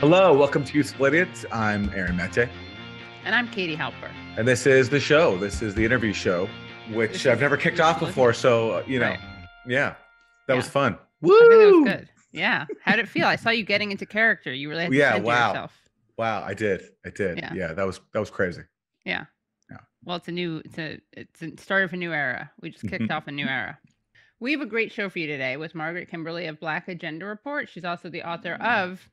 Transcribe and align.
Hello, 0.00 0.36
welcome 0.36 0.64
to 0.64 0.82
Split 0.82 1.14
It. 1.14 1.44
I'm 1.50 1.90
Aaron 1.94 2.16
Maté, 2.16 2.48
And 3.24 3.34
I'm 3.34 3.48
Katie 3.50 3.76
Halper. 3.76 4.10
and 4.36 4.46
this 4.46 4.66
is 4.66 4.88
the 4.88 5.00
show. 5.00 5.36
This 5.38 5.62
is 5.62 5.74
the 5.74 5.84
interview 5.84 6.12
show, 6.12 6.48
which 6.92 7.12
This 7.12 7.26
I've 7.26 7.40
never 7.40 7.56
kicked 7.56 7.80
off 7.80 8.00
before. 8.00 8.32
So, 8.32 8.72
uh, 8.72 8.84
you 8.86 8.98
know, 8.98 9.10
Right. 9.10 9.20
yeah, 9.66 9.94
that 10.48 10.54
was 10.56 10.66
Yeah. 10.66 10.70
fun. 10.70 10.94
I 10.94 10.98
Woo! 11.22 11.82
was 11.82 11.92
good. 11.92 12.08
Yeah. 12.32 12.66
How 12.82 12.96
did 12.96 13.06
it 13.06 13.08
feel? 13.08 13.26
I 13.26 13.36
saw 13.36 13.50
you 13.50 13.64
getting 13.64 13.90
into 13.90 14.04
character. 14.06 14.52
You 14.52 14.68
really 14.68 14.82
had 14.84 14.90
to 14.92 14.96
Yeah, 14.96 15.16
wow. 15.18 15.48
yourself. 15.48 15.78
Wow, 16.18 16.42
I 16.44 16.52
did. 16.54 16.82
I 17.04 17.10
did. 17.10 17.38
Yeah. 17.38 17.54
Yeah. 17.54 17.72
that 17.72 17.86
was 17.86 18.00
that 18.12 18.20
was 18.20 18.30
crazy. 18.30 18.62
Yeah. 19.04 19.24
Yeah. 19.70 19.78
Well, 20.04 20.16
it's 20.16 20.28
a 20.28 20.32
new, 20.32 20.60
it's 20.64 20.78
a, 20.78 21.00
it's 21.12 21.42
a 21.42 21.56
start 21.58 21.84
of 21.84 21.92
a 21.92 21.96
new 21.96 22.12
era. 22.12 22.50
We 22.60 22.70
just 22.70 22.86
kicked 22.88 23.04
Mhm. 23.04 23.12
off 23.16 23.26
a 23.28 23.32
new 23.32 23.46
era. 23.46 23.78
We 24.40 24.52
have 24.52 24.60
a 24.60 24.66
great 24.66 24.92
show 24.92 25.08
for 25.08 25.18
you 25.18 25.26
today 25.26 25.56
with 25.56 25.74
Margaret 25.74 26.10
Kimberley 26.10 26.46
of 26.46 26.60
Black 26.60 26.88
Agenda 26.88 27.24
Report. 27.24 27.68
She's 27.70 27.84
also 27.86 28.10
the 28.10 28.22
author 28.22 28.52
of 28.54 29.08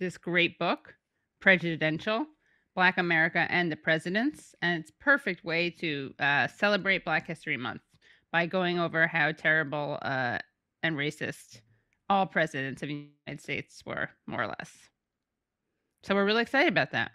this 0.00 0.18
great 0.18 0.58
book, 0.58 0.94
Prejudential 1.40 2.26
Black 2.74 2.98
America 2.98 3.46
and 3.50 3.70
the 3.70 3.76
Presidents. 3.76 4.54
And 4.62 4.80
it's 4.80 4.90
perfect 4.98 5.44
way 5.44 5.70
to 5.70 6.12
uh, 6.18 6.48
celebrate 6.48 7.04
Black 7.04 7.26
History 7.26 7.56
Month 7.56 7.82
by 8.32 8.46
going 8.46 8.78
over 8.78 9.06
how 9.06 9.32
terrible 9.32 9.98
uh, 10.02 10.38
and 10.82 10.96
racist 10.96 11.60
all 12.08 12.26
presidents 12.26 12.82
of 12.82 12.88
the 12.88 13.08
United 13.26 13.42
States 13.42 13.82
were, 13.86 14.08
more 14.26 14.42
or 14.42 14.46
less. 14.46 14.72
So 16.02 16.14
we're 16.14 16.24
really 16.24 16.42
excited 16.42 16.68
about 16.68 16.90
that. 16.92 17.12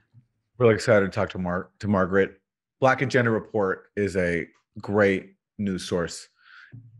Really 0.57 0.75
excited 0.75 1.05
to 1.05 1.11
talk 1.11 1.29
to 1.31 1.39
Mar 1.39 1.71
to 1.79 1.87
Margaret. 1.87 2.39
Black 2.79 3.01
Agenda 3.01 3.31
Report 3.31 3.85
is 3.97 4.15
a 4.15 4.47
great 4.79 5.33
news 5.57 5.83
source. 5.87 6.27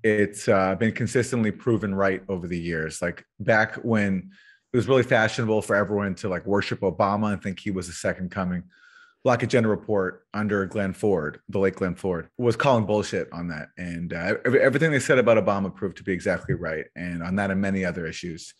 It's 0.03 0.47
uh, 0.47 0.75
been 0.75 0.91
consistently 0.91 1.51
proven 1.51 1.93
right 1.93 2.21
over 2.27 2.47
the 2.47 2.59
years. 2.59 3.01
Like 3.01 3.23
back 3.39 3.75
when 3.75 4.31
it 4.75 4.77
was 4.77 4.89
really 4.89 5.03
fashionable 5.03 5.61
for 5.61 5.73
everyone 5.73 6.15
to 6.15 6.27
like 6.27 6.45
worship 6.45 6.81
Obama 6.81 7.31
and 7.31 7.41
think 7.41 7.61
he 7.61 7.71
was 7.71 7.87
the 7.87 7.93
second 7.93 8.29
coming. 8.29 8.61
Black 9.23 9.41
Agenda 9.41 9.69
Report 9.69 10.27
under 10.33 10.65
Glen 10.65 10.91
Ford, 10.91 11.39
the 11.47 11.59
late 11.59 11.75
Glen 11.75 11.95
Ford, 11.95 12.27
was 12.37 12.57
calling 12.57 12.85
bullshit 12.85 13.31
on 13.31 13.47
that. 13.47 13.69
And 13.77 14.11
uh, 14.11 14.35
everything 14.43 14.91
they 14.91 14.99
said 14.99 15.17
about 15.17 15.37
Obama 15.37 15.73
proved 15.73 15.95
to 15.95 16.03
be 16.03 16.11
exactly 16.11 16.55
right. 16.55 16.87
And 16.93 17.23
on 17.23 17.37
that 17.37 17.51
and 17.51 17.61
many 17.61 17.85
other 17.85 18.05
issues. 18.05 18.53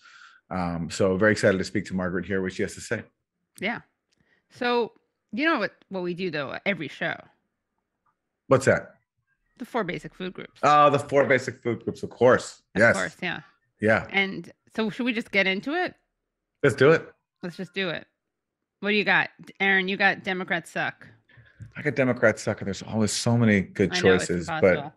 Um, 0.49 0.89
so 0.89 1.17
very 1.17 1.33
excited 1.33 1.57
to 1.57 1.65
speak 1.65 1.83
to 1.87 1.93
Margaret 1.93 2.25
here, 2.25 2.41
what 2.41 2.53
she 2.53 2.61
has 2.61 2.75
to 2.75 2.81
say. 2.81 3.03
Yeah. 3.59 3.81
So 4.51 4.93
you 5.33 5.43
know 5.43 5.59
what 5.59 5.73
what 5.89 6.01
we 6.01 6.13
do 6.13 6.31
though 6.31 6.57
every 6.65 6.87
show 6.87 7.17
What's 8.47 8.63
that? 8.67 8.93
the 9.57 9.65
four 9.65 9.83
basic 9.83 10.15
food 10.15 10.31
groups. 10.31 10.61
Oh, 10.63 10.89
the 10.89 10.99
four 10.99 11.25
basic 11.25 11.61
food 11.61 11.83
groups, 11.83 12.03
of 12.03 12.09
course. 12.09 12.61
of 12.73 12.79
yes. 12.79 12.95
course, 12.95 13.17
yeah. 13.21 13.41
Yeah. 13.81 14.07
And 14.11 14.49
so 14.75 14.89
should 14.89 15.05
we 15.05 15.13
just 15.13 15.31
get 15.31 15.45
into 15.45 15.73
it? 15.73 15.95
Let's 16.65 16.75
do 16.75 16.91
it. 16.91 17.07
Let's 17.43 17.57
just 17.57 17.73
do 17.73 17.89
it. 17.89 18.07
What 18.79 18.89
do 18.89 18.95
you 18.95 19.03
got, 19.03 19.29
Aaron? 19.59 19.87
You 19.87 19.97
got 19.97 20.23
Democrats 20.23 20.71
suck. 20.71 21.07
I 21.77 21.81
got 21.81 21.95
Democrats 21.95 22.41
suck, 22.41 22.61
and 22.61 22.67
There's 22.67 22.81
always 22.81 23.11
so 23.11 23.37
many 23.37 23.61
good 23.61 23.91
I 23.91 23.95
know 23.95 24.01
choices. 24.17 24.47
But 24.47 24.93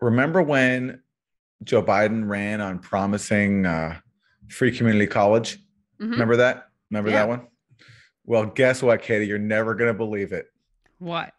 remember 0.00 0.42
when 0.42 1.02
Joe 1.64 1.82
Biden 1.82 2.28
ran 2.28 2.60
on 2.60 2.78
promising 2.78 3.66
uh, 3.66 3.98
free 4.48 4.70
community 4.76 5.06
college? 5.06 5.58
Mhm. 6.00 6.12
Remember 6.12 6.36
that? 6.36 6.68
Remember 6.90 7.10
Yeah. 7.10 7.16
that 7.16 7.28
one? 7.28 7.46
Well, 8.24 8.46
guess 8.46 8.82
what, 8.82 9.02
Katie? 9.02 9.26
You're 9.26 9.38
never 9.38 9.74
gonna 9.74 9.94
believe 9.94 10.32
it. 10.32 10.46
What? 10.98 11.32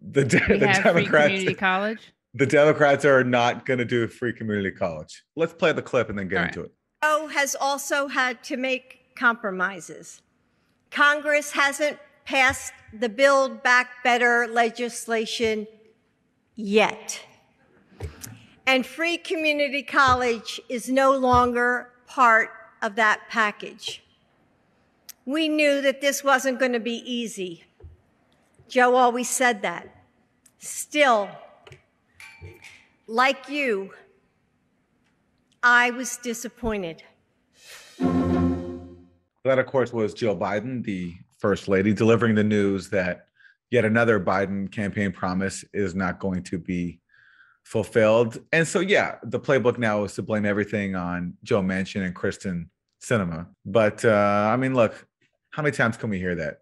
The, 0.00 0.24
de- 0.24 0.58
the 0.58 0.66
have 0.68 0.82
free 0.82 1.02
Democrats, 1.02 1.26
community 1.28 1.54
college. 1.58 2.12
the 2.34 2.46
Democrats 2.46 3.04
are 3.04 3.22
not 3.24 3.66
gonna 3.66 3.84
do 3.84 4.06
free 4.08 4.32
community 4.32 4.70
college. 4.70 5.24
Let's 5.36 5.52
play 5.52 5.72
the 5.72 5.82
clip 5.82 6.08
and 6.08 6.18
then 6.18 6.28
get 6.28 6.36
All 6.36 6.42
right. 6.44 6.56
into 6.56 6.62
it. 6.66 6.72
Joe 7.02 7.28
has 7.28 7.54
also 7.54 8.08
had 8.08 8.42
to 8.44 8.56
make 8.56 9.14
compromises. 9.14 10.20
Congress 10.90 11.52
hasn't 11.52 11.98
passed 12.24 12.72
the 12.92 13.08
Build 13.08 13.62
Back 13.62 14.02
Better 14.02 14.46
legislation 14.48 15.66
yet. 16.56 17.20
And 18.66 18.84
free 18.84 19.16
community 19.16 19.82
college 19.82 20.60
is 20.68 20.88
no 20.88 21.16
longer 21.16 21.90
part 22.06 22.50
of 22.82 22.96
that 22.96 23.20
package. 23.30 24.02
We 25.24 25.48
knew 25.48 25.80
that 25.82 26.00
this 26.00 26.24
wasn't 26.24 26.58
going 26.58 26.72
to 26.72 26.80
be 26.80 27.02
easy. 27.10 27.64
Joe 28.68 28.96
always 28.96 29.30
said 29.30 29.62
that. 29.62 29.88
Still, 30.58 31.30
like 33.06 33.48
you, 33.48 33.92
I 35.62 35.90
was 35.90 36.16
disappointed. 36.18 37.02
That, 39.44 39.58
of 39.58 39.66
course, 39.66 39.92
was 39.92 40.14
Jill 40.14 40.36
Biden, 40.36 40.84
the 40.84 41.14
first 41.38 41.68
lady, 41.68 41.92
delivering 41.92 42.34
the 42.34 42.44
news 42.44 42.90
that 42.90 43.26
yet 43.70 43.84
another 43.84 44.20
Biden 44.20 44.70
campaign 44.70 45.12
promise 45.12 45.64
is 45.72 45.94
not 45.94 46.18
going 46.20 46.42
to 46.44 46.58
be 46.58 47.00
fulfilled. 47.64 48.38
And 48.52 48.66
so, 48.66 48.80
yeah, 48.80 49.16
the 49.22 49.40
playbook 49.40 49.78
now 49.78 50.04
is 50.04 50.14
to 50.14 50.22
blame 50.22 50.46
everything 50.46 50.94
on 50.94 51.34
Joe 51.42 51.62
Manchin 51.62 52.04
and 52.04 52.14
Kyrsten 52.14 52.68
Sinema. 53.02 53.46
But 53.64 54.04
uh, 54.04 54.50
I 54.52 54.56
mean, 54.56 54.74
look, 54.74 55.06
how 55.50 55.62
many 55.62 55.74
times 55.74 55.96
can 55.96 56.10
we 56.10 56.18
hear 56.18 56.34
that? 56.34 56.60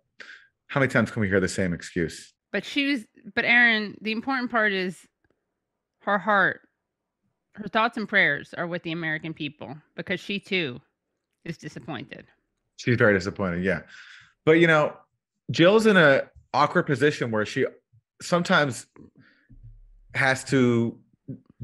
How 0.69 0.81
many 0.81 0.91
times 0.91 1.11
can 1.11 1.21
we 1.21 1.29
hear 1.29 1.41
the 1.41 1.49
same 1.49 1.73
excuse? 1.73 2.33
But 2.53 2.65
she 2.65 2.87
was. 2.91 3.05
But 3.35 3.45
Aaron, 3.45 3.97
the 4.01 4.13
important 4.13 4.51
part 4.51 4.73
is 4.73 4.99
her 6.01 6.19
heart. 6.19 6.61
Her 7.57 7.69
thoughts 7.69 7.97
and 7.97 8.09
prayers 8.09 8.55
are 8.55 8.67
with 8.67 8.83
the 8.83 8.93
American 8.93 9.33
people 9.33 9.77
because 9.95 10.21
she 10.21 10.39
too 10.39 10.81
is 11.45 11.57
disappointed. 11.57 12.27
She's 12.77 12.97
very 12.97 13.15
disappointed. 13.15 13.65
Yeah. 13.65 13.81
But 14.45 14.61
you 14.61 14.67
know, 14.67 14.95
Jill's 15.51 15.87
in 15.87 15.97
a 15.97 16.29
awkward 16.53 16.85
position 16.85 17.31
where 17.31 17.47
she 17.47 17.65
sometimes 18.21 18.87
has 20.15 20.45
to 20.45 20.99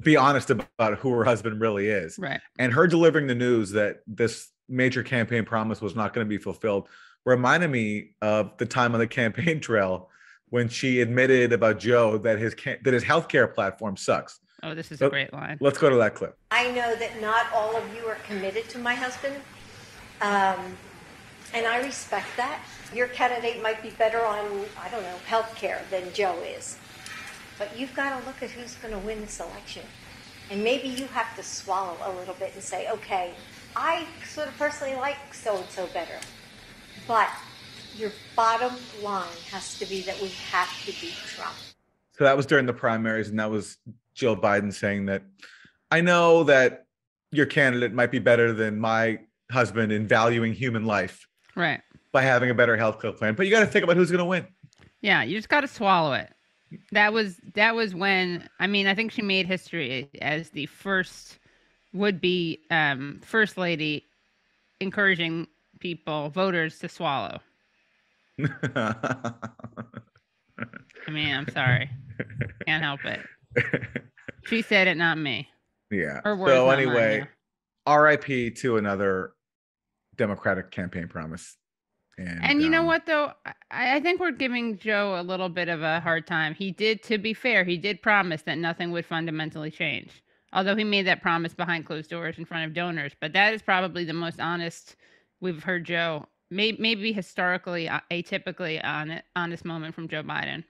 be 0.00 0.16
honest 0.16 0.50
about 0.50 0.98
who 0.98 1.12
her 1.12 1.24
husband 1.24 1.60
really 1.60 1.88
is. 1.88 2.18
Right. 2.18 2.40
And 2.58 2.72
her 2.72 2.86
delivering 2.86 3.26
the 3.26 3.34
news 3.34 3.70
that 3.72 4.02
this 4.06 4.50
major 4.68 5.02
campaign 5.02 5.44
promise 5.44 5.82
was 5.82 5.94
not 5.94 6.14
going 6.14 6.26
to 6.26 6.28
be 6.28 6.38
fulfilled 6.38 6.88
reminded 7.24 7.70
me 7.70 8.10
of 8.22 8.56
the 8.56 8.66
time 8.66 8.94
on 8.94 8.98
the 8.98 9.06
campaign 9.06 9.60
trail 9.60 10.08
when 10.48 10.68
she 10.68 11.00
admitted 11.00 11.52
about 11.52 11.78
Joe 11.78 12.18
that 12.18 12.38
his 12.38 12.54
that 12.82 12.94
his 12.94 13.04
healthcare 13.04 13.52
platform 13.52 13.96
sucks. 13.96 14.40
Oh, 14.62 14.74
this 14.74 14.92
is 14.92 15.00
So- 15.00 15.06
a 15.08 15.10
great 15.10 15.32
line. 15.32 15.58
Let's 15.60 15.78
go 15.78 15.90
to 15.90 15.96
that 15.96 16.14
clip. 16.14 16.38
I 16.50 16.70
know 16.70 16.94
that 16.94 17.20
not 17.20 17.52
all 17.52 17.76
of 17.76 17.94
you 17.94 18.06
are 18.06 18.14
committed 18.26 18.68
to 18.70 18.78
my 18.78 18.94
husband, 18.94 19.34
um, 20.20 20.78
and 21.52 21.66
I 21.66 21.78
respect 21.82 22.28
that. 22.36 22.60
Your 22.94 23.08
candidate 23.08 23.60
might 23.62 23.82
be 23.82 23.90
better 23.90 24.24
on, 24.24 24.66
I 24.80 24.88
don't 24.88 25.02
know, 25.02 25.16
health 25.26 25.54
care 25.56 25.82
than 25.90 26.12
Joe 26.12 26.38
is. 26.42 26.76
But 27.58 27.76
you've 27.76 27.94
got 27.94 28.18
to 28.20 28.26
look 28.26 28.42
at 28.42 28.50
who's 28.50 28.76
going 28.76 28.92
to 28.94 29.00
win 29.00 29.20
this 29.20 29.40
election. 29.40 29.82
And 30.50 30.62
maybe 30.62 30.88
you 30.88 31.06
have 31.08 31.34
to 31.36 31.42
swallow 31.42 31.96
a 32.04 32.12
little 32.12 32.34
bit 32.34 32.52
and 32.54 32.62
say, 32.62 32.88
okay, 32.90 33.34
I 33.74 34.06
sort 34.26 34.48
of 34.48 34.56
personally 34.58 34.94
like 34.96 35.16
so 35.32 35.56
and 35.56 35.68
so 35.70 35.86
better. 35.88 36.18
But 37.08 37.30
your 37.96 38.12
bottom 38.36 38.74
line 39.02 39.26
has 39.50 39.78
to 39.78 39.86
be 39.86 40.02
that 40.02 40.20
we 40.20 40.28
have 40.50 40.68
to 40.84 40.92
beat 41.00 41.14
Trump. 41.26 41.54
So 42.16 42.24
that 42.24 42.36
was 42.36 42.46
during 42.46 42.66
the 42.66 42.72
primaries, 42.72 43.28
and 43.28 43.38
that 43.40 43.50
was 43.50 43.78
Jill 44.14 44.36
Biden 44.36 44.72
saying 44.72 45.06
that 45.06 45.22
I 45.90 46.00
know 46.00 46.44
that 46.44 46.86
your 47.30 47.46
candidate 47.46 47.92
might 47.92 48.10
be 48.10 48.18
better 48.18 48.52
than 48.52 48.78
my 48.78 49.18
husband 49.50 49.92
in 49.92 50.06
valuing 50.06 50.52
human 50.52 50.84
life 50.84 51.26
Right. 51.54 51.80
by 52.12 52.22
having 52.22 52.50
a 52.50 52.54
better 52.54 52.76
health 52.76 53.00
care 53.00 53.12
plan. 53.12 53.34
But 53.34 53.46
you 53.46 53.52
got 53.52 53.60
to 53.60 53.66
think 53.66 53.84
about 53.84 53.96
who's 53.96 54.10
going 54.10 54.18
to 54.18 54.24
win. 54.24 54.46
Yeah, 55.00 55.22
you 55.22 55.36
just 55.36 55.48
got 55.48 55.62
to 55.62 55.68
swallow 55.68 56.12
it. 56.14 56.30
That 56.92 57.12
was 57.12 57.38
that 57.54 57.74
was 57.74 57.94
when 57.94 58.48
I 58.58 58.66
mean 58.66 58.86
I 58.86 58.94
think 58.94 59.12
she 59.12 59.20
made 59.20 59.46
history 59.46 60.08
as 60.22 60.48
the 60.50 60.64
first 60.66 61.38
would 61.92 62.18
be 62.20 62.60
um, 62.70 63.20
first 63.22 63.58
lady 63.58 64.06
encouraging 64.80 65.48
people 65.80 66.30
voters 66.30 66.78
to 66.78 66.88
swallow. 66.88 67.40
I 68.38 69.34
mean 71.10 71.34
I'm 71.34 71.48
sorry, 71.50 71.90
can't 72.66 72.82
help 72.82 73.04
it. 73.04 73.20
She 74.46 74.62
said 74.62 74.88
it, 74.88 74.96
not 74.96 75.18
me. 75.18 75.48
yeah. 75.90 76.20
Her 76.24 76.36
words, 76.36 76.52
So 76.52 76.70
anyway. 76.70 77.26
RIP 77.88 78.56
to 78.56 78.76
another 78.76 79.34
Democratic 80.16 80.70
campaign 80.70 81.08
promise. 81.08 81.56
And, 82.18 82.40
And 82.42 82.62
you 82.62 82.68
know 82.68 82.80
um, 82.80 82.86
what 82.86 83.06
though, 83.06 83.32
I, 83.70 83.96
I 83.96 84.00
think 84.00 84.20
we're 84.20 84.32
giving 84.32 84.78
Joe 84.78 85.18
a 85.18 85.22
little 85.22 85.48
bit 85.48 85.68
of 85.68 85.82
a 85.82 86.00
hard 86.00 86.26
time. 86.26 86.54
He 86.54 86.70
did, 86.70 87.02
to 87.04 87.18
be 87.18 87.34
fair, 87.34 87.64
he 87.64 87.78
did 87.78 88.02
promise 88.02 88.42
that 88.42 88.58
nothing 88.58 88.90
would 88.92 89.06
fundamentally 89.06 89.70
change. 89.70 90.22
Although 90.52 90.76
he 90.76 90.84
made 90.84 91.06
that 91.06 91.22
promise 91.22 91.54
behind 91.54 91.86
closed 91.86 92.10
doors 92.10 92.36
in 92.36 92.44
front 92.44 92.66
of 92.66 92.74
donors, 92.74 93.12
but 93.20 93.32
that 93.32 93.54
is 93.54 93.62
probably 93.62 94.04
the 94.04 94.12
most 94.12 94.38
honest 94.38 94.96
we've 95.40 95.62
heard 95.62 95.84
Joe. 95.86 96.26
Maybe, 96.50 96.76
maybe 96.78 97.12
historically, 97.14 97.88
uh, 97.88 98.00
atypically 98.10 98.84
on 98.84 99.22
honest 99.34 99.64
moment 99.64 99.94
from 99.94 100.08
Joe 100.08 100.22
Biden. 100.22 100.64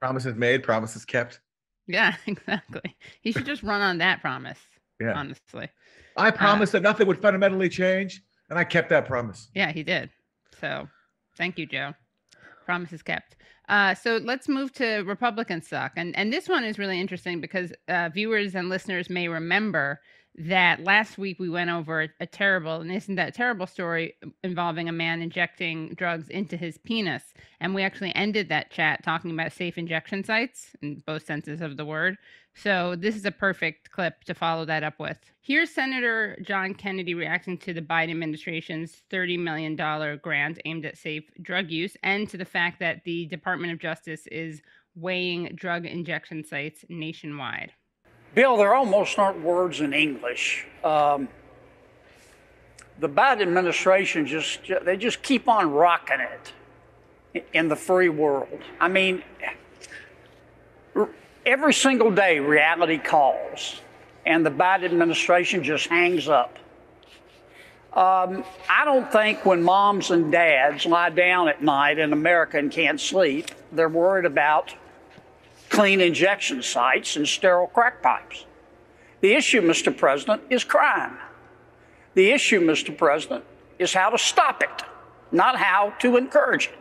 Promises 0.00 0.34
made, 0.34 0.62
promises 0.62 1.04
kept. 1.04 1.40
Yeah, 1.88 2.14
exactly. 2.26 2.96
He 3.22 3.32
should 3.32 3.46
just 3.46 3.62
run 3.62 3.80
on 3.80 3.98
that 3.98 4.20
promise. 4.20 4.58
Yeah. 5.00 5.14
Honestly, 5.14 5.68
I 6.16 6.30
promised 6.30 6.72
that 6.72 6.82
nothing 6.82 7.06
would 7.06 7.22
fundamentally 7.22 7.68
change. 7.68 8.22
And 8.50 8.58
I 8.58 8.64
kept 8.64 8.88
that 8.90 9.06
promise. 9.06 9.48
Yeah, 9.54 9.72
he 9.72 9.82
did. 9.82 10.10
So 10.60 10.88
thank 11.36 11.58
you, 11.58 11.66
Joe. 11.66 11.92
Promise 12.64 12.92
is 12.92 13.02
kept. 13.02 13.36
Uh, 13.68 13.94
so 13.94 14.16
let's 14.16 14.48
move 14.48 14.72
to 14.74 15.00
Republicans 15.00 15.68
suck, 15.68 15.92
and 15.96 16.16
and 16.16 16.32
this 16.32 16.48
one 16.48 16.64
is 16.64 16.78
really 16.78 16.98
interesting 16.98 17.40
because 17.40 17.72
uh, 17.88 18.08
viewers 18.08 18.54
and 18.54 18.70
listeners 18.70 19.10
may 19.10 19.28
remember 19.28 20.00
that 20.36 20.84
last 20.84 21.18
week 21.18 21.38
we 21.38 21.48
went 21.48 21.70
over 21.70 22.08
a, 22.20 22.26
terrible 22.26 22.80
and 22.80 22.92
isn't 22.92 23.16
that 23.16 23.34
terrible 23.34 23.66
story 23.66 24.14
um, 24.22 24.32
involving 24.44 24.88
a 24.88 24.92
man 24.92 25.20
injecting 25.20 25.94
drugs 25.94 26.28
into 26.28 26.56
his 26.56 26.78
penis, 26.78 27.22
and 27.60 27.74
we 27.74 27.82
actually 27.82 28.14
ended 28.14 28.48
that 28.48 28.70
chat 28.70 29.02
talking 29.02 29.32
about 29.32 29.52
safe 29.52 29.76
injection 29.78 30.22
sites 30.22 30.76
in 30.80 31.02
both 31.06 31.24
senses 31.26 31.60
of 31.60 31.76
the 31.76 31.84
word. 31.84 32.16
So 32.54 32.96
this 32.96 33.14
is 33.14 33.24
a 33.24 33.30
perfect 33.30 33.90
clip 33.92 34.24
to 34.24 34.34
follow 34.34 34.64
that 34.64 34.82
up 34.82 34.98
with. 34.98 35.18
Here's 35.40 35.70
Senator 35.70 36.36
John 36.42 36.74
Kennedy 36.74 37.14
reacting 37.14 37.56
to 37.58 37.72
the 37.72 37.82
Biden 37.82 38.10
administration's 38.10 39.02
$30 39.10 39.38
million 39.38 39.76
grant 40.20 40.58
aimed 40.64 40.84
at 40.84 40.98
safe 40.98 41.24
drug 41.40 41.70
use 41.70 41.96
and 42.02 42.28
to 42.28 42.36
the 42.36 42.44
fact 42.44 42.80
that 42.80 43.04
the 43.04 43.26
Department 43.26 43.72
of 43.72 43.78
Justice 43.78 44.26
is 44.28 44.60
weighing 44.96 45.52
drug 45.54 45.86
injection 45.86 46.44
sites 46.44 46.84
nationwide. 46.88 47.72
Bill, 48.34 48.56
there 48.56 48.74
almost 48.74 49.18
aren't 49.18 49.40
words 49.40 49.80
in 49.80 49.92
English. 49.92 50.66
Um, 50.84 51.28
the 53.00 53.08
Biden 53.08 53.42
administration 53.42 54.26
just, 54.26 54.60
they 54.84 54.96
just 54.96 55.22
keep 55.22 55.48
on 55.48 55.72
rocking 55.72 56.20
it 56.20 57.44
in 57.52 57.68
the 57.68 57.76
free 57.76 58.08
world. 58.08 58.60
I 58.80 58.88
mean, 58.88 59.22
every 61.46 61.72
single 61.72 62.10
day 62.10 62.38
reality 62.40 62.98
calls, 62.98 63.80
and 64.26 64.44
the 64.44 64.50
Biden 64.50 64.84
administration 64.84 65.62
just 65.62 65.86
hangs 65.86 66.28
up. 66.28 66.58
Um, 67.94 68.44
I 68.68 68.84
don't 68.84 69.10
think 69.10 69.46
when 69.46 69.62
moms 69.62 70.10
and 70.10 70.30
dads 70.30 70.84
lie 70.84 71.10
down 71.10 71.48
at 71.48 71.62
night 71.62 71.98
in 71.98 72.12
America 72.12 72.58
and 72.58 72.70
can't 72.70 73.00
sleep, 73.00 73.46
they're 73.72 73.88
worried 73.88 74.26
about 74.26 74.74
clean 75.68 76.00
injection 76.00 76.62
sites 76.62 77.16
and 77.16 77.26
sterile 77.26 77.66
crack 77.68 78.02
pipes. 78.02 78.46
The 79.20 79.32
issue, 79.34 79.60
Mr. 79.60 79.96
President, 79.96 80.42
is 80.50 80.64
crime. 80.64 81.18
The 82.14 82.30
issue, 82.30 82.60
Mr. 82.60 82.96
President, 82.96 83.44
is 83.78 83.92
how 83.92 84.10
to 84.10 84.18
stop 84.18 84.62
it, 84.62 84.82
not 85.32 85.56
how 85.56 85.90
to 86.00 86.16
encourage 86.16 86.66
it. 86.66 86.78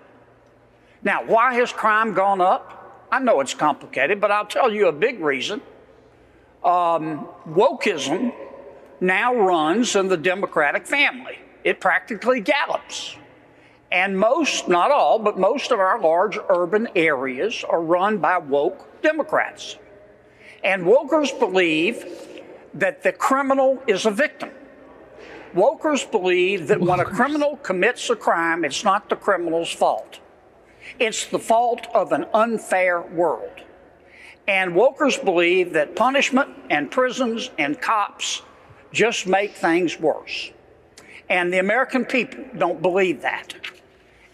Now, 1.03 1.23
why 1.23 1.53
has 1.55 1.71
crime 1.71 2.13
gone 2.13 2.41
up? 2.41 3.07
I 3.11 3.19
know 3.19 3.39
it's 3.39 3.53
complicated, 3.53 4.19
but 4.19 4.31
I'll 4.31 4.45
tell 4.45 4.71
you 4.71 4.87
a 4.87 4.91
big 4.91 5.19
reason. 5.19 5.61
Um, 6.63 7.27
wokeism 7.47 8.33
now 8.99 9.33
runs 9.35 9.95
in 9.95 10.07
the 10.07 10.17
Democratic 10.17 10.85
family. 10.85 11.39
It 11.63 11.79
practically 11.79 12.41
gallops. 12.41 13.15
And 13.91 14.19
most, 14.19 14.67
not 14.67 14.91
all, 14.91 15.17
but 15.19 15.39
most 15.39 15.71
of 15.71 15.79
our 15.79 15.99
large 15.99 16.37
urban 16.49 16.89
areas 16.95 17.63
are 17.63 17.81
run 17.81 18.17
by 18.17 18.37
woke 18.37 19.01
Democrats. 19.01 19.77
And 20.63 20.83
wokers 20.83 21.37
believe 21.39 22.05
that 22.73 23.03
the 23.03 23.13
criminal 23.13 23.81
is 23.87 24.05
a 24.05 24.11
victim. 24.11 24.51
Wokers 25.53 26.09
believe 26.11 26.67
that 26.67 26.81
when 26.81 26.99
a 26.99 27.05
criminal 27.05 27.57
commits 27.57 28.09
a 28.09 28.15
crime, 28.15 28.65
it's 28.65 28.83
not 28.83 29.09
the 29.09 29.15
criminal's 29.15 29.71
fault. 29.71 30.19
It's 30.99 31.25
the 31.25 31.39
fault 31.39 31.87
of 31.93 32.11
an 32.11 32.25
unfair 32.33 33.01
world. 33.01 33.61
And 34.47 34.73
wokers 34.73 35.23
believe 35.23 35.73
that 35.73 35.95
punishment 35.95 36.49
and 36.69 36.91
prisons 36.91 37.49
and 37.57 37.79
cops 37.79 38.41
just 38.91 39.27
make 39.27 39.53
things 39.53 39.99
worse. 39.99 40.51
And 41.29 41.51
the 41.51 41.59
American 41.59 42.05
people 42.05 42.45
don't 42.57 42.81
believe 42.81 43.21
that. 43.21 43.53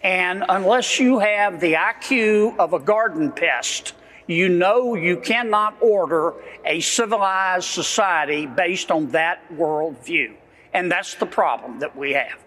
And 0.04 0.44
unless 0.50 1.00
you 1.00 1.18
have 1.18 1.60
the 1.60 1.72
IQ 1.72 2.58
of 2.58 2.74
a 2.74 2.78
garden 2.78 3.32
pest, 3.32 3.94
you 4.26 4.50
know 4.50 4.94
you 4.94 5.16
cannot 5.16 5.74
order 5.80 6.34
a 6.66 6.80
civilized 6.80 7.68
society 7.68 8.44
based 8.44 8.90
on 8.90 9.10
that 9.12 9.40
worldview. 9.54 10.34
And 10.74 10.92
that's 10.92 11.14
the 11.14 11.26
problem 11.26 11.78
that 11.78 11.96
we 11.96 12.12
have. 12.12 12.38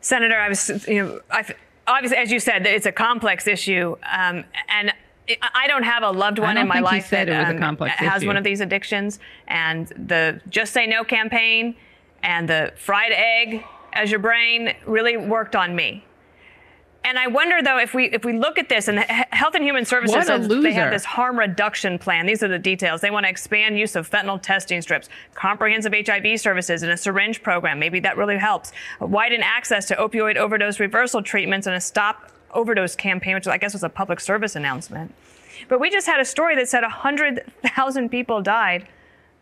Senator, 0.00 0.36
I 0.36 0.48
was, 0.48 0.86
you 0.86 1.02
know, 1.02 1.20
I, 1.30 1.44
obviously, 1.88 2.18
as 2.18 2.30
you 2.30 2.38
said, 2.38 2.66
it's 2.66 2.86
a 2.86 2.92
complex 2.92 3.48
issue, 3.48 3.96
um, 4.02 4.44
and 4.68 4.92
I 5.40 5.66
don't 5.66 5.84
have 5.84 6.02
a 6.02 6.10
loved 6.10 6.38
one 6.38 6.58
in 6.58 6.68
my 6.68 6.80
life 6.80 7.08
that 7.10 7.30
um, 7.30 7.78
has 7.88 8.22
issue. 8.22 8.26
one 8.26 8.36
of 8.36 8.44
these 8.44 8.60
addictions. 8.60 9.18
And 9.48 9.88
the 9.88 10.40
Just 10.50 10.74
Say 10.74 10.86
No 10.86 11.02
campaign 11.02 11.74
and 12.22 12.46
the 12.46 12.72
fried 12.76 13.12
egg 13.12 13.64
as 13.94 14.10
your 14.10 14.20
brain 14.20 14.74
really 14.86 15.16
worked 15.16 15.56
on 15.56 15.74
me. 15.74 16.04
And 17.04 17.18
I 17.18 17.26
wonder 17.26 17.62
though 17.62 17.78
if 17.78 17.92
we 17.92 18.06
if 18.06 18.24
we 18.24 18.32
look 18.32 18.58
at 18.58 18.70
this 18.70 18.88
and 18.88 18.98
Health 18.98 19.54
and 19.54 19.62
Human 19.62 19.84
Services 19.84 20.26
says 20.26 20.48
they 20.48 20.72
have 20.72 20.90
this 20.90 21.04
harm 21.04 21.38
reduction 21.38 21.98
plan. 21.98 22.24
These 22.24 22.42
are 22.42 22.48
the 22.48 22.58
details. 22.58 23.02
They 23.02 23.10
want 23.10 23.26
to 23.26 23.30
expand 23.30 23.78
use 23.78 23.94
of 23.94 24.10
fentanyl 24.10 24.40
testing 24.40 24.80
strips, 24.80 25.10
comprehensive 25.34 25.92
HIV 25.94 26.40
services, 26.40 26.82
and 26.82 26.90
a 26.90 26.96
syringe 26.96 27.42
program. 27.42 27.78
Maybe 27.78 28.00
that 28.00 28.16
really 28.16 28.38
helps. 28.38 28.72
Widen 29.00 29.42
access 29.42 29.86
to 29.88 29.96
opioid 29.96 30.36
overdose 30.36 30.80
reversal 30.80 31.22
treatments 31.22 31.66
and 31.66 31.76
a 31.76 31.80
stop 31.80 32.32
overdose 32.52 32.96
campaign, 32.96 33.34
which 33.34 33.46
I 33.46 33.58
guess 33.58 33.74
was 33.74 33.84
a 33.84 33.88
public 33.90 34.18
service 34.18 34.56
announcement. 34.56 35.14
But 35.68 35.80
we 35.80 35.90
just 35.90 36.06
had 36.06 36.20
a 36.20 36.24
story 36.24 36.56
that 36.56 36.68
said 36.68 36.82
100,000 36.82 38.08
people 38.08 38.40
died 38.40 38.88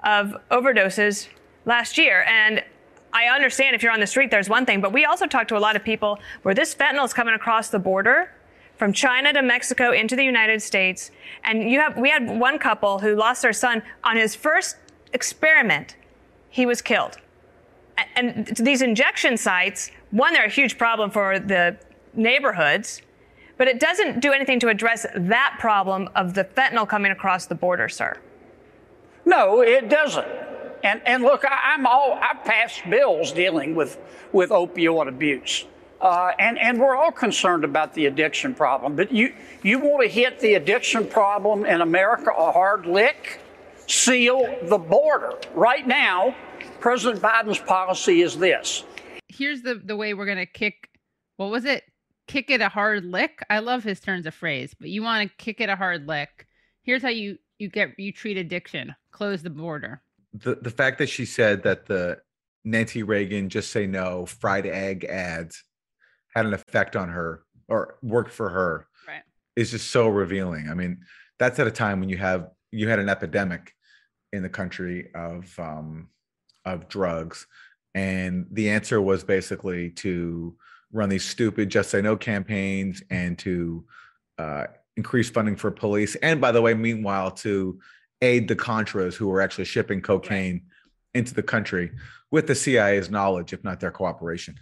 of 0.03 0.37
overdoses 0.50 1.29
last 1.64 1.97
year. 1.97 2.25
And 2.25 2.64
I 3.12 3.26
understand 3.26 3.75
if 3.76 3.82
you're 3.82 3.93
on 3.93 4.00
the 4.00 4.06
street, 4.06 4.31
there's 4.31 4.49
one 4.49 4.64
thing, 4.64 4.81
but 4.81 4.93
we 4.93 5.05
also 5.05 5.26
talked 5.26 5.49
to 5.49 5.56
a 5.56 5.61
lot 5.61 5.76
of 5.76 5.85
people 5.85 6.19
where 6.43 6.55
this 6.55 6.75
fentanyl 6.75 7.05
is 7.05 7.12
coming 7.12 7.35
across 7.35 7.69
the 7.69 7.79
border 7.79 8.31
from 8.76 8.93
China 8.93 9.32
to 9.32 9.43
Mexico 9.43 9.93
into 9.93 10.17
the 10.17 10.25
United 10.25 10.62
States. 10.62 11.11
And 11.44 11.70
you 11.70 11.79
have, 11.79 11.97
we 11.99 12.11
had 12.11 12.38
one 12.38 12.59
couple 12.59 12.99
who 12.99 13.14
lost 13.14 13.43
their 13.43 13.53
son 13.53 13.82
on 14.03 14.17
his 14.17 14.35
first 14.35 14.76
experiment. 15.12 15.97
He 16.49 16.67
was 16.67 16.81
killed. 16.81 17.19
And 18.17 18.47
these 18.47 18.82
injection 18.82 19.37
sites, 19.37 19.91
one, 20.11 20.32
they're 20.32 20.47
a 20.47 20.50
huge 20.50 20.79
problem 20.79 21.11
for 21.11 21.38
the 21.38 21.76
neighborhoods, 22.14 23.03
but 23.59 23.69
it 23.69 23.79
doesn't 23.79 24.20
do 24.20 24.32
anything 24.32 24.59
to 24.61 24.69
address 24.69 25.06
that 25.14 25.56
problem 25.61 26.09
of 26.14 26.35
the 26.35 26.44
fentanyl 26.44 26.88
coming 26.88 27.12
across 27.12 27.47
the 27.47 27.55
border, 27.55 27.88
sir. 27.88 28.17
No, 29.25 29.61
it 29.61 29.88
doesn't. 29.88 30.26
And, 30.82 31.00
and 31.06 31.23
look, 31.23 31.44
I, 31.44 31.75
am 31.75 31.87
all, 31.87 32.19
I've 32.20 32.44
passed 32.44 32.83
bills 32.88 33.33
dealing 33.33 33.75
with, 33.75 33.99
with 34.33 34.50
opioid 34.50 35.09
abuse. 35.09 35.64
Uh, 36.00 36.33
and, 36.40 36.59
and 36.59 36.80
we're 36.80 36.97
all 36.97 37.12
concerned 37.12 37.62
about 37.62 37.95
the 37.95 38.07
addiction 38.07 38.54
problem. 38.54 38.97
But 38.97 39.12
you, 39.12 39.33
you 39.62 39.78
want 39.78 40.02
to 40.02 40.09
hit 40.09 40.40
the 40.40 40.54
addiction 40.54 41.07
problem 41.07 41.64
in 41.64 41.80
America 41.80 42.33
a 42.37 42.50
hard 42.50 42.87
lick? 42.87 43.40
Seal 43.87 44.57
the 44.64 44.78
border. 44.78 45.35
Right 45.54 45.87
now, 45.87 46.35
President 46.80 47.23
Biden's 47.23 47.61
policy 47.61 48.23
is 48.23 48.37
this. 48.37 48.85
Here's 49.28 49.62
the, 49.62 49.76
the 49.76 49.97
way 49.97 50.14
we're 50.14 50.26
going 50.26 50.38
to 50.38 50.47
kick, 50.47 50.88
what 51.37 51.50
was 51.50 51.64
it? 51.64 51.85
Kick 52.26 52.50
it 52.50 52.61
a 52.61 52.68
hard 52.68 53.04
lick. 53.04 53.45
I 53.49 53.61
love 53.61 53.85
his 53.85 54.00
turns 54.00 54.26
of 54.26 54.35
phrase, 54.35 54.75
but 54.78 54.88
you 54.88 55.02
want 55.02 55.28
to 55.28 55.37
kick 55.37 55.61
it 55.61 55.68
a 55.68 55.76
hard 55.76 56.09
lick. 56.09 56.49
Here's 56.83 57.02
how 57.02 57.11
you, 57.11 57.38
you 57.59 57.68
get, 57.68 57.90
you 57.99 58.12
treat 58.12 58.37
addiction. 58.37 58.95
Close 59.12 59.42
the 59.42 59.50
border 59.50 60.02
the 60.33 60.57
the 60.57 60.71
fact 60.71 60.99
that 60.99 61.09
she 61.09 61.25
said 61.25 61.62
that 61.65 61.87
the 61.87 62.19
Nancy 62.65 63.03
Reagan 63.03 63.49
just 63.49 63.71
say 63.71 63.87
no 63.87 64.27
fried 64.27 64.67
egg 64.67 65.05
ads 65.05 65.65
had 66.35 66.47
an 66.47 66.55
effect 66.55 66.97
on 66.97 67.09
her 67.09 67.43
or 67.69 67.97
worked 68.03 68.31
for 68.31 68.49
her 68.49 68.87
right. 69.07 69.23
is 69.57 69.71
just 69.71 69.91
so 69.91 70.09
revealing. 70.09 70.69
I 70.71 70.75
mean, 70.75 71.01
that's 71.39 71.59
at 71.59 71.67
a 71.67 71.73
time 71.73 72.01
when 72.01 72.09
you 72.09 72.17
have 72.19 72.51
you 72.71 72.89
had 72.89 72.99
an 72.99 73.09
epidemic 73.09 73.75
in 74.33 74.43
the 74.43 74.49
country 74.49 75.11
of 75.15 75.53
um, 75.59 76.09
of 76.65 76.89
drugs, 76.89 77.47
and 77.95 78.47
the 78.51 78.71
answer 78.71 79.01
was 79.01 79.25
basically 79.25 79.91
to 79.91 80.57
run 80.93 81.09
these 81.09 81.25
stupid 81.25 81.71
just 81.71 81.91
say 81.91 82.03
no 82.03 82.17
campaigns 82.17 83.03
and 83.11 83.39
to 83.39 83.85
uh, 84.39 84.65
increase 84.97 85.31
funding 85.31 85.57
for 85.57 85.71
police. 85.71 86.15
And 86.17 86.41
by 86.41 86.53
the 86.53 86.61
way, 86.61 86.75
meanwhile, 86.75 87.31
to 87.31 87.81
aid 88.23 88.49
the 88.49 88.57
Contras 88.57 89.14
who 89.14 89.29
were 89.29 89.43
actually 89.43 89.64
shipping 89.64 90.00
cocaine 90.00 90.62
into 91.12 91.35
the 91.35 91.43
country 91.43 91.91
with 92.31 92.47
the 92.47 92.55
CIA's 92.55 93.11
knowledge, 93.11 93.52
if 93.52 93.62
not 93.62 93.81
their 93.81 93.91
cooperation. 93.91 94.59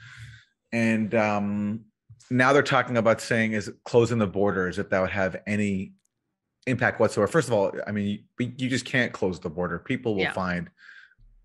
And 0.73 1.15
um, 1.15 1.85
now 2.31 2.53
they're 2.53 2.63
talking 2.63 2.97
about 2.97 3.21
saying, 3.21 3.53
is 3.53 3.73
closing 3.85 4.19
the 4.19 4.27
borders 4.27 4.79
if 4.79 4.91
that 4.91 5.01
would 5.01 5.11
have 5.11 5.37
any 5.47 5.93
impact 6.67 6.99
whatsoever? 6.99 7.31
First 7.31 7.49
of 7.49 7.55
all, 7.55 7.73
I 7.87 7.93
mean, 7.93 8.25
you, 8.39 8.53
you 8.57 8.69
just 8.69 8.85
can't 8.85 9.13
close 9.13 9.39
the 9.39 9.51
border. 9.51 9.79
People 9.79 10.15
will 10.15 10.23
yeah. 10.23 10.33
find 10.33 10.69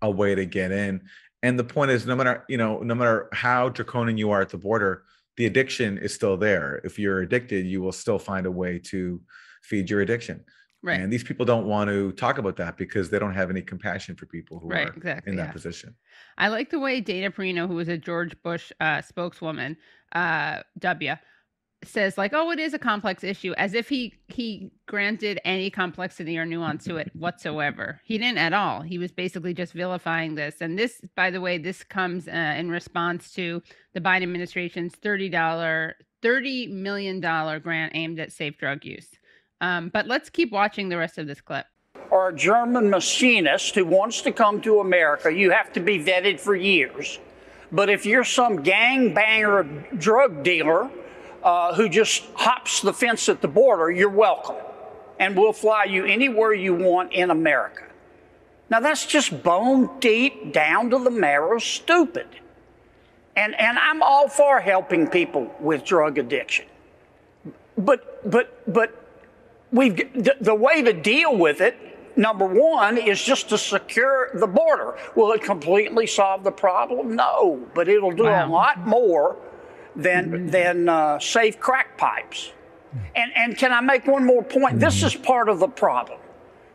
a 0.02 0.10
way 0.10 0.34
to 0.34 0.44
get 0.44 0.72
in. 0.72 1.02
And 1.42 1.58
the 1.58 1.64
point 1.64 1.90
is, 1.90 2.06
no 2.06 2.16
matter 2.16 2.44
you 2.48 2.56
know, 2.56 2.78
no 2.78 2.94
matter 2.94 3.28
how 3.32 3.68
draconian 3.68 4.18
you 4.18 4.30
are 4.30 4.40
at 4.40 4.48
the 4.48 4.58
border, 4.58 5.04
the 5.36 5.46
addiction 5.46 5.98
is 5.98 6.14
still 6.14 6.36
there. 6.36 6.80
If 6.82 6.98
you're 6.98 7.20
addicted, 7.20 7.66
you 7.66 7.82
will 7.82 7.92
still 7.92 8.18
find 8.18 8.46
a 8.46 8.50
way 8.50 8.78
to 8.86 9.20
feed 9.62 9.90
your 9.90 10.00
addiction. 10.00 10.44
Right. 10.86 11.00
And 11.00 11.12
these 11.12 11.24
people 11.24 11.44
don't 11.44 11.66
want 11.66 11.90
to 11.90 12.12
talk 12.12 12.38
about 12.38 12.56
that 12.58 12.76
because 12.76 13.10
they 13.10 13.18
don't 13.18 13.34
have 13.34 13.50
any 13.50 13.60
compassion 13.60 14.14
for 14.14 14.26
people 14.26 14.60
who 14.60 14.68
Right, 14.68 14.86
are 14.88 14.92
exactly, 14.92 15.30
in 15.32 15.36
that 15.36 15.46
yeah. 15.48 15.52
position. 15.52 15.96
I 16.38 16.46
like 16.48 16.70
the 16.70 16.78
way 16.78 17.00
Dana 17.00 17.32
Perino, 17.32 17.66
who 17.66 17.74
was 17.74 17.88
a 17.88 17.98
George 17.98 18.40
Bush 18.44 18.70
uh, 18.80 19.02
spokeswoman, 19.02 19.76
uh, 20.12 20.60
W, 20.78 21.16
says 21.84 22.16
like, 22.16 22.32
"Oh, 22.34 22.52
it 22.52 22.60
is 22.60 22.72
a 22.72 22.78
complex 22.78 23.24
issue," 23.24 23.52
as 23.58 23.74
if 23.74 23.88
he 23.88 24.14
he 24.28 24.70
granted 24.86 25.40
any 25.44 25.70
complexity 25.70 26.38
or 26.38 26.46
nuance 26.46 26.84
to 26.84 26.96
it 26.98 27.10
whatsoever. 27.14 28.00
He 28.04 28.16
didn't 28.18 28.38
at 28.38 28.52
all. 28.52 28.82
He 28.82 28.98
was 28.98 29.10
basically 29.10 29.54
just 29.54 29.72
vilifying 29.72 30.36
this. 30.36 30.56
And 30.60 30.78
this, 30.78 31.00
by 31.16 31.30
the 31.30 31.40
way, 31.40 31.58
this 31.58 31.82
comes 31.82 32.28
uh, 32.28 32.54
in 32.56 32.70
response 32.70 33.32
to 33.32 33.60
the 33.92 34.00
Biden 34.00 34.22
administration's 34.22 34.94
thirty 34.94 35.28
dollar, 35.28 35.96
thirty 36.22 36.68
million 36.68 37.20
dollar 37.20 37.58
grant 37.58 37.92
aimed 37.96 38.20
at 38.20 38.30
safe 38.32 38.56
drug 38.56 38.84
use. 38.84 39.08
Um, 39.60 39.88
but 39.88 40.06
let's 40.06 40.28
keep 40.30 40.52
watching 40.52 40.88
the 40.88 40.96
rest 40.96 41.18
of 41.18 41.26
this 41.26 41.40
clip. 41.40 41.66
or 42.10 42.28
a 42.28 42.34
German 42.34 42.90
machinist 42.90 43.74
who 43.74 43.84
wants 43.84 44.22
to 44.22 44.32
come 44.32 44.60
to 44.62 44.80
America, 44.80 45.32
you 45.32 45.50
have 45.50 45.72
to 45.72 45.80
be 45.80 45.98
vetted 46.02 46.40
for 46.40 46.54
years. 46.54 47.18
But 47.72 47.90
if 47.90 48.06
you're 48.06 48.24
some 48.24 48.62
gangbanger 48.62 49.98
drug 49.98 50.42
dealer 50.42 50.88
uh, 51.42 51.74
who 51.74 51.88
just 51.88 52.24
hops 52.34 52.80
the 52.80 52.92
fence 52.92 53.28
at 53.28 53.40
the 53.42 53.48
border, 53.48 53.90
you're 53.90 54.08
welcome. 54.08 54.56
And 55.18 55.36
we'll 55.36 55.52
fly 55.52 55.84
you 55.84 56.04
anywhere 56.04 56.52
you 56.52 56.74
want 56.74 57.12
in 57.12 57.30
America. 57.30 57.84
Now, 58.68 58.80
that's 58.80 59.06
just 59.06 59.42
bone 59.42 59.98
deep, 60.00 60.52
down 60.52 60.90
to 60.90 60.98
the 60.98 61.10
marrow, 61.10 61.58
stupid. 61.58 62.26
And, 63.36 63.54
and 63.54 63.78
I'm 63.78 64.02
all 64.02 64.28
for 64.28 64.60
helping 64.60 65.08
people 65.08 65.54
with 65.60 65.84
drug 65.84 66.18
addiction. 66.18 66.66
But, 67.78 68.28
but, 68.28 68.72
but 68.72 69.05
we've 69.72 69.96
the, 69.96 70.36
the 70.40 70.54
way 70.54 70.82
to 70.82 70.92
deal 70.92 71.36
with 71.36 71.60
it 71.60 71.76
number 72.16 72.46
one 72.46 72.96
is 72.96 73.22
just 73.22 73.50
to 73.50 73.58
secure 73.58 74.30
the 74.34 74.46
border. 74.46 74.96
Will 75.14 75.32
it 75.32 75.42
completely 75.42 76.06
solve 76.06 76.44
the 76.44 76.52
problem? 76.52 77.16
No 77.16 77.66
but 77.74 77.88
it'll 77.88 78.12
do 78.12 78.24
Wow. 78.24 78.46
a 78.46 78.48
lot 78.48 78.86
more 78.86 79.36
than 79.94 80.46
than 80.46 80.88
uh, 80.88 81.18
safe 81.18 81.58
crack 81.60 81.96
pipes. 81.98 82.52
And 83.14 83.32
and 83.34 83.58
can 83.58 83.72
i 83.72 83.80
make 83.80 84.06
one 84.06 84.24
more 84.24 84.42
point? 84.42 84.80
This 84.80 85.02
is 85.02 85.14
part 85.14 85.48
of 85.48 85.58
the 85.58 85.68
problem. 85.68 86.18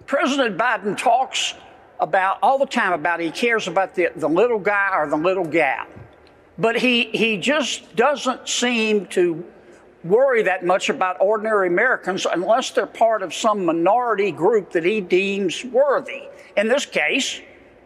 President 0.05 0.57
biden 0.57 0.97
talks 0.97 1.53
about 1.99 2.39
all 2.41 2.57
the 2.57 2.65
time 2.65 2.93
about 2.93 3.19
he 3.19 3.29
cares 3.29 3.67
about 3.67 3.93
the, 3.93 4.09
the 4.15 4.27
little 4.27 4.57
guy 4.59 4.89
or 4.95 5.07
the 5.07 5.15
little 5.15 5.45
gal 5.45 5.85
but 6.57 6.75
he 6.75 7.05
he 7.11 7.37
just 7.37 7.95
doesn't 7.95 8.47
seem 8.47 9.05
to 9.07 9.43
worry 10.03 10.43
that 10.43 10.65
much 10.65 10.89
about 10.89 11.17
ordinary 11.19 11.67
Americans 11.67 12.25
unless 12.25 12.71
they're 12.71 12.85
part 12.85 13.21
of 13.21 13.33
some 13.33 13.65
minority 13.65 14.31
group 14.31 14.71
that 14.71 14.83
he 14.83 15.01
deems 15.01 15.63
worthy. 15.65 16.23
In 16.57 16.67
this 16.67 16.85
case, 16.85 17.41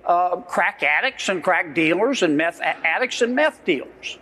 uh, 0.06 0.38
crack 0.38 0.84
addicts 0.84 1.30
and 1.30 1.44
crack 1.44 1.74
dealers 1.74 2.24
and 2.24 2.38
meth 2.38 2.62
addicts 2.62 3.22
and 3.22 3.36
meth 3.36 3.64
dealers. 3.66 4.18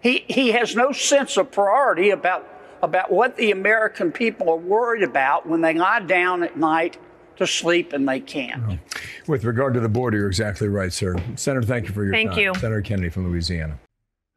He, 0.00 0.24
he 0.28 0.52
has 0.52 0.76
no 0.76 0.92
sense 0.92 1.36
of 1.36 1.50
priority 1.50 2.10
about, 2.10 2.46
about 2.82 3.10
what 3.10 3.36
the 3.36 3.50
American 3.50 4.12
people 4.12 4.50
are 4.50 4.56
worried 4.56 5.02
about 5.02 5.46
when 5.46 5.60
they 5.60 5.74
lie 5.74 6.00
down 6.00 6.42
at 6.42 6.56
night 6.56 6.98
to 7.36 7.46
sleep 7.46 7.92
and 7.92 8.08
they 8.08 8.20
can't. 8.20 8.80
With 9.26 9.44
regard 9.44 9.74
to 9.74 9.80
the 9.80 9.88
border, 9.88 10.18
you're 10.18 10.28
exactly 10.28 10.68
right, 10.68 10.92
sir. 10.92 11.16
Senator, 11.36 11.66
thank 11.66 11.86
you 11.86 11.94
for 11.94 12.04
your 12.04 12.12
Thank 12.12 12.30
time. 12.30 12.38
you. 12.38 12.54
Senator 12.54 12.82
Kennedy 12.82 13.08
from 13.08 13.28
Louisiana. 13.28 13.78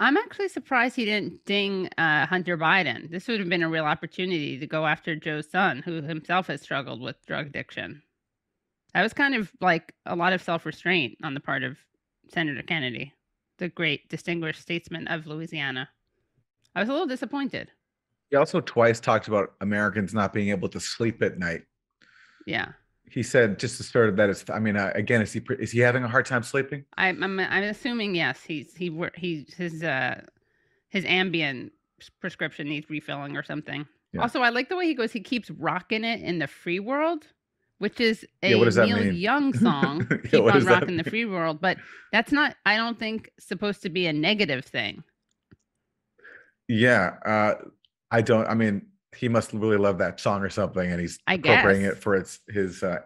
I'm 0.02 0.18
actually 0.18 0.50
surprised 0.50 0.96
he 0.96 1.06
didn't 1.06 1.46
ding 1.46 1.88
uh, 2.00 2.26
Hunter 2.26 2.58
Biden. 2.58 3.12
This 3.12 3.28
would 3.28 3.40
have 3.40 3.50
been 3.50 3.62
a 3.62 3.70
real 3.70 3.86
opportunity 3.86 4.58
to 4.58 4.66
go 4.66 4.88
after 4.88 5.16
Joe's 5.16 5.48
son, 5.48 5.84
who 5.86 6.02
himself 6.02 6.48
has 6.48 6.60
struggled 6.60 7.02
with 7.02 7.24
drug 7.28 7.46
addiction. 7.46 8.02
That 8.96 9.04
was 9.04 9.14
kind 9.14 9.36
of 9.36 9.52
like 9.62 9.94
a 10.08 10.16
lot 10.16 10.34
of 10.34 10.42
self 10.42 10.66
restraint 10.66 11.20
on 11.24 11.36
the 11.36 11.40
part 11.40 11.62
of 11.62 11.78
Senator 12.34 12.64
Kennedy, 12.64 13.14
the 13.60 13.70
great 13.70 14.10
distinguished 14.10 14.60
statesman 14.60 15.08
of 15.08 15.28
Louisiana. 15.28 15.88
I 16.76 16.80
was 16.80 16.90
a 16.90 16.94
little 16.94 17.08
disappointed. 17.08 17.70
He 18.32 18.38
also 18.38 18.60
twice 18.60 19.00
talked 19.00 19.28
about 19.28 19.54
Americans 19.62 20.16
not 20.16 20.34
being 20.34 20.50
able 20.50 20.70
to 20.70 20.80
sleep 20.80 21.22
at 21.22 21.38
night. 21.38 21.62
Yeah. 22.48 22.70
He 23.12 23.24
said 23.24 23.60
just 23.60 23.76
to 23.78 23.84
start 23.84 24.16
that 24.16 24.30
is, 24.30 24.46
I 24.50 24.60
mean, 24.60 24.78
uh, 24.78 24.92
again, 24.96 25.22
is 25.22 25.34
he 25.34 25.42
is 25.60 25.72
he 25.72 25.80
having 25.80 26.04
a 26.04 26.08
hard 26.08 26.26
time 26.26 26.44
sleeping? 26.44 26.86
I'm, 26.98 27.22
I'm 27.22 27.40
I'm 27.42 27.64
assuming 27.64 28.16
yes. 28.16 28.42
He's 28.42 28.74
he 28.74 28.90
he's 29.16 29.54
his 29.54 29.84
uh 29.84 30.22
his 30.88 31.04
Ambien 31.04 31.72
prescription 32.22 32.70
needs 32.70 32.90
refilling 32.90 33.36
or 33.36 33.44
something. 33.44 33.86
Yeah. 34.14 34.22
Also, 34.22 34.42
I 34.42 34.50
like 34.50 34.70
the 34.70 34.78
way 34.78 34.88
he 34.88 34.94
goes. 34.94 35.12
He 35.12 35.20
keeps 35.20 35.50
rocking 35.52 36.06
it 36.06 36.22
in 36.22 36.40
the 36.40 36.48
free 36.48 36.80
world, 36.80 37.28
which 37.80 38.00
is 38.00 38.26
a 38.44 38.52
Yeah, 38.52 38.56
what 38.58 38.66
does 38.66 38.76
that 38.76 38.88
Neil 38.88 38.98
mean? 38.98 39.16
Young 39.16 39.54
song. 39.58 40.08
Yeah, 40.10 40.18
Keep 40.30 40.44
on 40.56 40.66
rocking 40.66 40.98
the 40.98 41.04
free 41.04 41.26
world, 41.26 41.60
but 41.60 41.78
that's 42.14 42.32
not. 42.32 42.56
I 42.66 42.78
don't 42.78 42.98
think 42.98 43.30
supposed 43.40 43.82
to 43.84 43.90
be 43.90 44.08
a 44.08 44.14
negative 44.14 44.64
thing. 44.64 45.04
Yeah, 46.70 47.16
uh, 47.26 47.56
I 48.10 48.22
don't. 48.22 48.48
I 48.48 48.54
mean, 48.54 48.86
he 49.16 49.28
must 49.28 49.54
really 49.54 49.78
love 49.78 49.98
that 50.00 50.20
song 50.20 50.42
or 50.42 50.50
something, 50.50 50.92
and 50.92 51.00
he's 51.00 51.20
I 51.28 51.36
appropriating 51.36 51.84
guess. 51.84 51.94
it 51.94 51.98
for 52.02 52.16
its 52.16 52.40
his 52.48 52.84
uh, 52.84 53.00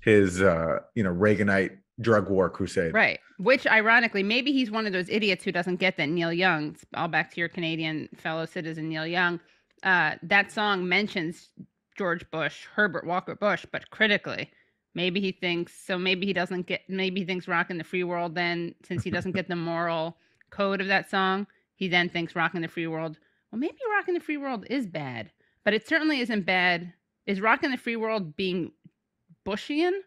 his 0.00 0.42
uh, 0.42 0.80
you 0.94 1.02
know 1.02 1.12
Reaganite 1.12 1.78
drug 2.00 2.28
war 2.30 2.48
crusade. 2.50 2.94
Right. 2.94 3.20
Which, 3.38 3.66
ironically, 3.66 4.22
maybe 4.22 4.52
he's 4.52 4.70
one 4.70 4.86
of 4.86 4.92
those 4.92 5.08
idiots 5.08 5.44
who 5.44 5.52
doesn't 5.52 5.76
get 5.76 5.96
that 5.96 6.08
Neil 6.08 6.32
Young, 6.32 6.76
all 6.94 7.08
back 7.08 7.32
to 7.32 7.40
your 7.40 7.48
Canadian 7.48 8.08
fellow 8.16 8.46
citizen 8.46 8.88
Neil 8.88 9.06
Young, 9.06 9.40
uh, 9.82 10.14
that 10.22 10.50
song 10.50 10.88
mentions 10.88 11.50
George 11.96 12.28
Bush, 12.30 12.66
Herbert 12.74 13.06
Walker 13.06 13.34
Bush, 13.34 13.66
but 13.70 13.90
critically. 13.90 14.50
Maybe 14.94 15.20
he 15.20 15.32
thinks, 15.32 15.72
so 15.74 15.98
maybe 15.98 16.26
he 16.26 16.32
doesn't 16.34 16.66
get, 16.66 16.82
maybe 16.88 17.20
he 17.20 17.26
thinks 17.26 17.48
rocking 17.48 17.78
the 17.78 17.84
free 17.84 18.04
world 18.04 18.34
then, 18.34 18.74
since 18.86 19.02
he 19.02 19.10
doesn't 19.10 19.32
get 19.32 19.48
the 19.48 19.56
moral 19.56 20.18
code 20.50 20.82
of 20.82 20.88
that 20.88 21.10
song, 21.10 21.46
he 21.76 21.88
then 21.88 22.10
thinks 22.10 22.36
rocking 22.36 22.60
the 22.60 22.68
free 22.68 22.86
world, 22.86 23.18
well, 23.50 23.58
maybe 23.58 23.78
rocking 23.96 24.14
the 24.14 24.20
free 24.20 24.36
world 24.36 24.66
is 24.68 24.86
bad, 24.86 25.30
but 25.64 25.74
it 25.74 25.86
certainly 25.88 26.20
isn't 26.20 26.46
bad. 26.46 26.92
Is 27.26 27.40
Rock 27.40 27.62
in 27.64 27.70
the 27.70 27.76
free 27.76 27.96
world 27.96 28.36
being 28.36 28.72
Bushian? 29.44 30.02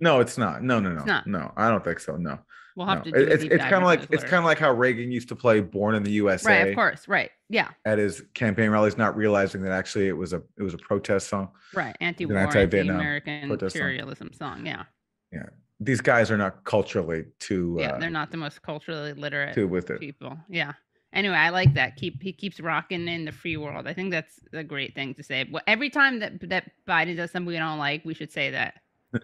No, 0.00 0.20
it's 0.20 0.36
not. 0.38 0.62
No, 0.62 0.80
no, 0.80 0.90
no, 0.92 1.04
not. 1.04 1.26
no. 1.26 1.52
I 1.56 1.68
don't 1.68 1.84
think 1.84 2.00
so. 2.00 2.16
No, 2.16 2.38
We'll 2.76 2.86
have 2.86 3.04
no. 3.04 3.04
to 3.04 3.10
do 3.12 3.16
It- 3.24 3.32
it's 3.32 3.44
it's 3.44 3.62
kind 3.62 3.74
of 3.76 3.82
like 3.84 4.02
it's 4.10 4.24
kind 4.24 4.38
of 4.38 4.44
like 4.44 4.58
how 4.58 4.72
Reagan 4.72 5.12
used 5.12 5.28
to 5.28 5.36
play 5.36 5.60
"Born 5.60 5.94
in 5.94 6.02
the 6.02 6.10
USA" 6.12 6.48
Right, 6.50 6.68
of 6.68 6.74
course. 6.74 7.06
Right. 7.06 7.30
Yeah. 7.48 7.68
at 7.84 7.98
his 7.98 8.22
campaign 8.34 8.70
rallies, 8.70 8.96
not 8.96 9.14
realizing 9.16 9.62
that 9.62 9.72
actually 9.72 10.08
it 10.08 10.16
was 10.16 10.32
a 10.32 10.42
it 10.58 10.62
was 10.62 10.74
a 10.74 10.78
protest 10.78 11.28
song. 11.28 11.50
Right. 11.74 11.94
Anti-war, 12.00 12.38
anti-American 12.38 13.48
protest 13.48 13.76
song. 13.76 13.82
imperialism 13.82 14.32
song. 14.32 14.66
Yeah. 14.66 14.84
Yeah. 15.32 15.46
These 15.80 16.00
guys 16.00 16.30
are 16.30 16.38
not 16.38 16.64
culturally 16.64 17.26
too 17.40 17.76
Yeah. 17.78 17.92
uh, 17.92 17.98
They're 17.98 18.08
not 18.10 18.30
the 18.30 18.36
most 18.38 18.62
culturally 18.62 19.12
literate 19.12 19.54
too 19.54 19.68
with 19.68 19.90
it. 19.90 20.00
people. 20.00 20.38
Yeah. 20.48 20.72
Anyway, 21.12 21.34
I 21.34 21.50
like 21.50 21.74
that. 21.74 21.96
Keep 21.96 22.22
he 22.22 22.32
keeps 22.32 22.58
rocking 22.60 23.06
in 23.06 23.24
the 23.26 23.32
free 23.32 23.56
world. 23.56 23.86
I 23.86 23.92
think 23.92 24.10
that's 24.10 24.40
a 24.52 24.64
great 24.64 24.94
thing 24.94 25.14
to 25.14 25.22
say. 25.22 25.46
Well, 25.50 25.62
every 25.66 25.90
time 25.90 26.20
that 26.20 26.48
that 26.48 26.70
Biden 26.88 27.16
does 27.16 27.30
something 27.30 27.46
we 27.46 27.58
don't 27.58 27.78
like, 27.78 28.04
we 28.04 28.14
should 28.14 28.32
say 28.32 28.50
that. 28.50 28.74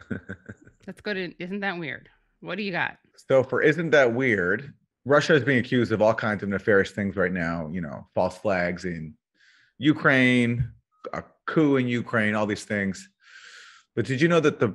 That's 0.87 1.01
good. 1.01 1.35
Isn't 1.39 1.61
that 1.61 1.79
weird? 1.79 2.09
What 2.41 2.57
do 2.57 2.63
you 2.63 2.73
got? 2.73 2.99
So 3.29 3.43
for 3.43 3.63
isn't 3.63 3.91
that 3.91 4.15
weird? 4.15 4.73
Russia 5.05 5.35
is 5.35 5.45
being 5.45 5.59
accused 5.59 5.93
of 5.93 6.03
all 6.03 6.15
kinds 6.15 6.43
of 6.43 6.49
nefarious 6.51 6.91
things 6.91 7.17
right 7.17 7.33
now. 7.33 7.69
You 7.73 7.81
know, 7.81 8.07
false 8.15 8.37
flags 8.37 8.85
in 8.85 9.15
Ukraine, 9.79 10.71
a 11.13 11.25
coup 11.47 11.77
in 11.77 11.89
Ukraine, 11.89 12.35
all 12.35 12.47
these 12.47 12.65
things. 12.65 13.09
But 13.97 14.07
did 14.07 14.21
you 14.21 14.29
know 14.29 14.41
that 14.41 14.61
the 14.61 14.75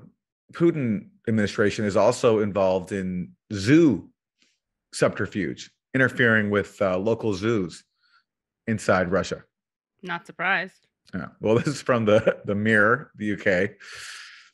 Putin 0.53 1.09
administration 1.27 1.85
is 1.85 1.95
also 1.95 2.39
involved 2.39 2.91
in 2.91 3.31
zoo 3.53 4.09
subterfuge, 4.93 5.71
interfering 5.93 6.49
with 6.49 6.81
uh, 6.81 6.97
local 6.97 7.33
zoos 7.33 7.83
inside 8.67 9.11
Russia? 9.11 9.43
Not 10.01 10.25
surprised. 10.25 10.87
Yeah. 11.13 11.27
Well, 11.39 11.55
this 11.59 11.67
is 11.67 11.81
from 11.81 12.05
the 12.05 12.39
the 12.45 12.55
Mirror, 12.55 13.11
the 13.15 13.33
UK. 13.33 13.71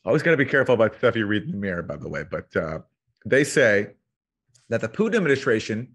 Always 0.06 0.24
got 0.24 0.32
to 0.32 0.38
be 0.38 0.46
careful 0.46 0.76
about 0.76 0.96
stuff 0.96 1.16
you 1.16 1.26
read 1.26 1.44
in 1.44 1.52
the 1.52 1.58
Mirror, 1.58 1.84
by 1.84 1.98
the 1.98 2.10
way. 2.10 2.24
But 2.30 2.56
uh, 2.56 2.80
they 3.26 3.44
say 3.44 3.92
that 4.70 4.82
the 4.82 4.88
Putin 4.88 5.16
administration 5.16 5.90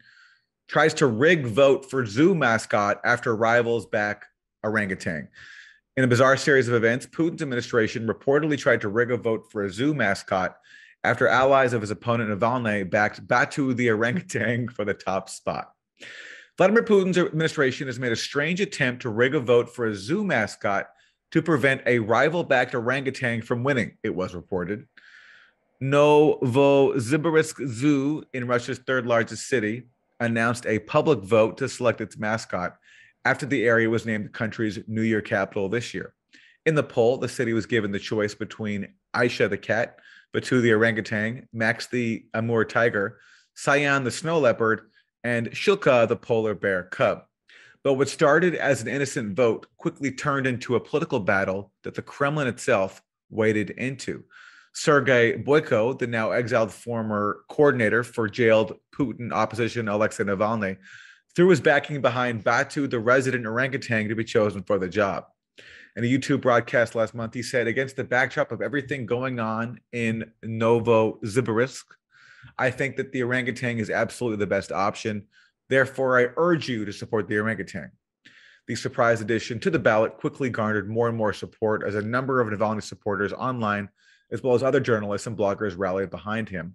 tries 0.68 0.94
to 0.94 1.06
rig 1.06 1.46
vote 1.46 1.90
for 1.90 2.04
zoo 2.06 2.34
mascot 2.34 3.00
after 3.04 3.34
rivals 3.36 3.86
back 3.86 4.26
orangutan. 4.62 5.28
In 5.96 6.04
a 6.04 6.08
bizarre 6.08 6.36
series 6.36 6.68
of 6.68 6.74
events, 6.74 7.06
Putin's 7.06 7.42
administration 7.42 8.06
reportedly 8.06 8.58
tried 8.58 8.80
to 8.80 8.88
rig 8.88 9.10
a 9.10 9.16
vote 9.16 9.50
for 9.50 9.64
a 9.64 9.70
zoo 9.70 9.94
mascot 9.94 10.56
after 11.04 11.28
allies 11.28 11.74
of 11.74 11.82
his 11.82 11.90
opponent 11.90 12.30
Navalny 12.30 12.88
backed 12.88 13.26
Batu 13.28 13.74
the 13.74 13.90
orangutan 13.90 14.68
for 14.68 14.84
the 14.84 14.94
top 14.94 15.28
spot. 15.28 15.72
Vladimir 16.56 16.82
Putin's 16.82 17.18
administration 17.18 17.86
has 17.86 17.98
made 17.98 18.12
a 18.12 18.16
strange 18.16 18.60
attempt 18.60 19.02
to 19.02 19.10
rig 19.10 19.34
a 19.34 19.40
vote 19.40 19.74
for 19.74 19.86
a 19.86 19.94
zoo 19.94 20.24
mascot 20.24 20.88
to 21.32 21.42
prevent 21.42 21.82
a 21.86 21.98
rival 21.98 22.44
backed 22.44 22.74
orangutan 22.74 23.42
from 23.42 23.64
winning, 23.64 23.96
it 24.02 24.14
was 24.14 24.34
reported. 24.34 24.86
Novosibirsk 25.82 27.66
Zoo 27.66 28.22
in 28.32 28.46
Russia's 28.46 28.78
third 28.78 29.06
largest 29.06 29.48
city 29.48 29.88
announced 30.20 30.64
a 30.66 30.78
public 30.78 31.18
vote 31.18 31.58
to 31.58 31.68
select 31.68 32.00
its 32.00 32.16
mascot 32.16 32.76
after 33.24 33.46
the 33.46 33.64
area 33.64 33.90
was 33.90 34.06
named 34.06 34.26
the 34.26 34.30
country's 34.30 34.78
New 34.86 35.02
Year 35.02 35.20
capital 35.20 35.68
this 35.68 35.92
year. 35.92 36.14
In 36.64 36.74
the 36.74 36.82
poll, 36.82 37.18
the 37.18 37.28
city 37.28 37.52
was 37.52 37.66
given 37.66 37.90
the 37.90 37.98
choice 37.98 38.34
between 38.34 38.94
Aisha 39.14 39.50
the 39.50 39.58
cat, 39.58 39.98
Batu 40.34 40.60
the 40.60 40.72
orangutan, 40.72 41.48
Max 41.52 41.86
the 41.86 42.26
Amur 42.34 42.64
tiger, 42.64 43.20
Sayan 43.56 44.02
the 44.02 44.10
snow 44.10 44.40
leopard, 44.40 44.90
and 45.22 45.50
Shilka 45.52 46.08
the 46.08 46.16
polar 46.16 46.54
bear 46.54 46.82
cub. 46.82 47.22
But 47.84 47.94
what 47.94 48.08
started 48.08 48.56
as 48.56 48.82
an 48.82 48.88
innocent 48.88 49.36
vote 49.36 49.66
quickly 49.78 50.10
turned 50.10 50.48
into 50.48 50.74
a 50.74 50.80
political 50.80 51.20
battle 51.20 51.70
that 51.84 51.94
the 51.94 52.02
Kremlin 52.02 52.48
itself 52.48 53.00
waded 53.30 53.70
into. 53.70 54.24
Sergei 54.72 55.38
Boyko, 55.38 55.96
the 55.96 56.06
now 56.08 56.32
exiled 56.32 56.72
former 56.72 57.44
coordinator 57.48 58.02
for 58.02 58.28
jailed 58.28 58.76
Putin 58.92 59.32
opposition 59.32 59.88
Alexei 59.88 60.24
Navalny, 60.24 60.78
threw 61.36 61.48
his 61.48 61.60
backing 61.60 62.00
behind 62.00 62.42
Batu, 62.42 62.88
the 62.88 62.98
resident 62.98 63.46
orangutan, 63.46 64.08
to 64.08 64.16
be 64.16 64.24
chosen 64.24 64.64
for 64.64 64.78
the 64.78 64.88
job. 64.88 65.26
In 65.96 66.02
a 66.02 66.08
YouTube 66.08 66.40
broadcast 66.40 66.96
last 66.96 67.14
month, 67.14 67.34
he 67.34 67.42
said, 67.42 67.68
against 67.68 67.94
the 67.94 68.02
backdrop 68.02 68.50
of 68.50 68.60
everything 68.60 69.06
going 69.06 69.38
on 69.38 69.78
in 69.92 70.32
Novo 70.42 71.20
Novosibirsk, 71.22 71.84
I 72.58 72.70
think 72.70 72.96
that 72.96 73.12
the 73.12 73.22
orangutan 73.22 73.78
is 73.78 73.90
absolutely 73.90 74.38
the 74.38 74.48
best 74.48 74.72
option. 74.72 75.26
Therefore, 75.68 76.18
I 76.18 76.32
urge 76.36 76.68
you 76.68 76.84
to 76.84 76.92
support 76.92 77.28
the 77.28 77.38
orangutan. 77.38 77.92
The 78.66 78.74
surprise 78.74 79.20
addition 79.20 79.60
to 79.60 79.70
the 79.70 79.78
ballot 79.78 80.16
quickly 80.16 80.50
garnered 80.50 80.90
more 80.90 81.06
and 81.06 81.16
more 81.16 81.32
support 81.32 81.84
as 81.86 81.94
a 81.94 82.02
number 82.02 82.40
of 82.40 82.48
Navalny 82.48 82.82
supporters 82.82 83.32
online, 83.32 83.88
as 84.32 84.42
well 84.42 84.54
as 84.54 84.64
other 84.64 84.80
journalists 84.80 85.28
and 85.28 85.38
bloggers, 85.38 85.78
rallied 85.78 86.10
behind 86.10 86.48
him. 86.48 86.74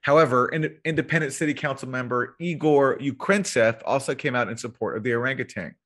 However, 0.00 0.48
in, 0.48 0.76
independent 0.84 1.34
city 1.34 1.54
council 1.54 1.88
member 1.88 2.34
Igor 2.40 2.98
Ukrentsev 2.98 3.80
also 3.84 4.14
came 4.14 4.34
out 4.34 4.48
in 4.48 4.56
support 4.56 4.96
of 4.96 5.04
the 5.04 5.12
orangutan. 5.14 5.76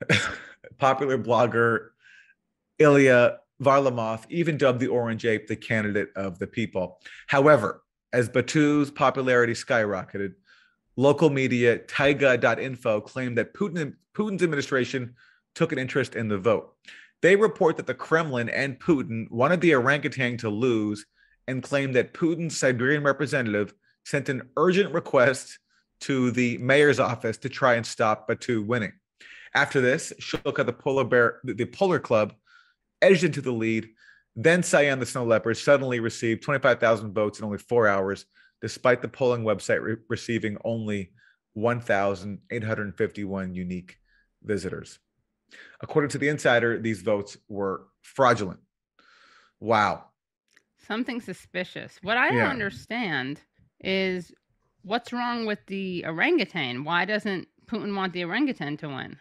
Popular 0.78 1.18
blogger 1.18 1.88
Ilya 2.78 3.38
Varlamov 3.62 4.24
even 4.28 4.56
dubbed 4.56 4.80
the 4.80 4.88
Orange 4.88 5.24
Ape 5.24 5.46
the 5.48 5.56
candidate 5.56 6.10
of 6.16 6.38
the 6.38 6.46
people. 6.46 7.00
However, 7.26 7.82
as 8.12 8.28
Batu's 8.28 8.90
popularity 8.90 9.52
skyrocketed, 9.52 10.34
local 10.96 11.30
media 11.30 11.78
Taiga.info 11.78 13.00
claimed 13.00 13.38
that 13.38 13.54
Putin, 13.54 13.94
Putin's 14.14 14.42
administration 14.42 15.14
took 15.54 15.72
an 15.72 15.78
interest 15.78 16.14
in 16.14 16.28
the 16.28 16.38
vote. 16.38 16.74
They 17.20 17.34
report 17.34 17.76
that 17.76 17.86
the 17.86 17.94
Kremlin 17.94 18.48
and 18.48 18.78
Putin 18.78 19.28
wanted 19.30 19.60
the 19.60 19.74
orangutan 19.74 20.36
to 20.38 20.48
lose 20.48 21.04
and 21.48 21.62
claimed 21.62 21.96
that 21.96 22.14
Putin's 22.14 22.56
Siberian 22.56 23.02
representative 23.02 23.74
sent 24.04 24.28
an 24.28 24.48
urgent 24.56 24.92
request 24.94 25.58
to 26.00 26.30
the 26.30 26.58
mayor's 26.58 27.00
office 27.00 27.36
to 27.38 27.48
try 27.48 27.74
and 27.74 27.84
stop 27.84 28.28
Batu 28.28 28.62
winning. 28.62 28.92
After 29.54 29.80
this, 29.80 30.12
Shilka, 30.20 30.64
the 30.64 30.72
polar 30.72 31.04
bear, 31.04 31.40
the 31.44 31.64
polar 31.64 31.98
club, 31.98 32.34
edged 33.02 33.24
into 33.24 33.40
the 33.40 33.52
lead. 33.52 33.88
Then 34.36 34.62
Sayan, 34.62 35.00
the 35.00 35.06
snow 35.06 35.24
leopard, 35.24 35.56
suddenly 35.56 36.00
received 36.00 36.42
25,000 36.42 37.12
votes 37.12 37.38
in 37.38 37.44
only 37.44 37.58
four 37.58 37.88
hours, 37.88 38.26
despite 38.60 39.02
the 39.02 39.08
polling 39.08 39.42
website 39.42 39.82
re- 39.82 39.96
receiving 40.08 40.56
only 40.64 41.12
1,851 41.54 43.54
unique 43.54 43.96
visitors. 44.42 44.98
According 45.80 46.10
to 46.10 46.18
the 46.18 46.28
insider, 46.28 46.78
these 46.78 47.02
votes 47.02 47.36
were 47.48 47.86
fraudulent. 48.02 48.60
Wow. 49.60 50.04
Something 50.86 51.20
suspicious. 51.20 51.98
What 52.02 52.16
I 52.16 52.28
don't 52.28 52.38
Yeah. 52.38 52.50
understand 52.50 53.40
is 53.80 54.32
what's 54.82 55.12
wrong 55.12 55.46
with 55.46 55.64
the 55.66 56.04
orangutan? 56.06 56.84
Why 56.84 57.04
doesn't 57.04 57.48
Putin 57.66 57.96
want 57.96 58.12
the 58.12 58.24
orangutan 58.24 58.76
to 58.78 58.88
win? 58.88 59.18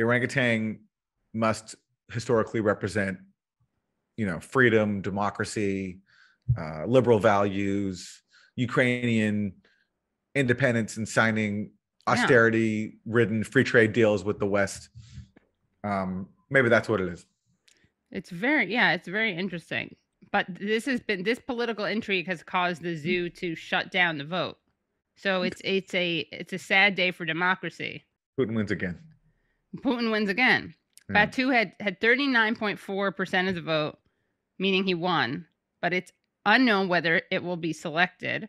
The 0.00 0.06
orangutan 0.06 0.78
must 1.34 1.74
historically 2.10 2.60
represent, 2.60 3.18
you 4.16 4.24
know, 4.24 4.40
freedom, 4.40 5.02
democracy, 5.02 6.00
uh, 6.58 6.86
liberal 6.86 7.18
values, 7.18 8.22
Ukrainian 8.56 9.52
independence, 10.34 10.96
and 10.96 11.06
signing 11.06 11.72
austerity-ridden 12.06 13.44
free 13.44 13.62
trade 13.62 13.92
deals 13.92 14.24
with 14.24 14.38
the 14.38 14.46
West. 14.46 14.88
Um, 15.84 16.30
maybe 16.48 16.70
that's 16.70 16.88
what 16.88 17.02
it 17.02 17.12
is. 17.12 17.26
It's 18.10 18.30
very 18.30 18.72
yeah, 18.72 18.92
it's 18.92 19.06
very 19.06 19.36
interesting. 19.36 19.96
But 20.32 20.46
this 20.48 20.86
has 20.86 21.00
been 21.00 21.24
this 21.24 21.38
political 21.38 21.84
intrigue 21.84 22.26
has 22.26 22.42
caused 22.42 22.80
the 22.80 22.96
zoo 22.96 23.28
to 23.28 23.54
shut 23.54 23.90
down 23.90 24.16
the 24.16 24.24
vote. 24.24 24.56
So 25.18 25.42
it's 25.42 25.60
it's 25.62 25.92
a 25.92 26.20
it's 26.32 26.54
a 26.54 26.58
sad 26.58 26.94
day 26.94 27.10
for 27.10 27.26
democracy. 27.26 28.06
Putin 28.38 28.54
wins 28.54 28.70
again. 28.70 28.98
Putin 29.76 30.10
wins 30.10 30.28
again. 30.28 30.74
Batu 31.08 31.48
had 31.48 31.72
had 31.80 32.00
39.4% 32.00 33.48
of 33.48 33.54
the 33.54 33.60
vote, 33.60 33.98
meaning 34.58 34.84
he 34.84 34.94
won, 34.94 35.46
but 35.82 35.92
it's 35.92 36.12
unknown 36.46 36.88
whether 36.88 37.22
it 37.30 37.42
will 37.42 37.56
be 37.56 37.72
selected. 37.72 38.48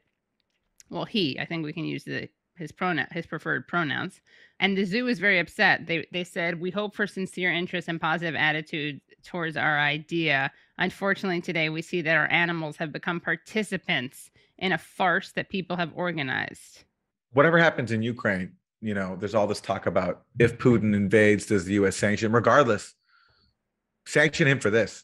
Well, 0.89 1.05
he, 1.05 1.39
I 1.39 1.45
think 1.45 1.65
we 1.65 1.73
can 1.73 1.85
use 1.85 2.03
the 2.03 2.29
his 2.55 2.71
pronoun 2.71 3.07
his 3.11 3.25
preferred 3.25 3.67
pronouns. 3.67 4.21
And 4.59 4.77
the 4.77 4.85
zoo 4.85 5.07
is 5.07 5.19
very 5.19 5.39
upset. 5.39 5.87
They 5.87 6.05
they 6.11 6.23
said, 6.23 6.61
"We 6.61 6.69
hope 6.69 6.95
for 6.95 7.07
sincere 7.07 7.51
interest 7.51 7.87
and 7.87 7.99
positive 7.99 8.35
attitude 8.35 9.01
towards 9.23 9.57
our 9.57 9.79
idea. 9.79 10.51
Unfortunately, 10.77 11.41
today 11.41 11.69
we 11.69 11.81
see 11.81 12.01
that 12.01 12.15
our 12.15 12.29
animals 12.31 12.77
have 12.77 12.91
become 12.91 13.19
participants 13.19 14.29
in 14.57 14.71
a 14.71 14.77
farce 14.77 15.31
that 15.31 15.49
people 15.49 15.77
have 15.77 15.91
organized." 15.95 16.83
Whatever 17.33 17.57
happens 17.57 17.91
in 17.91 18.03
Ukraine, 18.03 18.51
you 18.81 18.93
know, 18.93 19.15
there's 19.15 19.35
all 19.35 19.47
this 19.47 19.61
talk 19.61 19.85
about 19.85 20.23
if 20.39 20.57
Putin 20.57 20.95
invades, 20.95 21.45
does 21.45 21.65
the 21.65 21.73
U.S. 21.73 21.95
sanction? 21.95 22.31
Regardless, 22.31 22.95
sanction 24.05 24.47
him 24.47 24.59
for 24.59 24.69
this. 24.69 25.03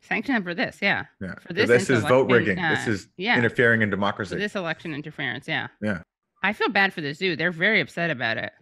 Sanction 0.00 0.34
him 0.34 0.42
for 0.42 0.54
this, 0.54 0.78
yeah. 0.82 1.04
Yeah, 1.20 1.34
For 1.46 1.52
this 1.52 1.68
this 1.68 1.90
is 1.90 2.02
vote 2.04 2.30
rigging. 2.30 2.56
This 2.56 2.86
uh, 2.86 2.90
is 2.90 3.08
yeah. 3.16 3.38
interfering 3.38 3.82
in 3.82 3.88
For 3.88 3.96
democracy. 3.96 4.36
this 4.36 4.54
election 4.54 4.94
interference, 4.94 5.48
yeah. 5.48 5.68
Yeah. 5.80 6.00
I 6.42 6.52
feel 6.52 6.68
bad 6.68 6.92
for 6.92 7.00
the 7.00 7.14
zoo. 7.14 7.36
They're 7.36 7.50
very 7.50 7.80
upset 7.80 8.10
about 8.10 8.36
it. 8.36 8.52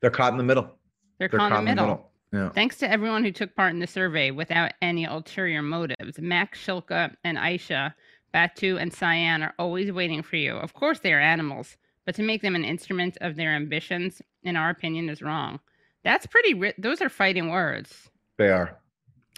They're 0.00 0.10
caught 0.10 0.32
in 0.32 0.38
the 0.38 0.44
middle. 0.44 0.70
They're, 1.18 1.28
They're 1.28 1.38
caught 1.40 1.52
in 1.58 1.64
the 1.64 1.74
middle. 1.74 2.10
Yeah. 2.32 2.50
Thanks 2.50 2.78
to 2.78 2.90
everyone 2.90 3.24
who 3.24 3.32
took 3.32 3.54
part 3.56 3.72
in 3.72 3.80
the 3.80 3.86
survey 3.88 4.30
without 4.30 4.72
any 4.80 5.04
ulterior 5.04 5.62
motives. 5.62 6.20
Max 6.20 6.64
Shilka 6.64 7.14
and 7.24 7.36
Aisha, 7.36 7.94
Batu 8.32 8.78
and 8.78 8.92
Sayan 8.92 9.42
are 9.42 9.54
always 9.58 9.90
waiting 9.90 10.22
for 10.22 10.36
you. 10.36 10.54
Of 10.54 10.72
course, 10.72 11.00
they 11.00 11.12
are 11.12 11.20
animals, 11.20 11.76
but 12.06 12.14
to 12.16 12.22
make 12.22 12.42
them 12.42 12.54
an 12.54 12.64
instrument 12.64 13.16
of 13.20 13.36
their 13.36 13.50
ambitions, 13.54 14.20
in 14.42 14.56
our 14.56 14.70
opinion, 14.70 15.08
is 15.08 15.22
wrong. 15.22 15.60
That's 16.04 16.26
pretty. 16.26 16.54
Ri- 16.54 16.74
those 16.78 17.00
are 17.02 17.08
fighting 17.08 17.50
words. 17.50 18.08
They 18.38 18.48
are. 18.48 18.76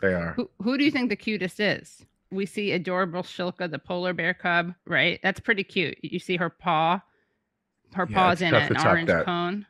They 0.01 0.15
are. 0.15 0.33
Who, 0.35 0.49
who 0.63 0.79
do 0.79 0.85
you 0.85 0.91
think 0.91 1.09
the 1.11 1.17
cutest 1.17 1.59
is? 1.61 2.05
We 2.31 2.47
see 2.47 2.73
adorable 2.73 3.23
Shilka, 3.23 3.71
the 3.71 3.79
polar 3.79 4.13
bear 4.15 4.33
cub, 4.33 4.73
right? 4.87 5.21
That's 5.23 5.41
pretty 5.41 5.65
cute. 5.65 5.99
You 6.03 6.19
see 6.19 6.37
her 6.37 6.49
paw. 6.51 7.03
Her 7.95 8.07
Yeah, 8.09 8.15
paw's 8.17 8.41
in 8.41 8.55
an 8.55 8.77
orange 8.87 9.09
that. 9.09 9.27
cone. 9.27 9.67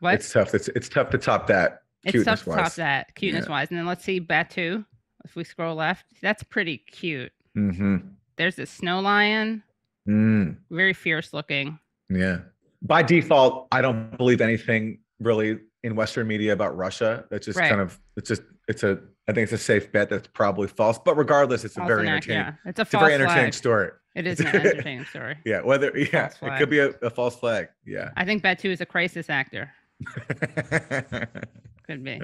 What? 0.00 0.14
It's 0.14 0.32
tough. 0.32 0.54
It's 0.54 0.68
it's 0.68 0.88
tough 0.88 1.10
to 1.10 1.18
top 1.18 1.46
that. 1.48 1.82
It's 2.04 2.24
tough 2.24 2.44
to 2.44 2.50
top 2.50 2.74
that 2.74 3.14
cuteness 3.14 3.48
wise. 3.48 3.68
And 3.70 3.78
then 3.78 3.86
let's 3.86 4.04
see 4.04 4.18
Batu. 4.20 4.84
If 5.24 5.34
we 5.34 5.42
scroll 5.44 5.74
left, 5.74 6.04
that's 6.20 6.42
pretty 6.42 6.76
cute. 6.78 7.32
Mm-hmm. 7.56 7.96
There's 8.36 8.58
a 8.58 8.66
snow 8.66 9.00
lion, 9.00 9.62
Mm, 10.06 10.56
very 10.70 10.92
fierce 10.92 11.32
looking. 11.32 11.78
Yeah. 12.08 12.38
By 12.82 13.02
default, 13.02 13.68
I 13.72 13.80
don't 13.80 14.16
believe 14.18 14.40
anything 14.40 14.98
really 15.20 15.58
in 15.82 15.96
Western 15.96 16.26
media 16.26 16.52
about 16.52 16.76
Russia. 16.76 17.24
That's 17.30 17.46
just 17.46 17.58
Right. 17.58 17.68
kind 17.68 17.80
of 17.80 17.98
it's 18.16 18.28
just 18.28 18.42
it's 18.68 18.82
a 18.82 19.00
I 19.26 19.32
think 19.32 19.44
it's 19.44 19.52
a 19.52 19.58
safe 19.58 19.90
bet 19.90 20.10
that's 20.10 20.28
probably 20.34 20.68
false. 20.68 20.98
But 20.98 21.16
regardless, 21.16 21.64
it's 21.64 21.76
a 21.78 21.84
very 21.84 22.00
and 22.00 22.10
entertaining. 22.10 22.42
Yeah, 22.44 22.52
it's 22.66 22.78
a 22.78 22.82
It's 22.82 22.94
a 22.94 22.98
very 22.98 23.14
entertaining 23.14 23.44
flag. 23.44 23.54
story. 23.54 23.90
It 24.14 24.26
is 24.26 24.40
an 24.40 24.46
entertaining 24.54 25.04
story. 25.06 25.36
Yeah. 25.46 25.62
Whether 25.62 25.96
yeah, 25.96 26.30
it 26.42 26.58
could 26.58 26.68
be 26.70 26.78
a, 26.80 26.90
a 27.02 27.08
false 27.10 27.36
flag. 27.36 27.68
Yeah. 27.86 28.10
I 28.16 28.24
think 28.26 28.42
Batu 28.42 28.70
is 28.70 28.80
a 28.82 28.86
crisis 28.86 29.30
actor. 29.30 29.70
Could 31.86 32.02
be. 32.04 32.20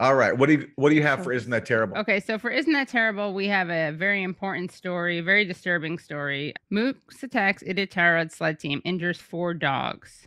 All 0.00 0.14
right. 0.14 0.36
What 0.36 0.46
do 0.46 0.54
you 0.54 0.70
what 0.76 0.88
do 0.88 0.94
you 0.94 1.02
have 1.02 1.22
for 1.22 1.30
isn't 1.30 1.50
that 1.50 1.66
terrible? 1.66 1.98
Okay, 1.98 2.20
so 2.20 2.38
for 2.38 2.48
Isn't 2.48 2.72
That 2.72 2.88
Terrible, 2.88 3.34
we 3.34 3.48
have 3.48 3.68
a 3.68 3.90
very 3.90 4.22
important 4.22 4.72
story, 4.72 5.20
very 5.20 5.44
disturbing 5.44 5.98
story. 5.98 6.54
Mooks 6.72 7.22
attacks 7.22 7.62
Iditarod 7.62 8.32
sled 8.32 8.58
team, 8.58 8.80
injures 8.86 9.20
four 9.20 9.52
dogs. 9.52 10.26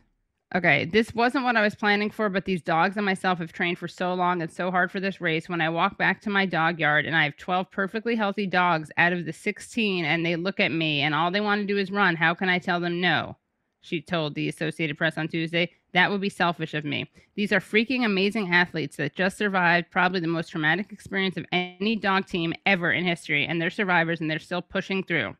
Okay, 0.53 0.86
this 0.86 1.15
wasn't 1.15 1.43
what 1.43 1.57
I 1.57 1.63
was 1.63 1.73
planning 1.73 2.12
for, 2.12 2.29
but 2.29 2.45
these 2.45 2.62
dogs 2.62 2.97
and 2.97 3.05
myself 3.05 3.39
have 3.39 3.51
trained 3.51 3.79
for 3.79 3.88
so 3.88 4.13
long 4.13 4.43
and 4.43 4.51
so 4.51 4.69
hard 4.69 4.91
for 4.91 4.99
this 4.99 5.19
race. 5.19 5.49
When 5.49 5.62
I 5.62 5.69
walk 5.69 5.97
back 5.97 6.21
to 6.21 6.29
my 6.29 6.45
dog 6.45 6.79
yard 6.79 7.07
and 7.07 7.15
I 7.15 7.23
have 7.23 7.38
12 7.38 7.71
perfectly 7.71 8.15
healthy 8.15 8.45
dogs 8.45 8.91
out 8.97 9.13
of 9.13 9.25
the 9.25 9.33
16, 9.33 10.05
and 10.05 10.23
they 10.23 10.36
look 10.36 10.59
at 10.59 10.71
me 10.71 11.01
and 11.01 11.15
all 11.15 11.31
they 11.31 11.41
want 11.41 11.62
to 11.62 11.65
do 11.65 11.79
is 11.79 11.89
run, 11.89 12.15
how 12.15 12.36
can 12.36 12.49
I 12.49 12.59
tell 12.59 12.79
them 12.79 13.01
no? 13.01 13.38
She 13.84 14.02
told 14.02 14.34
the 14.34 14.48
Associated 14.48 14.98
Press 14.98 15.17
on 15.17 15.28
Tuesday. 15.28 15.69
That 15.91 16.10
would 16.10 16.22
be 16.22 16.30
selfish 16.30 16.74
of 16.74 16.86
me. 16.86 17.12
These 17.36 17.52
are 17.52 17.60
freaking 17.60 18.06
amazing 18.06 18.52
athletes 18.52 18.96
that 18.96 19.13
just 19.13 19.38
survived 19.38 19.91
probably 19.91 20.22
the 20.22 20.28
most 20.28 20.50
traumatic 20.50 20.91
experience 20.93 21.36
of 21.36 21.46
any 21.52 21.98
dog 21.98 22.26
team 22.26 22.54
ever 22.65 22.93
in 22.93 23.04
history, 23.04 23.46
and 23.46 23.62
they're 23.62 23.69
survivors 23.69 24.22
and 24.22 24.32
they're 24.32 24.39
still 24.39 24.62
pushing 24.62 25.04
through. 25.04 25.36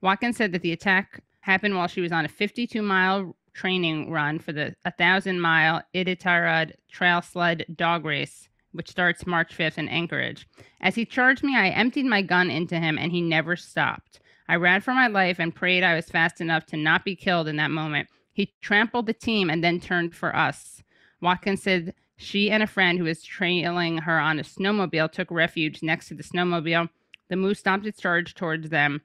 Watkins 0.00 0.38
said 0.38 0.52
that 0.52 0.62
the 0.62 0.72
attack 0.72 1.22
happened 1.40 1.76
while 1.76 1.86
she 1.86 2.00
was 2.00 2.12
on 2.12 2.24
a 2.24 2.28
52 2.28 2.80
mile 2.80 3.36
training 3.52 4.10
run 4.10 4.38
for 4.38 4.52
the 4.52 4.74
1,000 4.82 5.38
mile 5.38 5.82
Iditarod 5.94 6.72
Trail 6.90 7.20
Sled 7.20 7.66
Dog 7.74 8.06
Race, 8.06 8.48
which 8.72 8.90
starts 8.90 9.26
March 9.26 9.56
5th 9.56 9.76
in 9.76 9.88
Anchorage. 9.88 10.48
As 10.80 10.94
he 10.94 11.04
charged 11.04 11.44
me, 11.44 11.56
I 11.56 11.68
emptied 11.68 12.06
my 12.06 12.22
gun 12.22 12.50
into 12.50 12.78
him 12.78 12.96
and 12.98 13.12
he 13.12 13.20
never 13.20 13.54
stopped. 13.54 14.20
I 14.48 14.56
ran 14.56 14.80
for 14.80 14.94
my 14.94 15.06
life 15.08 15.38
and 15.38 15.54
prayed 15.54 15.82
I 15.82 15.94
was 15.94 16.08
fast 16.08 16.40
enough 16.40 16.66
to 16.66 16.76
not 16.76 17.04
be 17.04 17.16
killed 17.16 17.48
in 17.48 17.56
that 17.56 17.70
moment. 17.70 18.08
He 18.32 18.54
trampled 18.60 19.06
the 19.06 19.12
team 19.12 19.50
and 19.50 19.64
then 19.64 19.80
turned 19.80 20.14
for 20.14 20.34
us. 20.34 20.82
Watkins 21.20 21.62
said 21.62 21.94
she 22.16 22.50
and 22.50 22.62
a 22.62 22.66
friend 22.66 22.98
who 22.98 23.04
was 23.04 23.22
trailing 23.22 23.98
her 23.98 24.18
on 24.18 24.38
a 24.38 24.42
snowmobile 24.42 25.10
took 25.10 25.30
refuge 25.30 25.82
next 25.82 26.08
to 26.08 26.14
the 26.14 26.22
snowmobile. 26.22 26.88
The 27.28 27.36
moose 27.36 27.58
stopped 27.58 27.86
its 27.86 28.00
charge 28.00 28.34
towards 28.34 28.68
them 28.68 29.02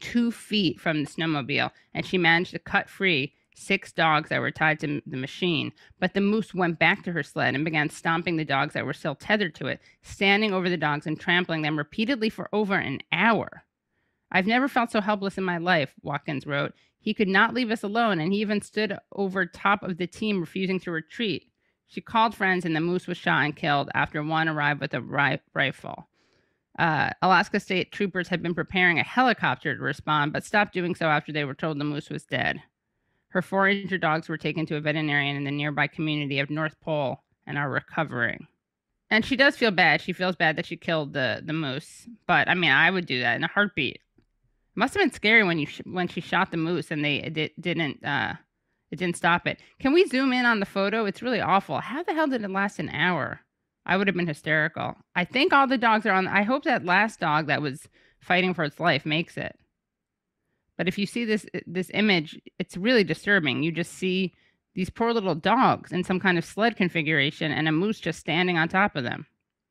two 0.00 0.30
feet 0.32 0.80
from 0.80 1.04
the 1.04 1.10
snowmobile, 1.10 1.70
and 1.94 2.04
she 2.04 2.18
managed 2.18 2.50
to 2.52 2.58
cut 2.58 2.88
free 2.88 3.32
six 3.54 3.92
dogs 3.92 4.28
that 4.28 4.40
were 4.40 4.50
tied 4.50 4.78
to 4.80 5.00
the 5.06 5.16
machine. 5.16 5.72
But 5.98 6.14
the 6.14 6.20
moose 6.20 6.54
went 6.54 6.78
back 6.78 7.02
to 7.04 7.12
her 7.12 7.22
sled 7.22 7.54
and 7.54 7.64
began 7.64 7.88
stomping 7.88 8.36
the 8.36 8.44
dogs 8.44 8.74
that 8.74 8.84
were 8.84 8.92
still 8.92 9.14
tethered 9.14 9.54
to 9.56 9.66
it, 9.66 9.80
standing 10.02 10.52
over 10.52 10.68
the 10.68 10.76
dogs 10.76 11.06
and 11.06 11.18
trampling 11.18 11.62
them 11.62 11.78
repeatedly 11.78 12.28
for 12.28 12.48
over 12.52 12.74
an 12.74 13.00
hour. 13.12 13.64
I've 14.30 14.46
never 14.46 14.68
felt 14.68 14.90
so 14.90 15.00
helpless 15.00 15.38
in 15.38 15.44
my 15.44 15.58
life, 15.58 15.94
Watkins 16.02 16.46
wrote. 16.46 16.72
He 16.98 17.14
could 17.14 17.28
not 17.28 17.54
leave 17.54 17.70
us 17.70 17.82
alone, 17.82 18.18
and 18.18 18.32
he 18.32 18.40
even 18.40 18.60
stood 18.60 18.98
over 19.12 19.46
top 19.46 19.82
of 19.82 19.96
the 19.96 20.06
team, 20.06 20.40
refusing 20.40 20.80
to 20.80 20.90
retreat. 20.90 21.50
She 21.86 22.00
called 22.00 22.34
friends, 22.34 22.64
and 22.64 22.74
the 22.74 22.80
moose 22.80 23.06
was 23.06 23.16
shot 23.16 23.44
and 23.44 23.54
killed 23.54 23.90
after 23.94 24.22
one 24.22 24.48
arrived 24.48 24.80
with 24.80 24.92
a 24.92 25.00
ri- 25.00 25.40
rifle. 25.54 26.08
Uh, 26.78 27.10
Alaska 27.22 27.60
State 27.60 27.92
troopers 27.92 28.28
had 28.28 28.42
been 28.42 28.54
preparing 28.54 28.98
a 28.98 29.04
helicopter 29.04 29.74
to 29.74 29.82
respond, 29.82 30.32
but 30.32 30.44
stopped 30.44 30.74
doing 30.74 30.94
so 30.94 31.06
after 31.06 31.32
they 31.32 31.44
were 31.44 31.54
told 31.54 31.78
the 31.78 31.84
moose 31.84 32.10
was 32.10 32.24
dead. 32.24 32.60
Her 33.28 33.40
four 33.40 33.68
injured 33.68 34.00
dogs 34.00 34.28
were 34.28 34.36
taken 34.36 34.66
to 34.66 34.76
a 34.76 34.80
veterinarian 34.80 35.36
in 35.36 35.44
the 35.44 35.50
nearby 35.50 35.86
community 35.86 36.38
of 36.38 36.50
North 36.50 36.78
Pole 36.80 37.22
and 37.46 37.56
are 37.56 37.70
recovering. 37.70 38.46
And 39.10 39.24
she 39.24 39.36
does 39.36 39.56
feel 39.56 39.70
bad. 39.70 40.00
She 40.00 40.12
feels 40.12 40.36
bad 40.36 40.56
that 40.56 40.66
she 40.66 40.76
killed 40.76 41.12
the 41.12 41.42
the 41.44 41.52
moose. 41.52 42.08
But 42.26 42.48
I 42.48 42.54
mean, 42.54 42.72
I 42.72 42.90
would 42.90 43.06
do 43.06 43.20
that 43.20 43.36
in 43.36 43.44
a 43.44 43.48
heartbeat. 43.48 44.00
It 44.76 44.78
must 44.80 44.94
have 44.94 45.02
been 45.02 45.12
scary 45.12 45.42
when 45.42 45.58
you 45.58 45.66
sh- 45.66 45.80
when 45.86 46.06
she 46.06 46.20
shot 46.20 46.50
the 46.50 46.58
moose 46.58 46.90
and 46.90 47.02
they 47.02 47.20
di- 47.22 47.52
didn't 47.58 48.04
uh, 48.04 48.34
it 48.90 48.96
didn't 48.96 49.16
stop 49.16 49.46
it. 49.46 49.58
Can 49.80 49.92
we 49.94 50.06
zoom 50.06 50.32
in 50.34 50.44
on 50.44 50.60
the 50.60 50.66
photo? 50.66 51.06
It's 51.06 51.22
really 51.22 51.40
awful. 51.40 51.80
How 51.80 52.02
the 52.02 52.12
hell 52.12 52.26
did 52.26 52.44
it 52.44 52.50
last 52.50 52.78
an 52.78 52.90
hour? 52.90 53.40
I 53.86 53.96
would 53.96 54.06
have 54.06 54.16
been 54.16 54.26
hysterical. 54.26 54.94
I 55.14 55.24
think 55.24 55.52
all 55.52 55.66
the 55.66 55.78
dogs 55.78 56.04
are 56.04 56.12
on. 56.12 56.28
I 56.28 56.42
hope 56.42 56.64
that 56.64 56.84
last 56.84 57.20
dog 57.20 57.46
that 57.46 57.62
was 57.62 57.88
fighting 58.20 58.52
for 58.52 58.64
its 58.64 58.78
life 58.78 59.06
makes 59.06 59.36
it. 59.38 59.56
But 60.76 60.88
if 60.88 60.98
you 60.98 61.06
see 61.06 61.24
this 61.24 61.46
this 61.66 61.90
image, 61.94 62.38
it's 62.58 62.76
really 62.76 63.04
disturbing. 63.04 63.62
You 63.62 63.72
just 63.72 63.92
see 63.94 64.34
these 64.74 64.90
poor 64.90 65.14
little 65.14 65.34
dogs 65.34 65.90
in 65.90 66.04
some 66.04 66.20
kind 66.20 66.36
of 66.36 66.44
sled 66.44 66.76
configuration 66.76 67.50
and 67.50 67.66
a 67.66 67.72
moose 67.72 67.98
just 67.98 68.18
standing 68.18 68.58
on 68.58 68.68
top 68.68 68.94
of 68.94 69.04
them. 69.04 69.26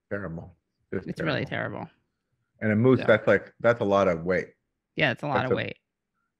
Terrible. 0.09 0.55
Just 0.91 1.07
It's 1.07 1.21
really 1.21 1.45
terrible. 1.45 1.87
And 2.59 2.71
a 2.71 2.75
moose, 2.75 3.01
Yeah. 3.01 3.05
that's 3.05 3.27
like 3.27 3.53
that's 3.59 3.81
a 3.81 3.85
lot 3.85 4.07
of 4.07 4.23
weight. 4.23 4.47
Yeah, 4.95 5.11
it's 5.11 5.23
a 5.23 5.27
lot 5.27 5.35
That's 5.35 5.45
of 5.47 5.51
a- 5.51 5.55
weight. 5.55 5.77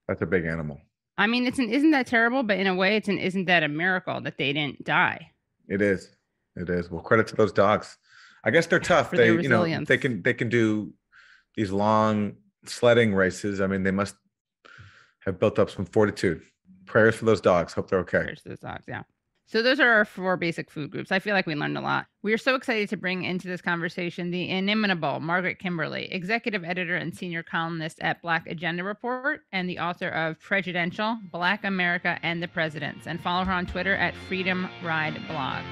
That's 0.08 0.22
a 0.22 0.26
big 0.26 0.44
animal. 0.44 0.80
I 1.18 1.26
mean, 1.26 1.46
it's 1.46 1.58
an 1.58 1.70
isn't 1.70 1.90
that 1.92 2.06
terrible? 2.06 2.42
But 2.42 2.58
in 2.58 2.66
a 2.66 2.74
way, 2.74 2.96
it's 2.96 3.08
an 3.08 3.18
isn't 3.18 3.46
that 3.46 3.62
a 3.62 3.68
miracle 3.68 4.20
that 4.20 4.36
they 4.38 4.52
didn't 4.52 4.84
die? 4.84 5.30
It 5.68 5.80
is. 5.82 6.10
It 6.56 6.68
is. 6.70 6.90
Well, 6.90 7.00
credit 7.02 7.26
to 7.28 7.36
those 7.36 7.52
dogs. 7.52 7.96
I 8.44 8.50
guess 8.50 8.66
they're 8.66 8.78
tough. 8.94 9.10
For 9.10 9.16
They, 9.16 9.32
you 9.32 9.48
know, 9.48 9.66
they 9.84 9.98
can 9.98 10.22
they 10.22 10.34
can 10.34 10.48
do 10.48 10.92
these 11.56 11.70
long 11.72 12.36
sledding 12.66 13.14
races. 13.14 13.60
I 13.60 13.66
mean, 13.66 13.82
they 13.82 13.90
must 13.90 14.14
have 15.24 15.38
built 15.40 15.58
up 15.58 15.70
some 15.70 15.86
fortitude. 15.86 16.42
Prayers 16.84 17.16
for 17.16 17.24
those 17.24 17.40
dogs. 17.40 17.72
Hope 17.72 17.90
they're 17.90 17.98
okay. 18.00 18.18
Prayers 18.22 18.42
to 18.42 18.50
those 18.50 18.60
dogs, 18.60 18.84
yeah. 18.86 19.02
So 19.48 19.62
those 19.62 19.78
are 19.78 19.88
our 19.88 20.04
four 20.04 20.36
basic 20.36 20.72
food 20.72 20.90
groups. 20.90 21.12
I 21.12 21.20
feel 21.20 21.32
like 21.32 21.46
we 21.46 21.54
learned 21.54 21.78
a 21.78 21.80
lot. 21.80 22.06
We 22.20 22.32
are 22.32 22.38
so 22.38 22.56
excited 22.56 22.88
to 22.88 22.96
bring 22.96 23.22
into 23.22 23.46
this 23.46 23.62
conversation 23.62 24.32
the 24.32 24.50
inimitable 24.50 25.20
Margaret 25.20 25.60
Kimberley, 25.60 26.12
executive 26.12 26.64
editor 26.64 26.96
and 26.96 27.16
senior 27.16 27.44
columnist 27.44 28.00
at 28.00 28.20
Black 28.22 28.48
Agenda 28.48 28.82
Report, 28.82 29.42
and 29.52 29.70
the 29.70 29.78
author 29.78 30.08
of 30.08 30.40
Prejudential, 30.40 31.16
Black 31.30 31.64
America 31.64 32.18
and 32.24 32.42
the 32.42 32.48
Presidents. 32.48 33.06
And 33.06 33.20
follow 33.20 33.44
her 33.44 33.52
on 33.52 33.66
Twitter 33.66 33.94
at 33.94 34.16
Freedom 34.26 34.68
Ride 34.82 35.20
Blog. 35.28 35.62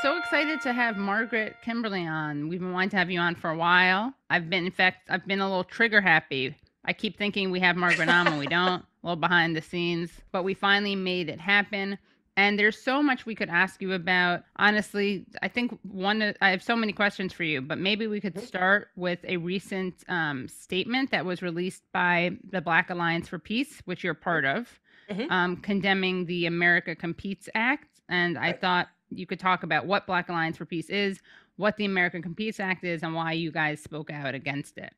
So 0.00 0.16
excited 0.16 0.62
to 0.62 0.72
have 0.72 0.96
Margaret 0.96 1.56
Kimberley 1.62 2.06
on. 2.06 2.48
We've 2.48 2.60
been 2.60 2.72
wanting 2.72 2.90
to 2.90 2.96
have 2.96 3.10
you 3.10 3.20
on 3.20 3.34
for 3.34 3.50
a 3.50 3.56
while. 3.56 4.14
I've 4.30 4.48
been, 4.48 4.64
in 4.64 4.72
fact, 4.72 5.10
I've 5.10 5.26
been 5.26 5.40
a 5.40 5.46
little 5.46 5.64
trigger 5.64 6.00
happy. 6.00 6.56
I 6.84 6.92
keep 6.92 7.16
thinking 7.16 7.50
we 7.50 7.60
have 7.60 7.76
Margaret 7.76 8.08
on 8.08 8.26
when 8.26 8.38
we 8.38 8.46
don't, 8.46 8.82
a 8.82 8.86
little 9.02 9.16
behind 9.16 9.54
the 9.56 9.62
scenes, 9.62 10.10
but 10.32 10.42
we 10.42 10.54
finally 10.54 10.96
made 10.96 11.28
it 11.28 11.40
happen. 11.40 11.98
And 12.36 12.58
there's 12.58 12.80
so 12.80 13.02
much 13.02 13.26
we 13.26 13.34
could 13.34 13.50
ask 13.50 13.82
you 13.82 13.92
about. 13.92 14.42
Honestly, 14.56 15.26
I 15.42 15.48
think 15.48 15.78
one, 15.82 16.34
I 16.40 16.48
have 16.50 16.62
so 16.62 16.74
many 16.74 16.92
questions 16.92 17.32
for 17.32 17.44
you, 17.44 17.60
but 17.60 17.76
maybe 17.78 18.06
we 18.06 18.20
could 18.20 18.40
start 18.40 18.88
with 18.96 19.18
a 19.24 19.36
recent 19.36 20.02
um, 20.08 20.48
statement 20.48 21.10
that 21.10 21.26
was 21.26 21.42
released 21.42 21.82
by 21.92 22.30
the 22.50 22.62
Black 22.62 22.88
Alliance 22.88 23.28
for 23.28 23.38
Peace, 23.38 23.82
which 23.84 24.02
you're 24.02 24.14
part 24.14 24.44
of, 24.46 24.80
Mhm. 25.10 25.30
um, 25.30 25.56
condemning 25.58 26.24
the 26.24 26.46
America 26.46 26.96
Competes 26.96 27.50
Act. 27.54 28.00
And 28.08 28.38
I 28.38 28.52
thought 28.54 28.88
you 29.10 29.26
could 29.26 29.38
talk 29.38 29.62
about 29.62 29.84
what 29.86 30.06
Black 30.06 30.30
Alliance 30.30 30.56
for 30.56 30.64
Peace 30.64 30.88
is, 30.88 31.20
what 31.56 31.76
the 31.76 31.84
America 31.84 32.20
Competes 32.22 32.58
Act 32.60 32.82
is, 32.82 33.02
and 33.02 33.14
why 33.14 33.32
you 33.32 33.52
guys 33.52 33.82
spoke 33.82 34.10
out 34.10 34.34
against 34.34 34.78
it. 34.78 34.94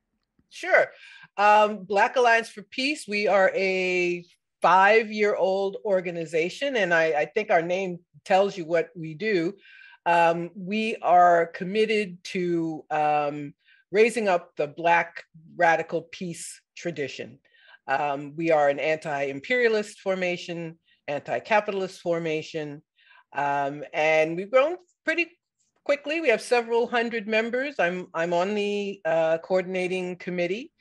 Sure. 0.50 0.86
Um, 1.36 1.84
Black 1.84 2.16
Alliance 2.16 2.48
for 2.48 2.62
Peace, 2.62 3.06
we 3.08 3.26
are 3.26 3.50
a 3.54 4.24
five 4.62 5.12
year 5.12 5.34
old 5.34 5.76
organization, 5.84 6.76
and 6.76 6.94
I, 6.94 7.04
I 7.06 7.24
think 7.26 7.50
our 7.50 7.62
name 7.62 7.98
tells 8.24 8.56
you 8.56 8.64
what 8.64 8.88
we 8.94 9.14
do. 9.14 9.54
Um, 10.06 10.50
we 10.54 10.96
are 11.02 11.46
committed 11.46 12.22
to 12.24 12.84
um, 12.90 13.54
raising 13.90 14.28
up 14.28 14.56
the 14.56 14.66
Black 14.66 15.24
radical 15.56 16.02
peace 16.02 16.60
tradition. 16.76 17.38
Um, 17.86 18.34
we 18.36 18.50
are 18.50 18.68
an 18.68 18.78
anti 18.78 19.24
imperialist 19.24 20.00
formation, 20.00 20.78
anti 21.08 21.40
capitalist 21.40 22.00
formation, 22.00 22.82
um, 23.34 23.84
and 23.92 24.36
we've 24.36 24.50
grown 24.50 24.76
pretty 25.04 25.28
quickly. 25.84 26.20
We 26.20 26.28
have 26.30 26.40
several 26.40 26.86
hundred 26.86 27.28
members. 27.28 27.76
I'm 27.78 28.08
I'm 28.14 28.32
on 28.32 28.54
the 28.54 29.00
uh, 29.04 29.38
coordinating 29.38 30.16
committee 30.16 30.72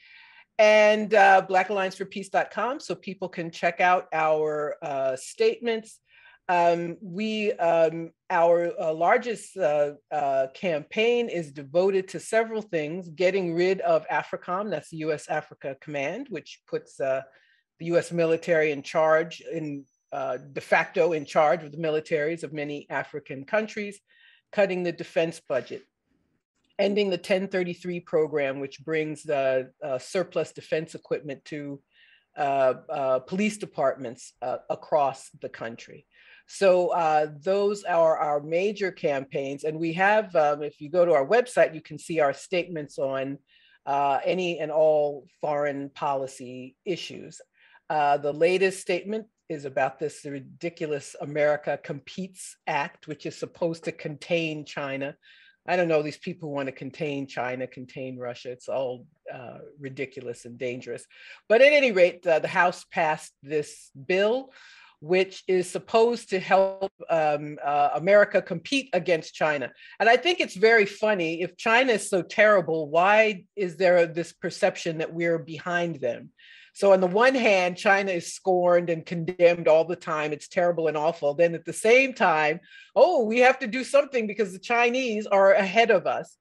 and 0.57 1.13
uh, 1.13 1.45
blackallianceforpeace.com 1.49 2.79
so 2.79 2.95
people 2.95 3.27
can 3.27 3.51
check 3.51 3.81
out 3.81 4.07
our 4.13 4.75
uh, 4.81 5.15
statements. 5.15 5.99
Um, 6.49 6.97
we 7.01 7.53
um, 7.53 8.11
our 8.29 8.71
uh, 8.79 8.93
largest 8.93 9.55
uh, 9.57 9.93
uh, 10.11 10.47
campaign 10.53 11.29
is 11.29 11.51
devoted 11.51 12.07
to 12.09 12.19
several 12.19 12.61
things: 12.61 13.09
getting 13.09 13.55
rid 13.55 13.79
of 13.81 14.05
AFRICOM, 14.09 14.69
that's 14.69 14.89
the 14.89 14.97
U.S. 14.97 15.27
Africa 15.29 15.77
Command, 15.79 16.27
which 16.29 16.61
puts 16.67 16.99
uh, 16.99 17.21
the 17.79 17.85
U.S. 17.87 18.11
military 18.11 18.71
in 18.71 18.83
charge, 18.83 19.41
in 19.51 19.85
de 20.11 20.61
facto 20.61 21.13
in 21.13 21.25
charge 21.25 21.63
of 21.63 21.71
the 21.71 21.77
militaries 21.77 22.43
of 22.43 22.53
many 22.53 22.85
African 22.89 23.45
countries, 23.45 23.99
cutting 24.53 24.83
the 24.83 24.91
defense 24.91 25.41
budget 25.47 25.83
ending 26.79 27.09
the 27.09 27.17
1033 27.17 27.99
program, 28.01 28.59
which 28.59 28.83
brings 28.83 29.23
the 29.23 29.71
uh, 29.83 29.97
surplus 29.97 30.51
defense 30.51 30.95
equipment 30.95 31.43
to 31.45 31.79
uh, 32.35 32.73
uh, 32.89 33.19
police 33.19 33.57
departments 33.57 34.33
uh, 34.41 34.57
across 34.69 35.29
the 35.41 35.49
country. 35.49 36.05
So 36.47 36.89
uh, 36.89 37.27
those 37.41 37.83
are 37.83 38.17
our 38.17 38.41
major 38.41 38.91
campaigns. 38.91 39.63
And 39.63 39.79
we 39.79 39.93
have, 39.93 40.35
um, 40.35 40.63
if 40.63 40.81
you 40.81 40.89
go 40.89 41.05
to 41.05 41.13
our 41.13 41.25
website, 41.25 41.73
you 41.73 41.81
can 41.81 41.97
see 41.97 42.19
our 42.19 42.33
statements 42.33 42.97
on 42.97 43.37
uh, 43.85 44.19
any 44.25 44.59
and 44.59 44.71
all 44.71 45.27
foreign 45.41 45.89
policy 45.89 46.75
issues. 46.85 47.39
The 47.89 48.33
latest 48.33 48.81
statement 48.81 49.27
is 49.53 49.65
about 49.65 49.99
this 49.99 50.25
ridiculous 50.25 51.15
America 51.21 51.79
Competes 51.83 52.57
Act, 52.67 53.07
which 53.07 53.25
is 53.25 53.37
supposed 53.37 53.85
to 53.85 53.91
contain 53.91 54.65
China. 54.65 55.15
I 55.65 55.77
don't 55.77 55.87
know, 55.87 56.01
these 56.01 56.17
people 56.17 56.51
want 56.51 56.67
to 56.67 56.73
contain 56.73 57.25
China, 57.25 57.65
contain 57.67 58.17
Russia. 58.17 58.51
It's 58.51 58.67
all 58.67 59.05
uh, 59.33 59.59
ridiculous 59.79 60.43
and 60.43 60.57
dangerous. 60.57 61.05
But 61.47 61.61
at 61.61 61.71
any 61.71 61.93
rate, 61.93 62.27
uh, 62.27 62.39
the 62.39 62.49
House 62.49 62.85
passed 62.91 63.31
this 63.41 63.89
bill, 64.05 64.51
which 64.99 65.43
is 65.47 65.69
supposed 65.69 66.29
to 66.29 66.39
help 66.39 66.91
um, 67.09 67.57
uh, 67.63 67.91
America 67.95 68.41
compete 68.41 68.89
against 68.93 69.33
China. 69.33 69.71
And 69.99 70.09
I 70.09 70.17
think 70.17 70.39
it's 70.39 70.55
very 70.55 70.85
funny. 70.85 71.41
If 71.41 71.57
China 71.57 71.93
is 71.93 72.09
so 72.09 72.21
terrible, 72.21 72.89
why 72.89 73.45
is 73.55 73.77
there 73.77 74.05
this 74.05 74.33
perception 74.33 74.97
that 74.97 75.13
we're 75.13 75.39
behind 75.39 76.01
them? 76.01 76.29
So, 76.73 76.93
on 76.93 77.01
the 77.01 77.07
one 77.07 77.35
hand, 77.35 77.77
China 77.77 78.11
is 78.11 78.33
scorned 78.33 78.89
and 78.89 79.05
condemned 79.05 79.67
all 79.67 79.85
the 79.85 79.95
time. 79.95 80.33
It's 80.33 80.47
terrible 80.47 80.87
and 80.87 80.97
awful. 80.97 81.33
Then, 81.33 81.55
at 81.55 81.65
the 81.65 81.73
same 81.73 82.13
time, 82.13 82.59
oh, 82.95 83.23
we 83.25 83.39
have 83.39 83.59
to 83.59 83.67
do 83.67 83.83
something 83.83 84.27
because 84.27 84.51
the 84.51 84.59
Chinese 84.59 85.27
are 85.27 85.53
ahead 85.53 85.91
of 85.91 86.07
us. 86.07 86.37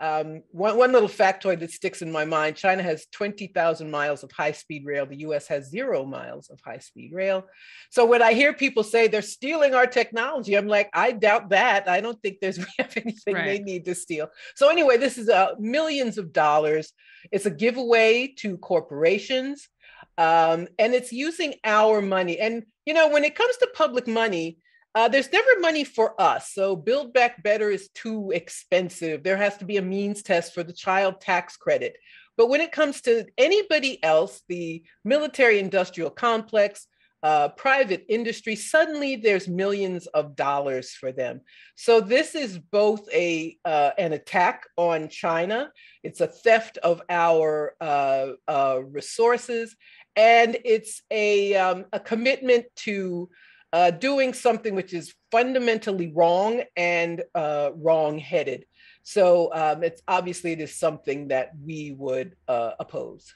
Um, 0.00 0.42
one, 0.50 0.76
one 0.76 0.90
little 0.90 1.08
factoid 1.08 1.60
that 1.60 1.70
sticks 1.70 2.02
in 2.02 2.10
my 2.10 2.24
mind 2.24 2.56
China 2.56 2.82
has 2.82 3.06
20,000 3.12 3.88
miles 3.88 4.24
of 4.24 4.32
high 4.32 4.50
speed 4.50 4.84
rail. 4.84 5.06
The 5.06 5.18
US 5.18 5.46
has 5.46 5.70
zero 5.70 6.04
miles 6.04 6.50
of 6.50 6.58
high 6.64 6.78
speed 6.78 7.12
rail. 7.12 7.44
So 7.90 8.04
when 8.04 8.20
I 8.20 8.32
hear 8.32 8.52
people 8.52 8.82
say 8.82 9.06
they're 9.06 9.22
stealing 9.22 9.72
our 9.72 9.86
technology, 9.86 10.56
I'm 10.56 10.66
like, 10.66 10.90
I 10.92 11.12
doubt 11.12 11.50
that. 11.50 11.88
I 11.88 12.00
don't 12.00 12.20
think 12.22 12.38
there's 12.40 12.58
we 12.58 12.64
have 12.78 12.96
anything 12.96 13.34
right. 13.34 13.44
they 13.44 13.58
need 13.60 13.84
to 13.84 13.94
steal. 13.94 14.30
So 14.56 14.68
anyway, 14.68 14.96
this 14.96 15.16
is 15.16 15.28
uh, 15.28 15.54
millions 15.60 16.18
of 16.18 16.32
dollars. 16.32 16.92
It's 17.30 17.46
a 17.46 17.50
giveaway 17.50 18.34
to 18.38 18.58
corporations. 18.58 19.68
Um, 20.16 20.68
and 20.78 20.94
it's 20.94 21.12
using 21.12 21.54
our 21.64 22.00
money. 22.00 22.38
And, 22.38 22.64
you 22.86 22.94
know, 22.94 23.08
when 23.08 23.24
it 23.24 23.34
comes 23.34 23.56
to 23.58 23.70
public 23.74 24.06
money, 24.06 24.58
uh, 24.94 25.08
there's 25.08 25.32
never 25.32 25.58
money 25.58 25.82
for 25.82 26.20
us. 26.20 26.52
So 26.52 26.76
Build 26.76 27.12
Back 27.12 27.42
Better 27.42 27.68
is 27.68 27.88
too 27.94 28.30
expensive. 28.32 29.24
There 29.24 29.36
has 29.36 29.56
to 29.58 29.64
be 29.64 29.76
a 29.76 29.82
means 29.82 30.22
test 30.22 30.54
for 30.54 30.62
the 30.62 30.72
child 30.72 31.20
tax 31.20 31.56
credit. 31.56 31.96
But 32.36 32.48
when 32.48 32.60
it 32.60 32.72
comes 32.72 33.00
to 33.02 33.26
anybody 33.36 34.02
else, 34.02 34.42
the 34.48 34.84
military 35.04 35.58
industrial 35.58 36.10
complex, 36.10 36.86
uh, 37.24 37.48
private 37.48 38.04
industry, 38.10 38.54
suddenly 38.54 39.16
there's 39.16 39.48
millions 39.48 40.06
of 40.08 40.36
dollars 40.36 40.90
for 40.90 41.10
them. 41.10 41.40
So 41.74 42.02
this 42.02 42.34
is 42.34 42.58
both 42.58 43.08
a 43.14 43.56
uh, 43.64 43.92
an 43.96 44.12
attack 44.12 44.66
on 44.76 45.08
China. 45.08 45.72
It's 46.02 46.20
a 46.20 46.26
theft 46.26 46.76
of 46.78 47.00
our 47.08 47.76
uh, 47.80 48.26
uh 48.46 48.80
resources, 48.90 49.74
and 50.14 50.58
it's 50.66 51.02
a 51.10 51.56
um, 51.56 51.86
a 51.94 51.98
commitment 51.98 52.66
to 52.84 53.30
uh, 53.72 53.90
doing 53.90 54.34
something 54.34 54.74
which 54.74 54.92
is 54.92 55.14
fundamentally 55.32 56.12
wrong 56.14 56.62
and 56.76 57.22
uh, 57.34 57.70
wrong-headed. 57.74 58.66
So 59.02 59.50
um, 59.54 59.82
it's 59.82 60.02
obviously 60.06 60.52
it 60.52 60.60
is 60.60 60.76
something 60.76 61.28
that 61.28 61.52
we 61.64 61.96
would 61.98 62.36
oppose. 62.46 63.34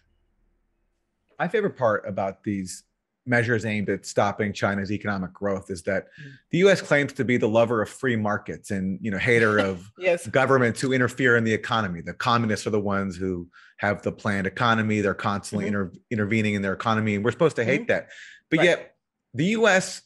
My 1.38 1.48
favorite 1.48 1.76
part 1.76 2.06
about 2.06 2.44
these 2.44 2.84
measures 3.28 3.64
aimed 3.64 3.88
at 3.88 4.06
stopping 4.06 4.52
China's 4.52 4.90
economic 4.90 5.32
growth 5.32 5.70
is 5.70 5.82
that 5.82 6.06
mm. 6.20 6.32
the 6.50 6.58
U.S. 6.58 6.80
claims 6.80 7.12
to 7.14 7.24
be 7.24 7.36
the 7.36 7.48
lover 7.48 7.82
of 7.82 7.88
free 7.88 8.16
markets 8.16 8.70
and 8.70 8.98
you 9.02 9.10
know 9.10 9.18
hater 9.18 9.58
of 9.70 9.90
yes. 9.98 10.26
governments 10.26 10.80
who 10.80 10.92
interfere 10.92 11.36
in 11.36 11.44
the 11.44 11.52
economy. 11.52 12.00
The 12.00 12.14
communists 12.14 12.66
are 12.66 12.70
the 12.70 12.80
ones 12.80 13.16
who 13.16 13.48
have 13.78 14.02
the 14.02 14.12
planned 14.12 14.46
economy. 14.46 15.00
They're 15.00 15.14
constantly 15.14 15.66
mm-hmm. 15.66 15.74
inter- 15.74 15.92
intervening 16.10 16.54
in 16.54 16.62
their 16.62 16.72
economy, 16.72 17.14
and 17.14 17.24
we're 17.24 17.32
supposed 17.32 17.56
to 17.56 17.64
hate 17.64 17.82
mm-hmm. 17.82 17.92
that. 17.92 18.08
But 18.50 18.58
right. 18.60 18.64
yet, 18.66 18.94
the 19.34 19.44
U.S 19.46 20.02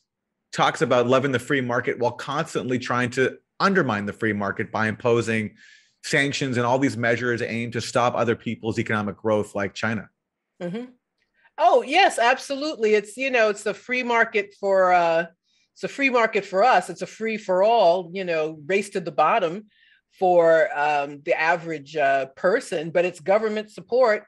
talks 0.53 0.83
about 0.83 1.07
loving 1.07 1.33
the 1.33 1.39
free 1.39 1.61
market 1.61 1.99
while 1.99 2.13
constantly 2.13 2.79
trying 2.79 3.11
to 3.11 3.39
undermine 3.59 4.07
the 4.07 4.13
free 4.13 4.33
market 4.33 4.71
by 4.71 4.87
imposing 4.87 5.55
sanctions 6.05 6.57
and 6.57 6.67
all 6.67 6.79
these 6.79 6.97
measures 6.97 7.43
aimed 7.43 7.73
to 7.73 7.81
stop 7.81 8.15
other 8.15 8.37
people's 8.37 8.79
economic 8.79 9.17
growth 9.17 9.55
like 9.55 9.73
China. 9.75 10.09
Mm-hmm. 10.63 10.85
Oh 11.65 11.83
yes, 11.83 12.19
absolutely. 12.19 12.95
It's 12.95 13.17
you 13.17 13.31
know 13.31 13.49
it's 13.49 13.63
the 13.63 13.73
free 13.73 14.03
market 14.03 14.53
for 14.59 14.93
uh, 14.93 15.27
it's 15.75 15.85
a 15.85 15.89
free 15.89 16.11
market 16.11 16.45
for 16.45 16.65
us. 16.65 16.91
It's 16.91 17.03
a 17.03 17.07
free 17.07 17.37
for 17.37 17.63
all. 17.63 18.11
You 18.13 18.25
know, 18.25 18.59
race 18.67 18.91
to 18.91 19.01
the 19.01 19.13
bottom 19.13 19.67
for 20.19 20.69
um, 20.77 21.23
the 21.25 21.41
average 21.41 21.97
uh, 21.97 22.27
person, 22.35 22.91
but 22.91 23.05
it's 23.05 23.21
government 23.21 23.71
support 23.71 24.25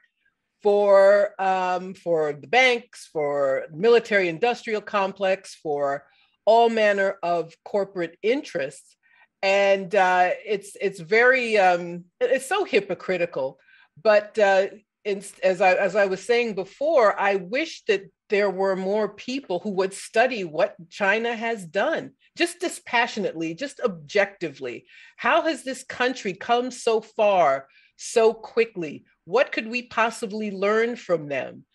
for 0.63 1.33
um, 1.37 1.93
for 1.93 2.31
the 2.31 2.47
banks, 2.47 3.09
for 3.11 3.65
military 3.73 4.29
industrial 4.29 4.79
complex, 4.79 5.55
for 5.55 6.05
all 6.45 6.69
manner 6.69 7.17
of 7.21 7.53
corporate 7.65 8.17
interests 8.23 8.95
and 9.43 9.93
uh, 9.93 10.29
it's 10.45 10.77
it's 10.79 11.01
very 11.01 11.57
um, 11.57 12.05
it's 12.21 12.47
so 12.47 12.63
hypocritical 12.63 13.59
but 14.01 14.37
uh, 14.39 14.67
as 15.05 15.61
I 15.61 15.73
as 15.75 15.95
I 15.95 16.05
was 16.05 16.23
saying 16.23 16.55
before, 16.55 17.19
I 17.19 17.35
wish 17.35 17.83
that 17.87 18.03
there 18.29 18.49
were 18.49 18.75
more 18.75 19.09
people 19.09 19.59
who 19.59 19.71
would 19.71 19.93
study 19.93 20.43
what 20.43 20.75
China 20.89 21.35
has 21.35 21.65
done, 21.65 22.11
just 22.37 22.59
dispassionately, 22.59 23.53
just 23.53 23.79
objectively. 23.81 24.85
How 25.17 25.43
has 25.43 25.63
this 25.63 25.83
country 25.83 26.33
come 26.33 26.71
so 26.71 27.01
far 27.01 27.67
so 27.97 28.33
quickly? 28.33 29.05
What 29.25 29.51
could 29.51 29.67
we 29.67 29.83
possibly 29.83 30.51
learn 30.51 30.95
from 30.95 31.27
them? 31.27 31.65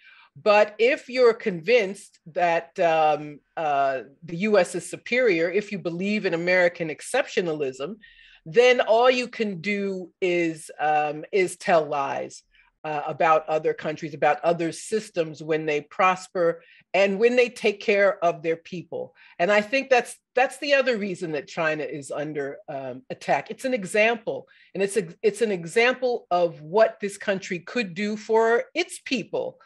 But 0.41 0.75
if 0.79 1.09
you're 1.09 1.35
convinced 1.35 2.19
that 2.33 2.79
um, 2.79 3.41
uh, 3.57 4.03
the 4.25 4.37
US 4.39 4.75
is 4.75 4.89
superior, 4.89 5.51
if 5.51 5.71
you 5.73 5.79
believe 5.79 6.25
in 6.25 6.35
American 6.35 6.89
exceptionalism, 6.89 7.97
then 8.47 8.81
all 8.81 9.11
you 9.11 9.29
can 9.29 9.61
do 9.61 10.11
is, 10.21 10.71
um, 10.81 11.25
is 11.33 11.57
tell 11.57 11.85
lies. 11.85 12.43
Uh, 12.83 13.03
about 13.07 13.47
other 13.47 13.75
countries, 13.75 14.15
about 14.15 14.43
other 14.43 14.73
systems 14.73 15.43
when 15.43 15.67
they 15.67 15.83
prosper 15.83 16.63
and 16.95 17.19
when 17.19 17.37
they 17.37 17.51
take 17.51 17.79
care 17.79 18.13
of 18.25 18.43
their 18.43 18.57
people. 18.57 19.15
And 19.39 19.53
I 19.53 19.61
think 19.61 19.91
that's 19.91 20.17
that's 20.35 20.57
the 20.61 20.73
other 20.73 20.97
reason 20.97 21.33
that 21.33 21.47
China 21.47 21.85
is 21.85 22.11
under 22.11 22.57
um, 22.71 23.03
attack. 23.11 23.51
It's 23.51 23.67
an 23.67 23.75
example, 23.75 24.49
and 24.73 24.83
it's 24.83 24.97
a, 24.97 25.09
it's 25.23 25.43
an 25.43 25.53
example 25.53 26.27
of 26.31 26.63
what 26.63 26.99
this 27.01 27.19
country 27.19 27.59
could 27.59 27.93
do 27.93 28.17
for 28.17 28.65
its 28.75 28.99
people. 29.05 29.59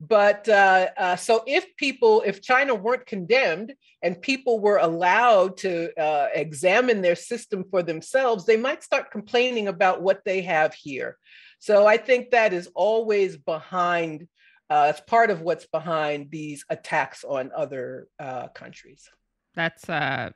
But 0.00 0.48
uh, 0.48 0.88
uh, 0.98 1.16
so 1.16 1.44
if 1.46 1.64
people, 1.76 2.22
if 2.26 2.42
China 2.42 2.74
weren't 2.74 3.06
condemned 3.06 3.74
and 4.02 4.20
people 4.20 4.58
were 4.58 4.78
allowed 4.78 5.56
to 5.58 5.94
uh, 5.98 6.28
examine 6.34 7.00
their 7.00 7.16
system 7.16 7.64
for 7.70 7.82
themselves, 7.82 8.44
they 8.44 8.58
might 8.58 8.82
start 8.82 9.10
complaining 9.10 9.68
about 9.68 10.02
what 10.02 10.22
they 10.24 10.42
have 10.42 10.74
here. 10.74 11.16
So 11.58 11.86
I 11.86 11.96
think 11.96 12.30
that 12.30 12.52
is 12.52 12.68
always 12.74 13.36
behind, 13.36 14.28
uh, 14.70 14.88
it's 14.90 15.00
part 15.00 15.30
of 15.30 15.40
what's 15.40 15.66
behind 15.66 16.30
these 16.30 16.64
attacks 16.68 17.24
on 17.24 17.50
other 17.56 18.08
uh, 18.18 18.48
countries. 18.48 19.08
That's 19.54 19.88
uh, 19.88 20.30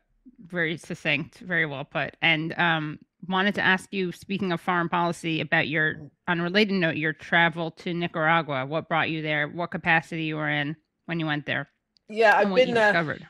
very 0.46 0.76
succinct, 0.76 1.38
very 1.38 1.66
well 1.66 1.84
put. 1.84 2.16
And 2.22 2.58
um, 2.58 2.98
wanted 3.28 3.54
to 3.56 3.62
ask 3.62 3.92
you, 3.92 4.12
speaking 4.12 4.52
of 4.52 4.60
foreign 4.60 4.88
policy, 4.88 5.40
about 5.40 5.68
your 5.68 6.10
unrelated 6.26 6.74
note, 6.74 6.96
your 6.96 7.12
travel 7.12 7.70
to 7.72 7.92
Nicaragua. 7.92 8.66
What 8.66 8.88
brought 8.88 9.10
you 9.10 9.22
there? 9.22 9.48
What 9.48 9.70
capacity 9.70 10.24
you 10.24 10.36
were 10.36 10.48
in 10.48 10.76
when 11.06 11.20
you 11.20 11.26
went 11.26 11.46
there? 11.46 11.70
Yeah, 12.08 12.36
I've 12.36 12.54
been 12.54 12.76
uh, 12.76 12.86
discovered. 12.86 13.26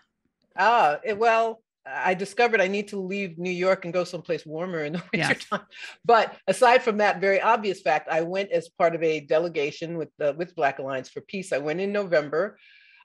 Ah, 0.56 0.98
it, 1.04 1.18
well, 1.18 1.62
I 1.86 2.14
discovered 2.14 2.60
I 2.60 2.68
need 2.68 2.88
to 2.88 3.00
leave 3.00 3.38
New 3.38 3.50
York 3.50 3.84
and 3.84 3.94
go 3.94 4.04
someplace 4.04 4.44
warmer 4.44 4.84
in 4.84 4.94
the 4.94 5.02
winter 5.12 5.28
yes. 5.38 5.44
time. 5.46 5.66
But 6.04 6.36
aside 6.46 6.82
from 6.82 6.98
that 6.98 7.20
very 7.20 7.40
obvious 7.40 7.80
fact, 7.80 8.08
I 8.10 8.20
went 8.22 8.50
as 8.52 8.68
part 8.68 8.94
of 8.94 9.02
a 9.02 9.20
delegation 9.20 9.96
with 9.96 10.10
the 10.18 10.34
with 10.34 10.54
Black 10.54 10.78
Alliance 10.78 11.08
for 11.08 11.20
Peace. 11.22 11.52
I 11.52 11.58
went 11.58 11.80
in 11.80 11.92
November. 11.92 12.58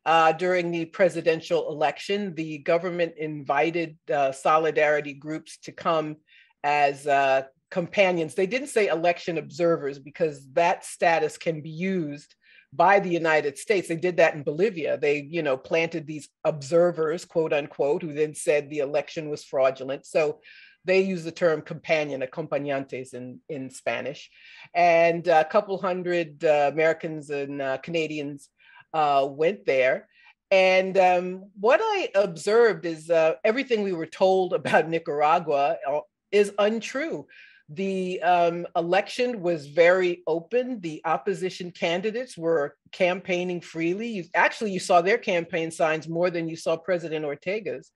Uh, 0.05 0.31
during 0.31 0.69
the 0.69 0.85
presidential 0.85 1.67
election, 1.69 2.35
the 2.35 2.59
government 2.59 3.13
invited 3.17 3.97
uh, 4.13 4.31
solidarity 4.31 5.13
groups 5.13 5.57
to 5.57 5.71
come 5.71 6.17
as 6.63 7.07
uh, 7.07 7.41
companions. 7.71 8.35
They 8.35 8.45
didn't 8.45 8.67
say 8.67 8.87
election 8.87 9.39
observers 9.39 9.97
because 9.97 10.47
that 10.53 10.85
status 10.85 11.39
can 11.39 11.61
be 11.61 11.71
used 11.71 12.35
by 12.73 12.99
the 12.99 13.09
United 13.09 13.57
States. 13.57 13.87
They 13.87 13.95
did 13.95 14.17
that 14.17 14.35
in 14.35 14.43
Bolivia. 14.43 14.97
They, 14.97 15.27
you 15.29 15.43
know, 15.43 15.57
planted 15.57 16.05
these 16.05 16.29
observers, 16.43 17.25
quote 17.25 17.53
unquote, 17.53 18.01
who 18.01 18.13
then 18.13 18.35
said 18.35 18.69
the 18.69 18.79
election 18.79 19.29
was 19.29 19.43
fraudulent. 19.43 20.05
So 20.05 20.39
they 20.85 21.01
use 21.01 21.23
the 21.23 21.31
term 21.31 21.61
companion, 21.61 22.21
acompañantes 22.21 23.13
in, 23.13 23.39
in 23.49 23.69
Spanish. 23.69 24.29
And 24.73 25.27
a 25.27 25.43
couple 25.43 25.81
hundred 25.81 26.45
uh, 26.45 26.69
Americans 26.71 27.29
and 27.29 27.61
uh, 27.61 27.77
Canadians 27.77 28.49
uh, 28.93 29.27
went 29.29 29.65
there. 29.65 30.07
And 30.51 30.97
um, 30.97 31.49
what 31.59 31.79
I 31.81 32.09
observed 32.13 32.85
is 32.85 33.09
uh, 33.09 33.33
everything 33.43 33.83
we 33.83 33.93
were 33.93 34.05
told 34.05 34.53
about 34.59 34.89
Nicaragua 34.89 35.77
uh, 35.87 35.99
is 36.31 36.53
untrue. 36.59 37.27
The 37.69 38.21
um, 38.21 38.67
election 38.75 39.41
was 39.41 39.67
very 39.67 40.21
open. 40.27 40.81
The 40.81 41.01
opposition 41.03 41.71
candidates 41.71 42.37
were 42.37 42.75
campaigning 42.91 43.59
freely. 43.59 44.07
You, 44.09 44.23
actually, 44.35 44.71
you 44.71 44.79
saw 44.79 45.01
their 45.01 45.17
campaign 45.17 45.71
signs 45.71 46.07
more 46.07 46.29
than 46.29 46.47
you 46.47 46.55
saw 46.55 46.77
President 46.77 47.25
Ortega's. 47.25 47.91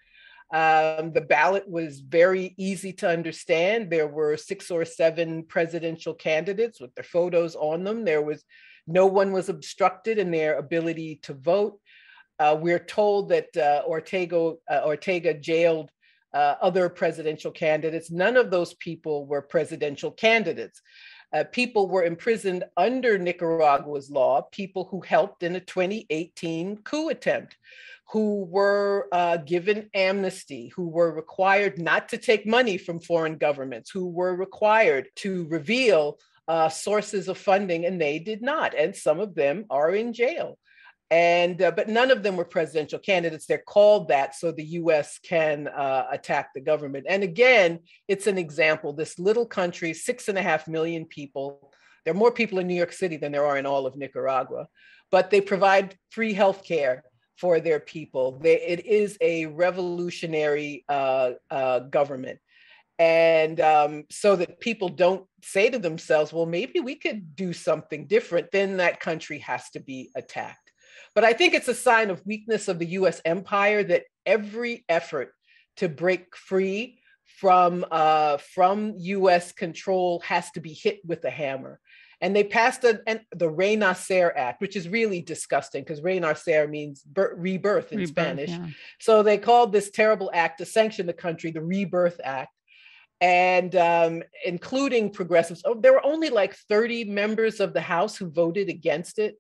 Um, 0.52 1.14
the 1.14 1.26
ballot 1.28 1.70
was 1.70 2.00
very 2.00 2.56
easy 2.58 2.92
to 2.94 3.10
understand. 3.10 3.92
There 3.92 4.08
were 4.08 4.36
six 4.36 4.72
or 4.72 4.84
seven 4.84 5.44
presidential 5.44 6.16
candidates 6.16 6.82
with 6.82 6.94
their 6.96 7.04
photos 7.04 7.56
on 7.56 7.84
them. 7.84 8.04
There 8.04 8.24
was 8.24 8.44
no 8.88 9.06
one 9.06 9.32
was 9.32 9.50
obstructed 9.50 10.18
in 10.18 10.32
their 10.32 10.58
ability 10.58 11.20
to 11.24 11.36
vote. 11.36 11.80
Uh, 12.40 12.58
we're 12.60 12.80
told 12.80 13.30
that 13.30 13.56
uh, 13.56 13.84
Ortega, 13.86 14.56
uh, 14.68 14.82
Ortega 14.84 15.36
jailed 15.36 15.92
uh, 16.34 16.56
other 16.62 16.90
presidential 16.90 17.52
candidates. 17.52 18.12
None 18.12 18.38
of 18.38 18.52
those 18.52 18.74
people 18.76 19.26
were 19.26 19.42
presidential 19.42 20.12
candidates. 20.12 20.82
Uh, 21.32 21.44
people 21.44 21.88
were 21.88 22.04
imprisoned 22.04 22.64
under 22.76 23.18
Nicaragua's 23.18 24.10
law, 24.10 24.42
people 24.52 24.88
who 24.90 25.02
helped 25.02 25.44
in 25.44 25.56
a 25.56 25.60
2018 25.60 26.78
coup 26.78 27.10
attempt, 27.10 27.56
who 28.12 28.46
were 28.46 29.08
uh, 29.12 29.38
given 29.38 29.90
amnesty, 29.94 30.72
who 30.76 30.88
were 30.88 31.14
required 31.14 31.78
not 31.78 32.10
to 32.10 32.18
take 32.18 32.48
money 32.48 32.78
from 32.78 33.00
foreign 33.00 33.38
governments, 33.38 33.92
who 33.92 34.08
were 34.08 34.36
required 34.36 35.08
to 35.16 35.48
reveal 35.50 36.18
uh, 36.48 36.68
sources 36.68 37.28
of 37.28 37.38
funding, 37.38 37.86
and 37.86 38.02
they 38.02 38.18
did 38.18 38.42
not. 38.42 38.74
And 38.74 38.96
some 38.96 39.20
of 39.20 39.36
them 39.36 39.66
are 39.70 39.94
in 39.94 40.14
jail. 40.14 40.58
And 41.12 41.62
uh, 41.62 41.72
but 41.72 41.90
none 41.90 42.12
of 42.12 42.22
them 42.22 42.36
were 42.36 42.46
presidential 42.46 43.00
candidates. 43.00 43.48
They're 43.48 43.58
called 43.58 44.10
that 44.10 44.36
so 44.36 44.52
the 44.52 44.64
U.S. 44.64 45.20
can 45.24 45.68
uh, 45.68 46.06
attack 46.12 46.52
the 46.54 46.62
government. 46.62 47.08
And 47.10 47.24
again, 47.24 47.80
it's 48.08 48.28
an 48.28 48.38
example. 48.38 48.94
This 48.94 49.18
little 49.18 49.46
country, 49.46 49.94
six 49.94 50.28
and 50.28 50.38
a 50.38 50.44
half 50.44 50.68
million 50.68 51.06
people. 51.06 51.72
There 52.06 52.14
are 52.14 52.18
more 52.18 52.32
people 52.32 52.60
in 52.60 52.68
New 52.68 52.76
York 52.76 52.94
City 52.94 53.18
than 53.18 53.32
there 53.32 53.46
are 53.46 53.58
in 53.58 53.66
all 53.66 53.86
of 53.88 53.98
Nicaragua, 53.98 54.68
but 55.12 55.32
they 55.32 55.42
provide 55.42 55.98
free 56.12 56.34
health 56.34 56.64
care 56.64 57.04
for 57.38 57.60
their 57.60 57.80
people. 57.80 58.40
They, 58.40 58.62
it 58.62 58.86
is 58.86 59.18
a 59.22 59.48
revolutionary 59.48 60.86
uh, 60.90 61.32
uh, 61.50 61.80
government. 61.80 62.40
And 63.00 63.62
um, 63.62 64.04
so 64.12 64.36
that 64.36 64.60
people 64.60 64.90
don't 64.90 65.26
say 65.42 65.70
to 65.70 65.80
themselves, 65.80 66.34
well, 66.34 66.46
maybe 66.46 66.82
we 66.82 66.96
could 66.96 67.36
do 67.36 67.54
something 67.54 68.08
different, 68.08 68.52
then 68.52 68.78
that 68.78 69.00
country 69.00 69.40
has 69.40 69.70
to 69.72 69.80
be 69.80 70.12
attacked. 70.16 70.69
But 71.16 71.24
I 71.24 71.34
think 71.34 71.54
it's 71.54 71.68
a 71.68 71.76
sign 71.76 72.10
of 72.10 72.26
weakness 72.26 72.68
of 72.68 72.80
the 72.80 72.86
US 72.88 73.22
empire 73.26 73.84
that 73.84 74.04
every 74.26 74.86
effort 74.88 75.34
to 75.78 75.90
break 75.90 76.36
free 76.36 77.00
from, 77.40 77.86
uh, 77.90 78.38
from 78.38 78.94
US 78.98 79.52
control 79.52 80.20
has 80.22 80.52
to 80.52 80.60
be 80.60 80.74
hit 80.74 81.00
with 81.06 81.24
a 81.26 81.30
hammer. 81.30 81.80
And 82.22 82.36
they 82.36 82.44
passed 82.44 82.84
a, 82.84 83.02
an, 83.08 83.22
the 83.32 83.50
Renacer 83.50 84.32
Act, 84.36 84.60
which 84.60 84.76
is 84.76 84.90
really 84.90 85.22
disgusting 85.22 85.84
because 85.84 86.02
Renacer 86.02 86.70
means 86.70 87.02
bir- 87.04 87.34
rebirth 87.38 87.94
in 87.94 88.00
Rebirth, 88.00 88.10
Spanish. 88.10 88.50
yeah. 88.50 88.68
So 89.00 89.24
they 89.24 89.38
called 89.38 89.72
this 89.72 89.90
terrible 89.90 90.30
act 90.34 90.58
to 90.58 90.66
sanction 90.66 91.06
the 91.06 91.14
country 91.14 91.52
the 91.52 91.62
Rebirth 91.62 92.20
Act. 92.24 92.54
And 93.22 93.76
um, 93.76 94.24
including 94.46 95.12
progressives, 95.12 95.62
oh, 95.66 95.80
there 95.80 95.94
were 95.94 96.06
only 96.06 96.30
like 96.30 96.56
30 96.56 97.06
members 97.06 97.60
of 97.60 97.74
the 97.74 97.82
House 97.82 98.16
who 98.18 98.30
voted 98.30 98.70
against 98.70 99.20
it 99.20 99.36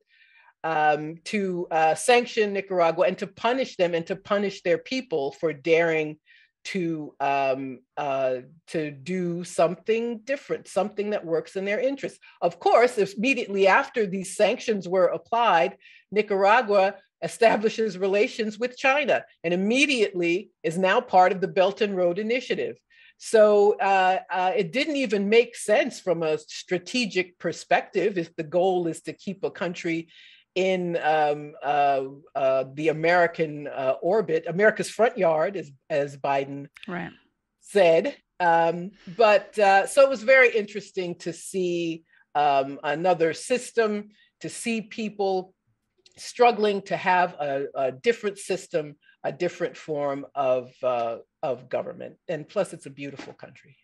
um, 0.64 1.16
to 1.26 1.68
uh, 1.72 1.96
sanction 1.96 2.54
Nicaragua 2.54 3.06
and 3.08 3.18
to 3.20 3.28
punish 3.28 3.76
them 3.78 3.94
and 3.94 4.06
to 4.08 4.16
punish 4.16 4.62
their 4.62 4.78
people 4.78 5.32
for 5.34 5.54
daring 5.54 6.18
to 6.66 7.16
um, 7.20 7.80
uh, 7.98 8.36
to 8.68 8.92
do 8.92 9.44
something 9.44 10.20
different, 10.26 10.68
something 10.68 11.12
that 11.12 11.26
works 11.26 11.56
in 11.56 11.66
their 11.66 11.80
interest. 11.80 12.20
Of 12.42 12.60
course, 12.60 12.98
immediately 12.98 13.68
after 13.68 14.06
these 14.06 14.36
sanctions 14.36 14.88
were 14.88 15.08
applied, 15.08 15.78
Nicaragua 16.12 16.96
establishes 17.24 17.98
relations 17.98 18.60
with 18.60 18.78
China 18.78 19.24
and 19.44 19.54
immediately 19.54 20.52
is 20.64 20.78
now 20.78 21.02
part 21.02 21.32
of 21.32 21.42
the 21.42 21.48
Belt 21.48 21.82
and 21.82 21.96
Road 21.96 22.20
Initiative. 22.20 22.78
So 23.18 23.78
uh, 23.80 24.20
uh, 24.32 24.54
it 24.56 24.72
didn't 24.72 24.96
even 24.96 25.28
make 25.28 25.56
sense 25.56 26.00
from 26.00 26.24
a 26.24 26.38
strategic 26.38 27.38
perspective 27.38 28.18
if 28.18 28.34
the 28.38 28.44
goal 28.44 28.88
is 28.88 29.02
to 29.02 29.14
keep 29.14 29.44
a 29.44 29.52
country 29.52 30.08
in 30.56 30.98
um, 31.04 31.54
uh, 31.64 32.04
uh, 32.36 32.64
the 32.74 32.90
American 32.90 33.68
uh, 33.68 33.96
orbit, 34.02 34.46
America's 34.48 34.90
front 34.90 35.18
yard, 35.18 35.56
as, 35.56 35.72
as 35.90 36.18
Biden 36.18 36.68
Right. 36.88 37.12
said. 37.62 38.16
Um, 38.40 38.92
but 39.18 39.58
uh, 39.60 39.86
so 39.86 40.02
it 40.04 40.10
was 40.10 40.24
very 40.24 40.56
interesting 40.56 41.16
to 41.20 41.34
see 41.34 42.04
um, 42.36 42.80
another 42.84 43.34
system, 43.34 44.10
to 44.42 44.50
see 44.50 44.82
people 44.82 45.54
struggling 46.18 46.82
to 46.84 46.98
have 46.98 47.34
a, 47.34 47.66
a 47.76 47.92
different 47.92 48.38
system, 48.38 48.96
a 49.24 49.32
different 49.32 49.76
form 49.78 50.26
of, 50.36 50.72
uh, 50.84 51.18
of 51.44 51.70
government. 51.70 52.16
And 52.28 52.48
plus, 52.48 52.74
it's 52.74 52.86
a 52.86 52.90
beautiful 52.90 53.34
country. 53.34 53.76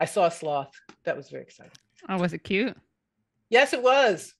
I 0.00 0.04
saw 0.04 0.26
a 0.26 0.30
sloth. 0.30 0.70
That 1.04 1.16
was 1.16 1.28
very 1.28 1.42
exciting. 1.42 1.72
Oh, 2.08 2.18
was 2.18 2.32
it 2.32 2.44
cute? 2.44 2.76
Yes, 3.50 3.72
it 3.72 3.82
was. 3.82 4.34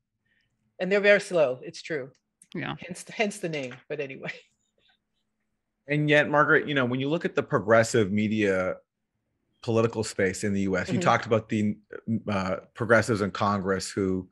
And 0.80 0.90
they're 0.90 1.00
very 1.00 1.20
slow. 1.20 1.58
It's 1.62 1.82
true. 1.82 2.10
Yeah. 2.54 2.74
Hence, 2.80 3.04
hence 3.08 3.38
the 3.38 3.48
name. 3.48 3.74
But 3.88 4.00
anyway. 4.00 4.32
And 5.86 6.08
yet, 6.08 6.28
Margaret, 6.28 6.68
you 6.68 6.74
know, 6.74 6.84
when 6.84 7.00
you 7.00 7.08
look 7.08 7.24
at 7.24 7.34
the 7.34 7.42
progressive 7.42 8.12
media 8.12 8.76
political 9.62 10.04
space 10.04 10.44
in 10.44 10.52
the 10.52 10.60
US, 10.62 10.90
you 10.90 10.98
Mhm. 10.98 11.02
talked 11.02 11.26
about 11.26 11.48
the 11.48 11.76
uh, 12.28 12.56
progressives 12.74 13.22
in 13.22 13.30
Congress 13.30 13.90
who 13.90 14.28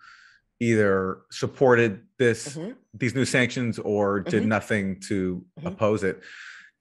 either 0.60 1.18
supported 1.30 2.02
this 2.18 2.56
Mhm. 2.56 2.76
these 2.94 3.14
new 3.14 3.24
sanctions 3.24 3.78
or 3.78 4.20
did 4.20 4.42
Mhm. 4.44 4.46
nothing 4.46 5.00
to 5.00 5.44
Mhm. 5.60 5.66
oppose 5.66 6.04
it. 6.04 6.22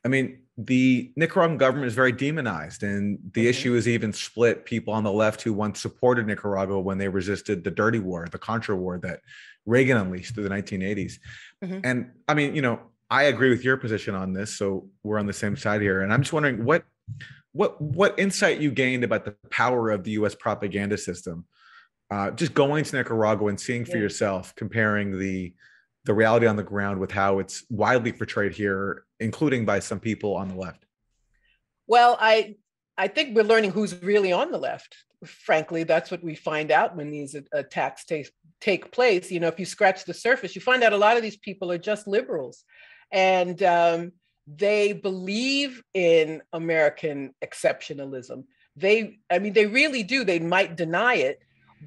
I 0.06 0.08
mean, 0.08 0.43
the 0.58 1.12
Nicaraguan 1.17 1.58
government 1.58 1.88
is 1.88 1.95
very 1.95 2.12
demonized, 2.12 2.84
and 2.84 3.17
the 3.34 3.45
Mhm. 3.45 3.49
issue 3.49 3.75
is 3.75 3.88
even 3.88 4.13
split 4.13 4.63
people 4.65 4.93
on 4.93 5.04
the 5.04 5.12
left 5.12 5.41
who 5.41 5.51
once 5.51 5.82
supported 5.82 6.28
Nicaragua 6.28 6.80
when 6.80 6.97
they 6.99 7.10
resisted 7.10 7.63
the 7.63 7.71
dirty 7.71 7.99
war, 7.99 8.28
the 8.32 8.38
Contra 8.38 8.75
war 8.75 8.97
that 8.99 9.21
Reagan 9.65 9.97
unleashed 9.97 10.34
through 10.36 10.43
the 10.43 10.49
1980s. 10.49 11.19
Mhm. 11.63 11.82
And 11.84 12.12
I 12.28 12.34
mean, 12.34 12.56
you 12.56 12.62
know, 12.62 12.80
I 13.10 13.23
agree 13.23 13.49
with 13.49 13.63
your 13.63 13.78
position 13.78 14.15
on 14.15 14.34
this, 14.34 14.56
so 14.58 14.89
we're 15.04 15.19
on 15.19 15.25
the 15.25 15.34
same 15.34 15.56
side 15.58 15.82
here. 15.82 16.01
And 16.01 16.12
I'm 16.13 16.21
just 16.21 16.34
wondering 16.34 16.63
what 16.65 16.86
what 17.51 17.80
what 17.82 18.17
insight 18.19 18.60
you 18.60 18.71
gained 18.71 19.04
about 19.04 19.23
the 19.25 19.32
power 19.49 19.89
of 19.91 20.04
the 20.04 20.12
U.S. 20.12 20.36
propaganda 20.36 20.97
system, 20.97 21.45
uh, 22.12 22.32
just 22.32 22.54
going 22.54 22.84
to 22.84 22.95
Nicaragua 22.97 23.47
and 23.47 23.60
seeing 23.60 23.86
for 23.86 23.95
Yeah. 23.97 24.04
yourself, 24.04 24.54
comparing 24.56 25.17
the 25.17 25.54
the 26.06 26.13
reality 26.13 26.45
on 26.45 26.56
the 26.56 26.63
ground 26.63 26.99
with 26.99 27.12
how 27.12 27.39
it's 27.39 27.63
widely 27.69 28.12
portrayed 28.12 28.54
here, 28.54 29.06
including 29.19 29.65
by 29.65 29.80
some 29.80 29.99
people 29.99 30.36
on 30.36 30.47
the 30.49 30.56
left. 30.56 30.86
Well, 31.88 32.17
I 32.19 32.58
I 32.97 33.08
think 33.08 33.36
we're 33.36 33.43
learning 33.43 33.71
who's 33.71 34.01
really 34.01 34.32
on 34.32 34.51
the 34.51 34.58
left. 34.58 34.95
Frankly, 35.26 35.84
that's 35.84 36.12
what 36.12 36.24
we 36.24 36.36
find 36.36 36.72
out 36.72 36.96
when 36.96 37.12
these 37.12 37.36
attacks 37.52 38.06
take 38.06 38.30
take 38.62 38.92
place. 38.92 39.32
You 39.32 39.40
know, 39.40 39.48
if 39.48 39.60
you 39.60 39.66
scratch 39.66 40.06
the 40.06 40.14
surface, 40.14 40.56
you 40.56 40.62
find 40.62 40.84
out 40.84 40.94
a 40.94 40.98
lot 40.98 41.18
of 41.18 41.24
these 41.24 41.38
people 41.38 41.72
are 41.72 41.78
just 41.78 42.08
liberals, 42.08 42.64
and 43.12 43.62
um, 43.64 44.12
they 44.48 44.94
believe 44.94 45.84
in 45.94 46.42
American 46.54 47.34
exceptionalism. 47.44 48.46
They, 48.76 49.20
I 49.30 49.40
mean, 49.40 49.54
they 49.54 49.66
really 49.66 50.04
do. 50.04 50.24
They 50.24 50.40
might 50.40 50.76
deny 50.76 51.16
it, 51.16 51.40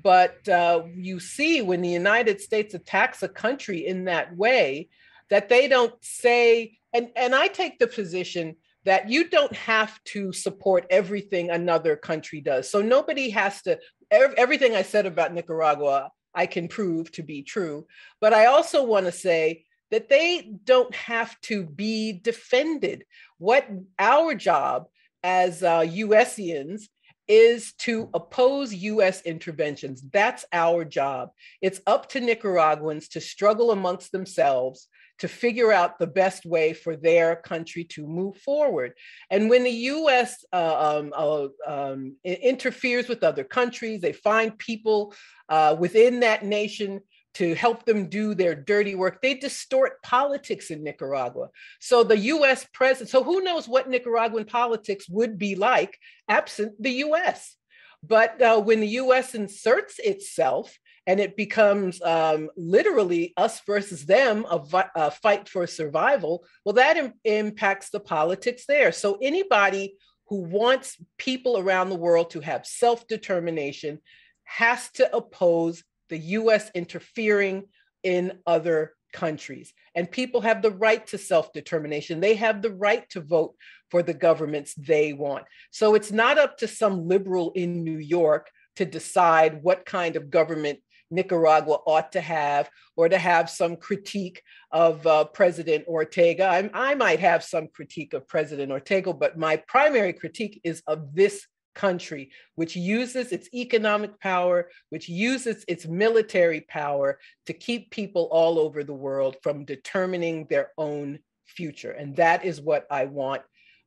but 0.03 0.49
uh, 0.49 0.85
you 0.95 1.21
see 1.21 1.63
when 1.63 1.83
the 1.83 1.89
United 1.89 2.41
States 2.41 2.75
attacks 2.75 3.23
a 3.23 3.29
country 3.29 3.87
in 3.87 4.05
that 4.05 4.37
way, 4.37 4.89
that 5.31 5.49
they 5.49 5.69
don't 5.69 5.95
say. 6.03 6.79
And 6.93 7.11
and 7.17 7.35
I 7.35 7.49
take 7.49 7.79
the 7.79 7.87
position 7.87 8.57
that 8.89 9.11
you 9.11 9.29
don't 9.29 9.55
have 9.55 10.03
to 10.03 10.33
support 10.33 10.87
everything 10.89 11.51
another 11.51 11.95
country 11.95 12.41
does. 12.41 12.71
So 12.71 12.81
nobody 12.81 13.29
has 13.29 13.61
to, 13.63 13.79
everything 14.11 14.75
I 14.75 14.81
said 14.81 15.05
about 15.05 15.35
Nicaragua, 15.35 16.11
I 16.35 16.47
can 16.47 16.69
prove 16.69 17.13
to 17.13 17.23
be 17.23 17.43
true. 17.43 17.87
But 18.19 18.33
I 18.33 18.47
also 18.47 18.85
want 18.85 19.05
to 19.05 19.13
say 19.13 19.67
that 19.91 20.09
they 20.09 20.51
don't 20.65 20.95
have 20.95 21.39
to 21.43 21.65
be 21.65 22.13
defended. 22.13 23.05
What 23.37 23.69
our 23.99 24.35
job 24.35 24.87
as 25.23 25.63
uh, 25.63 25.81
USians 25.81 26.85
is 27.29 27.75
to 27.81 28.09
oppose 28.15 28.73
US 28.73 29.21
interventions. 29.21 30.03
That's 30.11 30.47
our 30.51 30.87
job. 30.87 31.29
It's 31.61 31.83
up 31.87 32.09
to 32.13 32.21
Nicaraguans 32.21 33.09
to 33.09 33.21
struggle 33.21 33.71
amongst 33.71 34.13
themselves 34.13 34.89
to 35.19 35.29
figure 35.29 35.73
out 35.73 35.99
the 35.99 36.07
best 36.07 36.47
way 36.47 36.73
for 36.73 36.97
their 36.97 37.37
country 37.37 37.85
to 37.85 38.07
move 38.07 38.37
forward. 38.37 38.93
And 39.31 39.51
when 39.51 39.65
the 39.65 39.71
US 39.71 40.45
uh, 40.53 40.99
um, 40.99 41.13
uh, 41.15 41.49
um, 41.67 42.17
interferes 42.25 43.09
with 43.09 43.25
other 43.25 43.45
countries, 43.45 44.01
they 44.01 44.13
find 44.13 44.59
people 44.59 45.15
uh, 45.49 45.77
within 45.79 46.21
that 46.21 46.45
nation 46.45 47.01
to 47.35 47.55
help 47.55 47.85
them 47.85 48.09
do 48.09 48.35
their 48.35 48.55
dirty 48.55 48.95
work. 48.95 49.21
They 49.21 49.35
distort 49.35 50.03
politics 50.03 50.71
in 50.71 50.83
Nicaragua. 50.83 51.49
So 51.81 52.03
the 52.03 52.19
US 52.19 52.67
president, 52.73 53.11
so 53.11 53.23
who 53.23 53.43
knows 53.43 53.69
what 53.69 53.89
Nicaraguan 53.89 54.45
politics 54.45 55.09
would 55.09 55.39
be 55.39 55.55
like 55.55 55.99
absent 56.29 56.81
the 56.83 57.05
US? 57.05 57.55
But 58.03 58.41
uh, 58.41 58.61
when 58.61 58.81
the 58.81 58.89
US 59.03 59.35
inserts 59.35 59.99
itself 59.99 60.77
and 61.09 61.21
it 61.21 61.39
becomes 61.39 62.03
um, 62.03 62.51
literally 62.55 63.33
us 63.39 63.63
versus 63.67 64.05
them, 64.05 64.45
a, 64.51 64.59
vi- 64.59 64.91
a 64.95 65.11
fight 65.11 65.49
for 65.49 65.67
survival, 65.67 66.45
well, 66.67 66.75
that 66.75 66.99
im- 66.99 67.15
impacts 67.25 67.89
the 67.89 67.99
politics 67.99 68.65
there. 68.69 68.93
So 68.93 69.17
anybody 69.23 69.95
who 70.27 70.43
wants 70.43 70.99
people 71.17 71.57
around 71.57 71.89
the 71.89 71.97
world 71.97 72.29
to 72.31 72.41
have 72.41 72.67
self 72.67 73.09
determination 73.09 74.01
has 74.45 74.91
to 74.93 75.17
oppose 75.17 75.83
the 76.11 76.19
US 76.19 76.71
interfering 76.75 77.65
in 78.03 78.39
other 78.47 78.93
countries. 79.15 79.73
And 79.95 80.11
people 80.11 80.43
have 80.43 80.61
the 80.61 80.73
right 80.73 81.07
to 81.07 81.17
self 81.17 81.55
determination. 81.55 82.21
They 82.21 82.35
have 82.35 82.61
the 82.61 82.75
right 82.75 83.09
to 83.11 83.23
vote 83.23 83.55
for 83.91 84.03
the 84.03 84.13
governments 84.13 84.75
they 84.75 85.15
want. 85.15 85.45
So 85.71 85.95
it's 85.95 86.13
not 86.13 86.37
up 86.37 86.59
to 86.59 86.69
some 86.69 87.09
liberal 87.09 87.53
in 87.55 87.83
New 87.83 87.97
York 87.97 88.51
to 88.77 88.85
decide 88.85 89.63
what 89.63 89.87
kind 89.87 90.15
of 90.15 90.31
government 90.31 90.81
Nicaragua 91.11 91.79
ought 91.87 92.13
to 92.13 92.21
have, 92.21 92.69
or 92.97 93.09
to 93.09 93.19
have 93.19 93.49
some 93.51 93.77
critique 93.77 94.43
of 94.71 95.07
uh, 95.07 95.25
President 95.25 95.87
Ortega. 95.87 96.45
I, 96.45 96.71
I 96.73 96.95
might 96.95 97.21
have 97.21 97.43
some 97.43 97.69
critique 97.69 98.15
of 98.15 98.29
President 98.29 98.71
Ortega, 98.71 99.13
but 99.13 99.39
my 99.39 99.57
primary 99.57 100.13
critique 100.13 100.61
is 100.65 100.83
of 100.87 101.15
this 101.15 101.47
country, 101.75 102.31
which 102.57 102.75
uses 102.75 103.31
its 103.31 103.49
economic 103.55 104.19
power, 104.21 104.69
which 104.91 105.09
uses 105.09 105.65
its 105.69 105.87
military 105.87 106.63
power 106.63 107.19
to 107.47 107.53
keep 107.53 107.91
people 107.91 108.29
all 108.33 108.59
over 108.59 108.83
the 108.83 108.93
world 108.93 109.37
from 109.43 109.65
determining 109.65 110.47
their 110.47 110.73
own 110.77 111.21
future. 111.47 111.93
And 111.93 112.17
that 112.17 112.45
is 112.45 112.61
what 112.61 112.87
I 112.91 113.05
want 113.05 113.43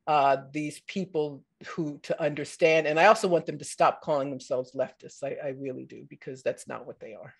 uh, 0.06 0.38
these 0.52 0.80
people 0.86 1.44
who 1.66 1.98
to 2.04 2.20
understand. 2.20 2.86
And 2.86 2.98
I 2.98 3.06
also 3.06 3.28
want 3.28 3.46
them 3.46 3.58
to 3.58 3.64
stop 3.64 4.02
calling 4.02 4.30
themselves 4.30 4.72
leftists. 4.72 5.22
I, 5.22 5.36
I 5.44 5.48
really 5.50 5.84
do, 5.84 6.06
because 6.08 6.42
that's 6.42 6.66
not 6.66 6.86
what 6.86 7.00
they 7.00 7.14
are. 7.14 7.34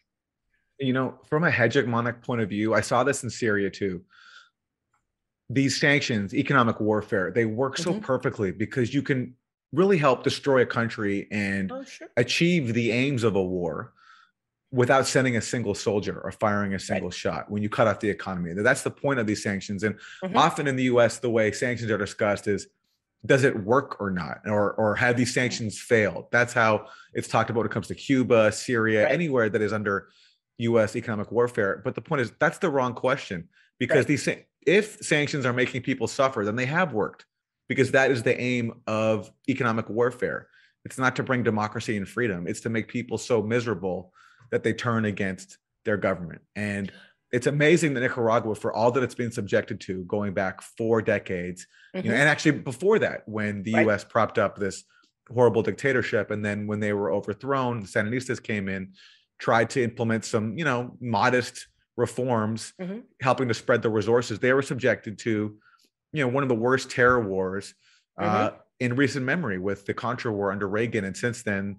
You 0.79 0.93
know, 0.93 1.15
from 1.29 1.45
a 1.45 1.51
hegemonic 1.51 2.23
point 2.23 2.41
of 2.41 2.49
view, 2.49 2.75
I 2.75 2.81
saw 2.81 3.05
this 3.05 3.23
in 3.23 3.31
Syria 3.31 3.71
too. 3.71 4.03
These 5.51 5.79
sanctions, 5.79 6.35
economic 6.35 6.81
warfare, 6.81 7.31
they 7.31 7.45
work 7.45 7.77
so 7.77 7.93
mm-hmm. 7.93 8.01
perfectly 8.01 8.53
because 8.53 8.95
you 8.95 9.03
can 9.03 9.35
really 9.73 9.99
help 9.99 10.23
destroy 10.23 10.63
a 10.63 10.67
country 10.67 11.29
and 11.31 11.71
oh, 11.73 11.85
sure. 11.85 12.09
achieve 12.17 12.75
the 12.75 12.91
aims 12.91 13.25
of 13.25 13.37
a 13.37 13.43
war 13.43 13.93
without 14.71 15.07
sending 15.07 15.37
a 15.37 15.41
single 15.41 15.75
soldier 15.75 16.21
or 16.25 16.33
firing 16.33 16.75
a 16.75 16.79
single 16.79 17.09
right. 17.09 17.15
shot 17.15 17.51
when 17.51 17.63
you 17.63 17.69
cut 17.69 17.87
off 17.87 18.01
the 18.01 18.09
economy. 18.09 18.55
That's 18.55 18.83
the 18.83 18.91
point 18.91 19.21
of 19.21 19.27
these 19.27 19.43
sanctions. 19.43 19.83
And 19.83 19.97
mm-hmm. 20.25 20.37
often 20.37 20.67
in 20.67 20.77
the 20.77 20.85
US, 20.85 21.19
the 21.19 21.31
way 21.31 21.53
sanctions 21.53 21.91
are 21.91 21.99
discussed 21.99 22.49
is 22.49 22.69
does 23.25 23.45
it 23.45 23.65
work 23.65 24.01
or 24.01 24.11
not? 24.11 24.41
Or, 24.47 24.73
or 24.73 24.95
have 24.97 25.17
these 25.17 25.33
sanctions 25.33 25.81
failed? 25.81 26.27
That's 26.33 26.53
how 26.53 26.87
it's 27.15 27.29
talked 27.29 27.51
about 27.51 27.61
when 27.61 27.67
it 27.67 27.73
comes 27.73 27.89
to 27.89 27.95
Cuba, 27.95 28.51
Syria, 28.53 29.05
right. 29.05 29.13
anywhere 29.13 29.49
that 29.49 29.63
is 29.63 29.73
under 29.73 30.09
US 30.59 30.97
economic 30.97 31.31
warfare. 31.31 31.81
But 31.85 31.95
the 31.95 32.01
point 32.01 32.23
is, 32.23 32.33
that's 32.39 32.59
the 32.59 32.71
wrong 32.71 32.95
question 32.95 33.49
because 33.79 33.99
right. 33.99 34.07
these, 34.07 34.29
if 34.67 34.99
sanctions 35.03 35.47
are 35.47 35.53
making 35.53 35.83
people 35.83 36.09
suffer, 36.09 36.45
then 36.45 36.57
they 36.57 36.67
have 36.67 36.93
worked 36.93 37.27
because 37.69 37.93
that 37.93 38.11
is 38.11 38.23
the 38.23 38.39
aim 38.41 38.81
of 38.87 39.31
economic 39.49 39.89
warfare. 39.89 40.49
It's 40.85 40.99
not 40.99 41.15
to 41.17 41.23
bring 41.23 41.45
democracy 41.45 41.97
and 41.97 42.09
freedom, 42.09 42.47
it's 42.47 42.61
to 42.63 42.71
make 42.71 42.89
people 42.89 43.19
so 43.19 43.41
miserable 43.43 44.13
that 44.51 44.65
they 44.65 44.73
turn 44.73 45.05
against 45.05 45.59
their 45.85 45.97
government. 45.97 46.43
And 46.57 46.93
it's 47.33 47.47
amazing 47.47 47.95
that 47.95 48.01
Nicaragua, 48.01 48.55
for 48.55 48.73
all 48.73 48.93
that 48.93 49.03
it's 49.03 49.15
been 49.15 49.33
subjected 49.33 49.81
to, 49.81 50.05
going 50.05 50.35
back 50.35 50.61
four 50.61 51.01
decades, 51.01 51.67
mm-hmm. 51.95 52.05
you 52.05 52.11
know, 52.11 52.15
mm-hmm. 52.15 52.21
and 52.21 52.29
actually 52.29 52.53
before 52.53 52.99
that, 52.99 53.23
when 53.27 53.63
the 53.63 53.75
right. 53.75 53.87
U.S. 53.87 54.05
propped 54.05 54.39
up 54.39 54.59
this 54.59 54.85
horrible 55.33 55.63
dictatorship, 55.63 56.31
and 56.31 56.45
then 56.45 56.67
when 56.67 56.79
they 56.79 56.93
were 56.93 57.11
overthrown, 57.11 57.81
the 57.81 57.87
Sandinistas 57.87 58.43
came 58.43 58.69
in, 58.69 58.93
tried 59.39 59.71
to 59.71 59.83
implement 59.83 60.27
some, 60.27 60.59
you 60.59 60.65
know, 60.65 60.97
modest 61.01 61.69
reforms, 61.97 62.75
mm-hmm. 62.81 62.99
helping 63.23 63.49
to 63.49 63.55
spread 63.55 63.81
the 63.81 63.91
resources. 63.91 64.39
They 64.39 64.53
were 64.53 64.63
subjected 64.63 65.19
to, 65.21 65.57
you 66.13 66.23
know, 66.23 66.29
one 66.29 66.43
of 66.43 66.51
the 66.51 66.55
worst 66.55 66.91
terror 66.91 67.21
wars 67.21 67.75
uh, 68.19 68.51
mm-hmm. 68.51 68.57
in 68.81 68.95
recent 68.95 69.25
memory 69.25 69.59
with 69.59 69.87
the 69.87 69.95
Contra 69.95 70.31
War 70.31 70.53
under 70.53 70.69
Reagan, 70.69 71.05
and 71.05 71.17
since 71.17 71.43
then, 71.43 71.79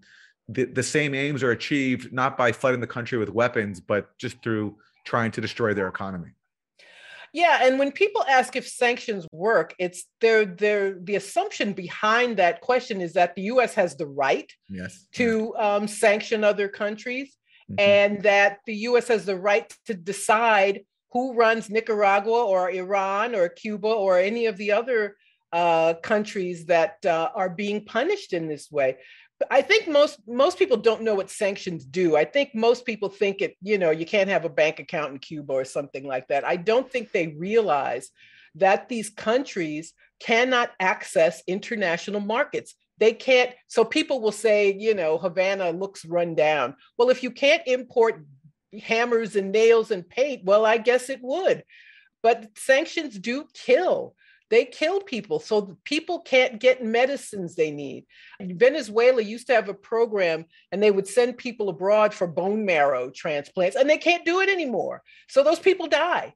the, 0.49 0.65
the 0.65 0.83
same 0.83 1.13
aims 1.13 1.43
are 1.43 1.51
achieved 1.51 2.11
not 2.11 2.37
by 2.37 2.51
flooding 2.51 2.81
the 2.81 2.87
country 2.87 3.19
with 3.19 3.29
weapons, 3.29 3.79
but 3.79 4.17
just 4.17 4.41
through 4.41 4.75
trying 5.03 5.31
to 5.31 5.41
destroy 5.41 5.73
their 5.73 5.87
economy. 5.87 6.29
Yeah, 7.33 7.59
and 7.63 7.79
when 7.79 7.91
people 7.91 8.23
ask 8.29 8.55
if 8.55 8.67
sanctions 8.67 9.25
work, 9.31 9.73
it's 9.79 10.05
their 10.21 10.45
their 10.45 10.99
the 10.99 11.15
assumption 11.15 11.73
behind 11.73 12.37
that 12.37 12.61
question 12.61 13.01
is 13.01 13.13
that 13.13 13.35
the 13.35 13.41
U.S. 13.53 13.73
has 13.73 13.95
the 13.95 14.05
right 14.05 14.51
yes. 14.69 15.07
to 15.13 15.55
um, 15.57 15.87
sanction 15.87 16.43
other 16.43 16.67
countries, 16.67 17.35
mm-hmm. 17.71 17.79
and 17.79 18.21
that 18.21 18.59
the 18.67 18.75
U.S. 18.89 19.07
has 19.07 19.25
the 19.25 19.35
right 19.35 19.73
to 19.87 19.95
decide 19.95 20.81
who 21.11 21.33
runs 21.33 21.71
Nicaragua 21.71 22.45
or 22.45 22.69
Iran 22.69 23.33
or 23.33 23.49
Cuba 23.49 23.87
or 23.87 24.19
any 24.19 24.45
of 24.45 24.57
the 24.57 24.71
other 24.71 25.15
uh, 25.51 25.93
countries 26.01 26.65
that 26.65 27.03
uh, 27.05 27.29
are 27.35 27.49
being 27.49 27.85
punished 27.85 28.33
in 28.33 28.47
this 28.47 28.71
way. 28.71 28.97
I 29.49 29.61
think 29.61 29.87
most 29.87 30.19
most 30.27 30.57
people 30.57 30.77
don't 30.77 31.01
know 31.01 31.15
what 31.15 31.29
sanctions 31.29 31.85
do. 31.85 32.15
I 32.15 32.25
think 32.25 32.53
most 32.53 32.85
people 32.85 33.09
think 33.09 33.41
it, 33.41 33.55
you 33.61 33.77
know, 33.77 33.91
you 33.91 34.05
can't 34.05 34.29
have 34.29 34.45
a 34.45 34.49
bank 34.49 34.79
account 34.79 35.13
in 35.13 35.19
Cuba 35.19 35.53
or 35.53 35.65
something 35.65 36.05
like 36.05 36.27
that. 36.27 36.45
I 36.45 36.55
don't 36.55 36.89
think 36.89 37.11
they 37.11 37.27
realize 37.27 38.09
that 38.55 38.89
these 38.89 39.09
countries 39.09 39.93
cannot 40.19 40.71
access 40.79 41.43
international 41.47 42.21
markets. 42.21 42.75
They 42.99 43.13
can't. 43.13 43.51
So 43.67 43.83
people 43.83 44.21
will 44.21 44.31
say, 44.31 44.73
you 44.73 44.93
know, 44.93 45.17
Havana 45.17 45.71
looks 45.71 46.05
run 46.05 46.35
down. 46.35 46.75
Well, 46.97 47.09
if 47.09 47.23
you 47.23 47.31
can't 47.31 47.63
import 47.65 48.23
hammers 48.81 49.35
and 49.35 49.51
nails 49.51 49.91
and 49.91 50.07
paint, 50.07 50.45
well, 50.45 50.65
I 50.65 50.77
guess 50.77 51.09
it 51.09 51.19
would. 51.21 51.63
But 52.21 52.57
sanctions 52.57 53.17
do 53.19 53.45
kill. 53.53 54.15
They 54.49 54.65
killed 54.65 55.05
people, 55.05 55.39
so 55.39 55.77
people 55.83 56.19
can't 56.19 56.59
get 56.59 56.83
medicines 56.83 57.55
they 57.55 57.71
need. 57.71 58.05
Venezuela 58.39 59.21
used 59.21 59.47
to 59.47 59.53
have 59.53 59.69
a 59.69 59.73
program, 59.73 60.45
and 60.71 60.81
they 60.81 60.91
would 60.91 61.07
send 61.07 61.37
people 61.37 61.69
abroad 61.69 62.13
for 62.13 62.27
bone 62.27 62.65
marrow 62.65 63.09
transplants, 63.09 63.75
and 63.75 63.89
they 63.89 63.97
can't 63.97 64.25
do 64.25 64.41
it 64.41 64.49
anymore. 64.49 65.01
So 65.27 65.43
those 65.43 65.59
people 65.59 65.87
die. 65.87 66.33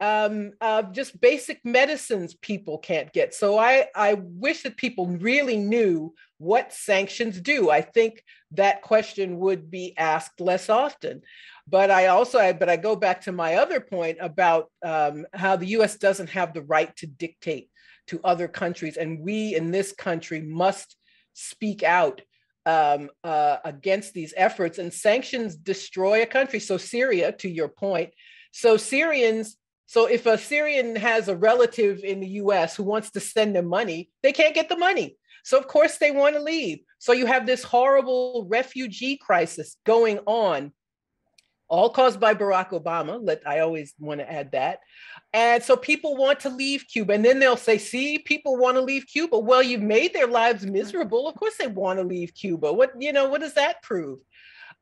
Um, 0.00 0.52
uh, 0.60 0.82
just 0.82 1.20
basic 1.20 1.64
medicines 1.64 2.34
people 2.34 2.78
can't 2.78 3.12
get. 3.12 3.32
So 3.32 3.58
I, 3.58 3.86
I 3.94 4.14
wish 4.14 4.64
that 4.64 4.76
people 4.76 5.06
really 5.06 5.56
knew 5.56 6.14
what 6.38 6.72
sanctions 6.72 7.40
do. 7.40 7.70
I 7.70 7.80
think 7.80 8.22
that 8.56 8.82
question 8.82 9.38
would 9.38 9.70
be 9.70 9.96
asked 9.96 10.40
less 10.40 10.68
often. 10.68 11.22
But 11.66 11.90
I 11.90 12.08
also, 12.08 12.52
but 12.52 12.68
I 12.68 12.76
go 12.76 12.94
back 12.94 13.22
to 13.22 13.32
my 13.32 13.56
other 13.56 13.80
point 13.80 14.18
about 14.20 14.70
um, 14.84 15.26
how 15.32 15.56
the 15.56 15.66
U.S. 15.66 15.96
doesn't 15.96 16.30
have 16.30 16.52
the 16.52 16.62
right 16.62 16.94
to 16.96 17.06
dictate 17.06 17.70
to 18.08 18.20
other 18.22 18.48
countries, 18.48 18.96
and 18.96 19.20
we 19.20 19.54
in 19.54 19.70
this 19.70 19.92
country 19.92 20.40
must 20.40 20.94
speak 21.32 21.82
out 21.82 22.20
um, 22.66 23.10
uh, 23.22 23.58
against 23.64 24.12
these 24.12 24.34
efforts. 24.36 24.78
And 24.78 24.92
sanctions 24.92 25.56
destroy 25.56 26.22
a 26.22 26.26
country. 26.26 26.60
So 26.60 26.76
Syria, 26.76 27.32
to 27.32 27.48
your 27.48 27.68
point, 27.68 28.10
so 28.52 28.76
Syrians. 28.76 29.56
So 29.86 30.06
if 30.06 30.24
a 30.24 30.38
Syrian 30.38 30.96
has 30.96 31.28
a 31.28 31.36
relative 31.36 32.04
in 32.04 32.20
the 32.20 32.28
U.S. 32.28 32.74
who 32.74 32.84
wants 32.84 33.10
to 33.12 33.20
send 33.20 33.54
them 33.54 33.66
money, 33.66 34.10
they 34.22 34.32
can't 34.32 34.54
get 34.54 34.68
the 34.68 34.78
money. 34.78 35.16
So 35.44 35.58
of 35.58 35.68
course 35.68 35.98
they 35.98 36.10
want 36.10 36.34
to 36.36 36.42
leave. 36.42 36.78
So 37.04 37.12
you 37.12 37.26
have 37.26 37.44
this 37.44 37.62
horrible 37.62 38.46
refugee 38.48 39.18
crisis 39.18 39.76
going 39.84 40.20
on 40.24 40.72
all 41.68 41.90
caused 41.90 42.18
by 42.18 42.32
Barack 42.32 42.70
Obama. 42.70 43.18
Let 43.20 43.46
I 43.46 43.58
always 43.58 43.92
want 43.98 44.20
to 44.20 44.32
add 44.32 44.52
that. 44.52 44.78
And 45.34 45.62
so 45.62 45.76
people 45.76 46.16
want 46.16 46.40
to 46.40 46.48
leave 46.48 46.86
Cuba, 46.90 47.12
and 47.12 47.22
then 47.22 47.40
they'll 47.40 47.58
say, 47.58 47.76
"See, 47.76 48.20
people 48.20 48.56
want 48.56 48.78
to 48.78 48.80
leave 48.80 49.06
Cuba." 49.06 49.38
Well, 49.38 49.62
you've 49.62 49.82
made 49.82 50.14
their 50.14 50.26
lives 50.26 50.64
miserable. 50.64 51.28
Of 51.28 51.34
course, 51.34 51.58
they 51.58 51.66
want 51.66 51.98
to 51.98 52.06
leave 52.06 52.32
Cuba. 52.32 52.72
What 52.72 52.92
you 52.98 53.12
know? 53.12 53.28
What 53.28 53.42
does 53.42 53.52
that 53.52 53.82
prove? 53.82 54.20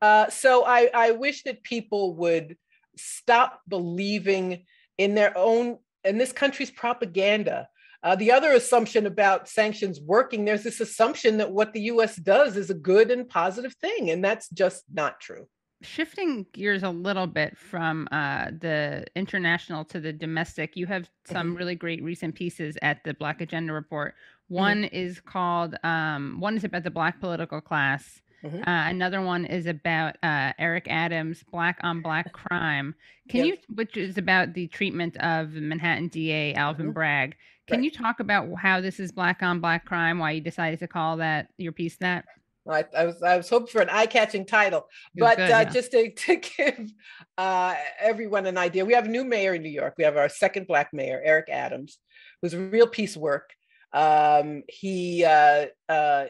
Uh, 0.01 0.29
so 0.29 0.63
I, 0.63 0.89
I 0.93 1.11
wish 1.11 1.43
that 1.43 1.61
people 1.63 2.15
would 2.15 2.55
stop 2.95 3.59
believing 3.67 4.63
in 4.97 5.13
their 5.13 5.37
own 5.37 5.77
in 6.05 6.17
this 6.17 6.31
country's 6.31 6.71
propaganda. 6.71 7.67
Uh, 8.03 8.15
the 8.15 8.31
other 8.31 8.51
assumption 8.51 9.05
about 9.05 9.47
sanctions 9.47 10.01
working, 10.01 10.43
there's 10.43 10.63
this 10.63 10.81
assumption 10.81 11.37
that 11.37 11.51
what 11.51 11.73
the 11.73 11.81
US 11.81 12.15
does 12.17 12.57
is 12.57 12.69
a 12.69 12.75
good 12.75 13.09
and 13.09 13.27
positive 13.27 13.73
thing, 13.75 14.09
and 14.09 14.23
that's 14.23 14.49
just 14.49 14.83
not 14.91 15.19
true 15.19 15.47
shifting 15.83 16.45
gears 16.53 16.83
a 16.83 16.89
little 16.89 17.27
bit 17.27 17.57
from 17.57 18.07
uh, 18.11 18.45
the 18.59 19.05
international 19.15 19.85
to 19.85 19.99
the 19.99 20.13
domestic, 20.13 20.75
you 20.75 20.85
have 20.87 21.09
some 21.25 21.47
mm-hmm. 21.47 21.57
really 21.57 21.75
great 21.75 22.01
recent 22.01 22.35
pieces 22.35 22.77
at 22.81 23.03
the 23.03 23.13
Black 23.13 23.41
Agenda 23.41 23.73
Report. 23.73 24.13
Mm-hmm. 24.13 24.55
One 24.55 24.77
mm-hmm. 24.83 24.95
is 24.95 25.19
called 25.19 25.75
um, 25.83 26.37
one 26.39 26.57
is 26.57 26.63
about 26.63 26.83
the 26.83 26.91
Black 26.91 27.19
political 27.19 27.61
class. 27.61 28.21
Mm-hmm. 28.43 28.57
Uh, 28.67 28.89
another 28.89 29.21
one 29.21 29.45
is 29.45 29.67
about 29.67 30.17
uh, 30.21 30.51
Eric 30.59 30.87
Adams' 30.89 31.43
Black 31.49 31.77
on 31.81 32.01
Black 32.01 32.33
crime. 32.33 32.93
Can 33.29 33.45
yep. 33.45 33.59
you, 33.69 33.75
which 33.75 33.95
is 33.95 34.17
about 34.17 34.53
the 34.53 34.67
treatment 34.67 35.15
of 35.17 35.53
Manhattan 35.53 36.09
DA 36.09 36.53
Alvin 36.53 36.87
mm-hmm. 36.87 36.93
Bragg. 36.93 37.35
Can 37.67 37.79
right. 37.79 37.83
you 37.85 37.91
talk 37.91 38.19
about 38.19 38.49
how 38.59 38.81
this 38.81 38.99
is 38.99 39.11
Black 39.11 39.41
on 39.41 39.59
Black 39.59 39.85
crime? 39.85 40.19
Why 40.19 40.31
you 40.31 40.41
decided 40.41 40.79
to 40.79 40.87
call 40.87 41.17
that 41.17 41.47
your 41.57 41.71
piece 41.71 41.97
that? 41.97 42.25
I, 42.69 42.85
I, 42.97 43.05
was 43.05 43.21
I 43.21 43.35
was 43.35 43.49
hoping 43.49 43.67
for 43.67 43.81
an 43.81 43.89
eye-catching 43.89 44.45
title, 44.45 44.87
but 45.15 45.37
good, 45.37 45.51
uh, 45.51 45.59
yeah. 45.59 45.63
just 45.65 45.91
to, 45.91 46.11
to 46.11 46.35
give 46.57 46.91
uh, 47.37 47.75
everyone 47.99 48.45
an 48.45 48.57
idea, 48.57 48.85
we 48.85 48.93
have 48.93 49.05
a 49.05 49.09
new 49.09 49.25
mayor 49.25 49.55
in 49.55 49.63
New 49.63 49.69
York. 49.69 49.95
We 49.97 50.05
have 50.05 50.15
our 50.15 50.29
second 50.29 50.67
black 50.67 50.93
mayor, 50.93 51.21
Eric 51.23 51.49
Adams, 51.49 51.97
who's 52.41 52.53
a 52.53 52.59
real 52.59 52.87
piece 52.87 53.17
work. 53.17 53.49
Um, 53.91 54.63
he 54.67 55.23
uh, 55.23 55.67
uh 55.87 56.25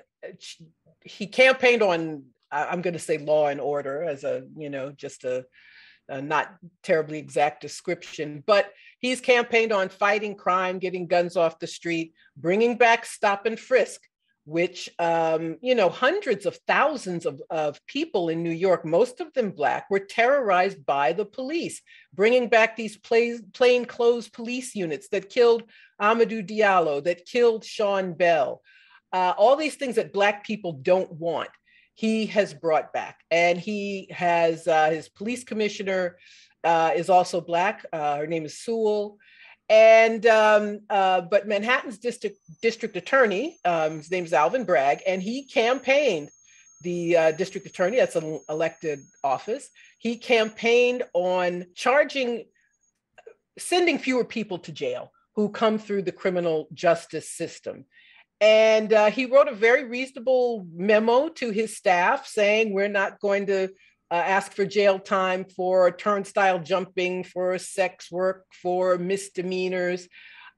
he 1.05 1.27
campaigned 1.27 1.81
on 1.81 2.23
I'm 2.53 2.81
going 2.81 2.93
to 2.93 2.99
say 2.99 3.17
law 3.17 3.47
and 3.47 3.59
order 3.59 4.03
as 4.03 4.23
a 4.23 4.43
you 4.55 4.69
know 4.69 4.91
just 4.91 5.23
a, 5.23 5.45
a 6.07 6.21
not 6.21 6.53
terribly 6.83 7.17
exact 7.17 7.61
description, 7.61 8.43
but 8.45 8.71
he's 9.03 9.21
campaigned 9.21 9.71
on 9.71 9.89
fighting 9.89 10.33
crime, 10.33 10.79
getting 10.79 11.05
guns 11.05 11.37
off 11.37 11.59
the 11.59 11.67
street, 11.67 12.13
bringing 12.35 12.75
back 12.75 13.05
stop 13.05 13.45
and 13.45 13.59
frisk 13.59 14.01
which, 14.45 14.89
um, 14.99 15.57
you 15.61 15.73
know, 15.73 15.89
hundreds 15.89 16.45
of 16.45 16.57
thousands 16.67 17.25
of, 17.25 17.41
of 17.49 17.79
people 17.87 18.29
in 18.29 18.43
New 18.43 18.51
York, 18.51 18.83
most 18.83 19.21
of 19.21 19.31
them 19.33 19.51
Black, 19.51 19.89
were 19.89 19.99
terrorized 19.99 20.85
by 20.85 21.13
the 21.13 21.25
police, 21.25 21.81
bringing 22.13 22.49
back 22.49 22.75
these 22.75 22.97
plain, 22.97 23.39
plainclothes 23.53 24.27
police 24.27 24.75
units 24.75 25.07
that 25.09 25.29
killed 25.29 25.63
Amadou 26.01 26.45
Diallo, 26.45 27.01
that 27.05 27.25
killed 27.25 27.63
Sean 27.63 28.13
Bell, 28.13 28.61
uh, 29.13 29.33
all 29.37 29.55
these 29.55 29.75
things 29.75 29.95
that 29.95 30.11
Black 30.11 30.45
people 30.45 30.73
don't 30.73 31.11
want. 31.11 31.49
He 31.95 32.25
has 32.27 32.53
brought 32.53 32.91
back, 32.91 33.19
and 33.29 33.57
he 33.59 34.07
has 34.11 34.67
uh, 34.67 34.89
his 34.89 35.09
police 35.09 35.43
commissioner 35.43 36.17
uh, 36.63 36.91
is 36.95 37.09
also 37.09 37.39
Black. 37.39 37.85
Uh, 37.93 38.17
her 38.17 38.27
name 38.27 38.45
is 38.45 38.57
Sewell 38.57 39.17
and 39.69 40.25
um, 40.25 40.81
uh, 40.89 41.21
but 41.21 41.47
Manhattan's 41.47 41.97
district 41.97 42.37
district 42.61 42.95
attorney, 42.97 43.57
um, 43.65 43.97
his 43.97 44.11
is 44.11 44.33
Alvin 44.33 44.65
Bragg, 44.65 45.01
and 45.07 45.21
he 45.21 45.45
campaigned 45.45 46.29
the 46.81 47.17
uh, 47.17 47.31
district 47.31 47.65
attorney. 47.65 47.97
That's 47.97 48.15
an 48.15 48.39
elected 48.49 48.99
office. 49.23 49.69
He 49.97 50.17
campaigned 50.17 51.03
on 51.13 51.65
charging, 51.75 52.45
sending 53.57 53.97
fewer 53.97 54.25
people 54.25 54.59
to 54.59 54.71
jail 54.71 55.11
who 55.35 55.49
come 55.49 55.79
through 55.79 56.03
the 56.03 56.11
criminal 56.11 56.67
justice 56.73 57.29
system. 57.29 57.85
And 58.43 58.91
uh, 58.91 59.09
he 59.09 59.25
wrote 59.25 59.47
a 59.47 59.55
very 59.55 59.85
reasonable 59.85 60.67
memo 60.75 61.29
to 61.29 61.51
his 61.51 61.77
staff 61.77 62.27
saying, 62.27 62.73
We're 62.73 62.89
not 62.89 63.21
going 63.21 63.45
to 63.45 63.69
uh, 64.11 64.15
ask 64.15 64.51
for 64.51 64.65
jail 64.65 64.99
time 64.99 65.45
for 65.45 65.89
turnstile 65.91 66.59
jumping, 66.59 67.23
for 67.23 67.57
sex 67.57 68.11
work, 68.11 68.43
for 68.61 68.97
misdemeanors. 68.97 70.09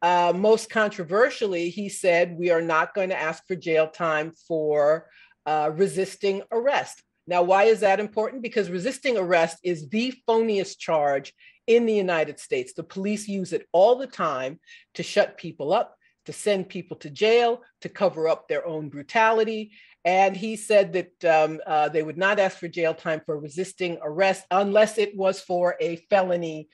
Uh, 0.02 0.34
most 0.36 0.72
controversially, 0.72 1.70
he 1.70 1.88
said, 1.88 2.36
we 2.36 2.50
are 2.50 2.62
not 2.62 2.96
going 2.96 3.10
to 3.10 3.20
ask 3.20 3.46
for 3.46 3.56
jail 3.56 3.88
time 3.88 4.32
for 4.48 5.08
uh, 5.46 5.70
resisting 5.72 6.42
arrest. 6.52 7.04
Now, 7.28 7.44
why 7.44 7.66
is 7.66 7.82
that 7.82 8.00
important? 8.00 8.42
Because 8.42 8.72
resisting 8.72 9.16
arrest 9.16 9.60
is 9.62 9.90
the 9.90 10.12
phoniest 10.28 10.80
charge 10.80 11.34
in 11.68 11.86
the 11.86 11.94
United 11.94 12.40
States. 12.40 12.74
The 12.74 12.84
police 12.84 13.28
use 13.28 13.54
it 13.54 13.68
all 13.72 13.96
the 13.96 14.08
time 14.08 14.60
to 14.96 15.04
shut 15.04 15.38
people 15.38 15.72
up, 15.72 15.96
to 16.26 16.34
send 16.34 16.70
people 16.70 16.98
to 16.98 17.10
jail, 17.10 17.62
to 17.82 17.90
cover 17.90 18.28
up 18.28 18.48
their 18.48 18.66
own 18.66 18.90
brutality. 18.90 19.72
And 20.04 20.36
he 20.36 20.56
said 20.56 20.94
that 20.94 21.26
um, 21.26 21.60
uh, 21.66 21.90
they 21.90 22.04
would 22.04 22.18
not 22.18 22.40
ask 22.40 22.58
for 22.58 22.68
jail 22.68 22.94
time 22.94 23.22
for 23.26 23.40
resisting 23.40 23.98
arrest 24.04 24.46
unless 24.52 24.98
it 24.98 25.16
was 25.16 25.42
for 25.42 25.76
a 25.80 25.96
felony 26.10 26.70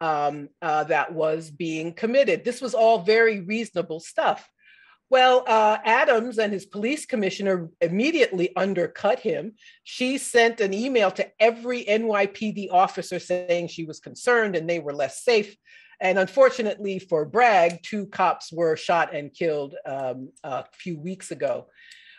um, 0.00 0.48
uh, 0.62 0.84
that 0.84 1.12
was 1.12 1.50
being 1.50 1.92
committed. 1.92 2.44
This 2.44 2.60
was 2.60 2.74
all 2.74 3.00
very 3.00 3.40
reasonable 3.40 4.00
stuff. 4.00 4.48
Well, 5.08 5.44
uh, 5.46 5.78
Adams 5.84 6.38
and 6.38 6.52
his 6.52 6.66
police 6.66 7.06
commissioner 7.06 7.70
immediately 7.80 8.54
undercut 8.56 9.20
him. 9.20 9.52
She 9.84 10.18
sent 10.18 10.60
an 10.60 10.74
email 10.74 11.12
to 11.12 11.30
every 11.38 11.84
NYPD 11.84 12.72
officer 12.72 13.20
saying 13.20 13.68
she 13.68 13.84
was 13.84 14.00
concerned 14.00 14.56
and 14.56 14.68
they 14.68 14.80
were 14.80 14.92
less 14.92 15.22
safe. 15.22 15.56
And 16.00 16.18
unfortunately 16.18 16.98
for 16.98 17.24
Bragg, 17.24 17.82
two 17.82 18.06
cops 18.06 18.52
were 18.52 18.76
shot 18.76 19.14
and 19.14 19.32
killed 19.32 19.74
um, 19.86 20.30
a 20.44 20.64
few 20.72 20.98
weeks 20.98 21.30
ago 21.30 21.66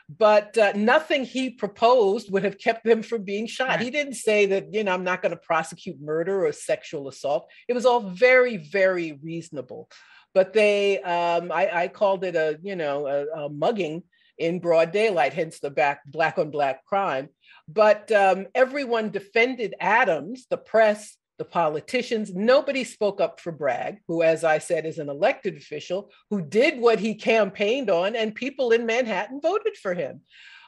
but 0.09 0.57
uh, 0.57 0.71
nothing 0.73 1.25
he 1.25 1.49
proposed 1.49 2.31
would 2.31 2.43
have 2.43 2.57
kept 2.57 2.85
them 2.85 3.03
from 3.03 3.23
being 3.23 3.45
shot. 3.45 3.69
Right. 3.69 3.81
He 3.81 3.89
didn't 3.89 4.13
say 4.13 4.45
that, 4.47 4.73
you 4.73 4.83
know, 4.83 4.93
I'm 4.93 5.03
not 5.03 5.21
going 5.21 5.33
to 5.33 5.37
prosecute 5.37 5.99
murder 5.99 6.45
or 6.45 6.53
sexual 6.53 7.09
assault. 7.09 7.49
It 7.67 7.73
was 7.73 7.85
all 7.85 7.99
very, 7.99 8.57
very 8.57 9.19
reasonable. 9.21 9.89
But 10.33 10.53
they, 10.53 11.01
um, 11.01 11.51
I, 11.51 11.69
I, 11.73 11.87
called 11.87 12.23
it 12.23 12.35
a, 12.35 12.59
you 12.61 12.75
know, 12.75 13.07
a, 13.07 13.45
a, 13.45 13.49
mugging 13.49 14.03
in 14.37 14.59
broad 14.59 14.91
daylight, 14.91 15.33
hence 15.33 15.59
the 15.59 15.71
back, 15.71 16.01
black 16.05 16.37
on 16.37 16.51
black 16.51 16.85
crime. 16.85 17.29
But 17.67 18.11
um, 18.11 18.45
everyone 18.53 19.09
defended 19.09 19.73
Adams, 19.79 20.45
the 20.49 20.57
press, 20.57 21.16
the 21.37 21.45
politicians. 21.45 22.33
Nobody 22.33 22.83
spoke 22.83 23.21
up 23.21 23.39
for 23.39 23.51
Bragg, 23.51 23.99
who, 24.07 24.23
as 24.23 24.43
I 24.43 24.57
said, 24.57 24.85
is 24.85 24.97
an 24.97 25.09
elected 25.09 25.55
official 25.55 26.11
who 26.29 26.41
did 26.41 26.79
what 26.79 26.99
he 26.99 27.15
campaigned 27.15 27.89
on, 27.89 28.15
and 28.15 28.33
people 28.33 28.71
in 28.71 28.85
Manhattan 28.85 29.39
voted 29.41 29.77
for 29.77 29.93
him. 29.93 30.21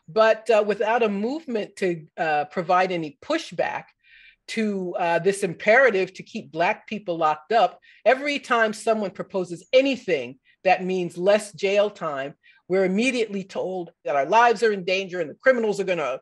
But 0.08 0.50
uh, 0.50 0.64
without 0.66 1.04
a 1.04 1.10
movement 1.10 1.76
to 1.78 2.06
uh, 2.18 2.46
provide 2.46 2.92
any 2.92 3.18
pushback 3.22 3.86
to 4.50 4.96
uh, 4.98 5.20
this 5.20 5.44
imperative 5.44 6.14
to 6.16 6.24
keep 6.24 6.52
Black 6.52 6.88
people 6.88 7.18
locked 7.18 7.52
up, 7.52 7.80
every 8.06 8.40
time 8.40 8.74
someone 8.74 9.12
proposes 9.12 9.68
anything 9.72 10.40
that 10.64 10.84
means 10.84 11.18
less 11.18 11.52
jail 11.54 11.90
time, 11.90 12.34
we're 12.68 12.86
immediately 12.86 13.44
told 13.44 13.92
that 14.06 14.16
our 14.16 14.26
lives 14.26 14.64
are 14.64 14.72
in 14.72 14.84
danger 14.84 15.20
and 15.20 15.30
the 15.30 15.36
criminals 15.36 15.80
are 15.80 15.86
going 15.86 15.98
to 16.00 16.20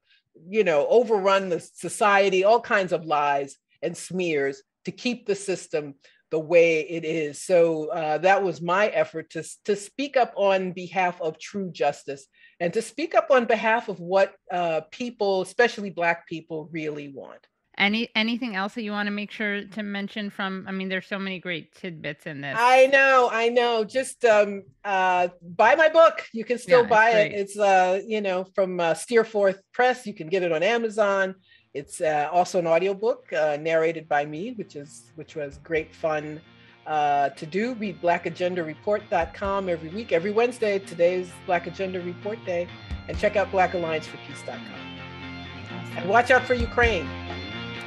you 0.48 0.64
know 0.64 0.86
overrun 0.88 1.50
the 1.50 1.60
society 1.60 2.44
all 2.44 2.62
kinds 2.62 2.94
of 2.94 3.06
lies 3.06 3.58
and 3.82 3.96
smears 3.96 4.62
to 4.86 4.92
keep 4.92 5.26
the 5.26 5.36
system 5.36 5.96
the 6.30 6.40
way 6.40 6.82
it 6.82 7.06
is. 7.06 7.42
So 7.42 7.90
uh, 7.90 8.18
that 8.20 8.44
was 8.44 8.62
my 8.62 8.88
effort 8.88 9.30
to, 9.32 9.44
to 9.66 9.76
speak 9.76 10.18
up 10.18 10.34
on 10.36 10.74
behalf 10.74 11.22
of 11.22 11.40
true 11.40 11.72
justice 11.72 12.28
and 12.60 12.74
to 12.74 12.82
speak 12.82 13.16
up 13.16 13.28
on 13.32 13.46
behalf 13.46 13.88
of 13.88 14.00
what 14.00 14.34
uh, 14.52 14.82
people, 14.92 15.42
especially 15.42 15.90
Black 15.90 16.28
people, 16.28 16.70
really 16.72 17.10
want. 17.10 17.48
Any 17.80 18.10
anything 18.16 18.56
else 18.56 18.74
that 18.74 18.82
you 18.82 18.90
want 18.90 19.06
to 19.06 19.12
make 19.12 19.30
sure 19.30 19.64
to 19.64 19.84
mention 19.84 20.32
from? 20.32 20.66
I 20.68 20.72
mean, 20.72 20.90
there's 20.90 21.06
so 21.06 21.20
many 21.20 21.38
great 21.38 21.76
tidbits 21.76 22.26
in 22.26 22.42
this. 22.42 22.58
I 22.60 22.88
know, 22.88 23.30
I 23.32 23.50
know. 23.50 23.84
Just 23.84 24.26
um, 24.26 24.64
uh, 24.84 25.28
buy 25.44 25.76
my 25.76 25.88
book. 25.90 26.26
You 26.34 26.44
can 26.44 26.58
still 26.58 26.82
yeah, 26.82 26.90
buy 26.90 27.10
it. 27.12 27.34
It's 27.34 27.56
uh, 27.56 28.02
you 28.04 28.22
know 28.22 28.46
from 28.56 28.80
uh, 28.80 28.96
Steerforth 28.96 29.62
Press. 29.74 30.08
You 30.08 30.16
can 30.16 30.28
get 30.28 30.42
it 30.42 30.52
on 30.52 30.64
Amazon. 30.64 31.36
It's 31.78 32.02
uh, 32.02 32.28
also 32.32 32.58
an 32.58 32.66
audiobook 32.66 33.32
uh, 33.32 33.56
narrated 33.62 34.10
by 34.10 34.26
me, 34.26 34.54
which 34.54 34.76
is 34.76 35.12
which 35.14 35.36
was 35.36 35.60
great 35.64 35.94
fun 35.94 36.42
uh, 36.88 37.30
to 37.30 37.46
do. 37.46 37.76
Read 37.76 38.02
blackagendareport.com 38.02 39.70
every 39.70 39.90
week, 39.90 40.12
every 40.12 40.32
Wednesday. 40.32 40.80
Today's 40.80 41.30
Black 41.46 41.68
Agenda 41.68 42.02
Report 42.02 42.44
Day. 42.46 42.68
And 43.08 43.16
check 43.20 43.36
out 43.36 43.52
blackallianceforpeace.com. 43.52 44.58
Awesome. 44.58 45.98
And 45.98 46.10
watch 46.10 46.32
out 46.32 46.46
for 46.46 46.56
Ukraine. 46.56 47.06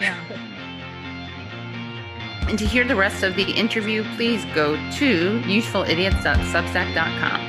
Yeah. 0.00 0.16
and 2.48 2.56
to 2.56 2.64
hear 2.64 2.84
the 2.84 2.94
rest 2.94 3.24
of 3.24 3.34
the 3.34 3.50
interview, 3.50 4.04
please 4.14 4.44
go 4.54 4.76
to 4.92 5.40
usefulidiots.substack.com. 5.40 7.40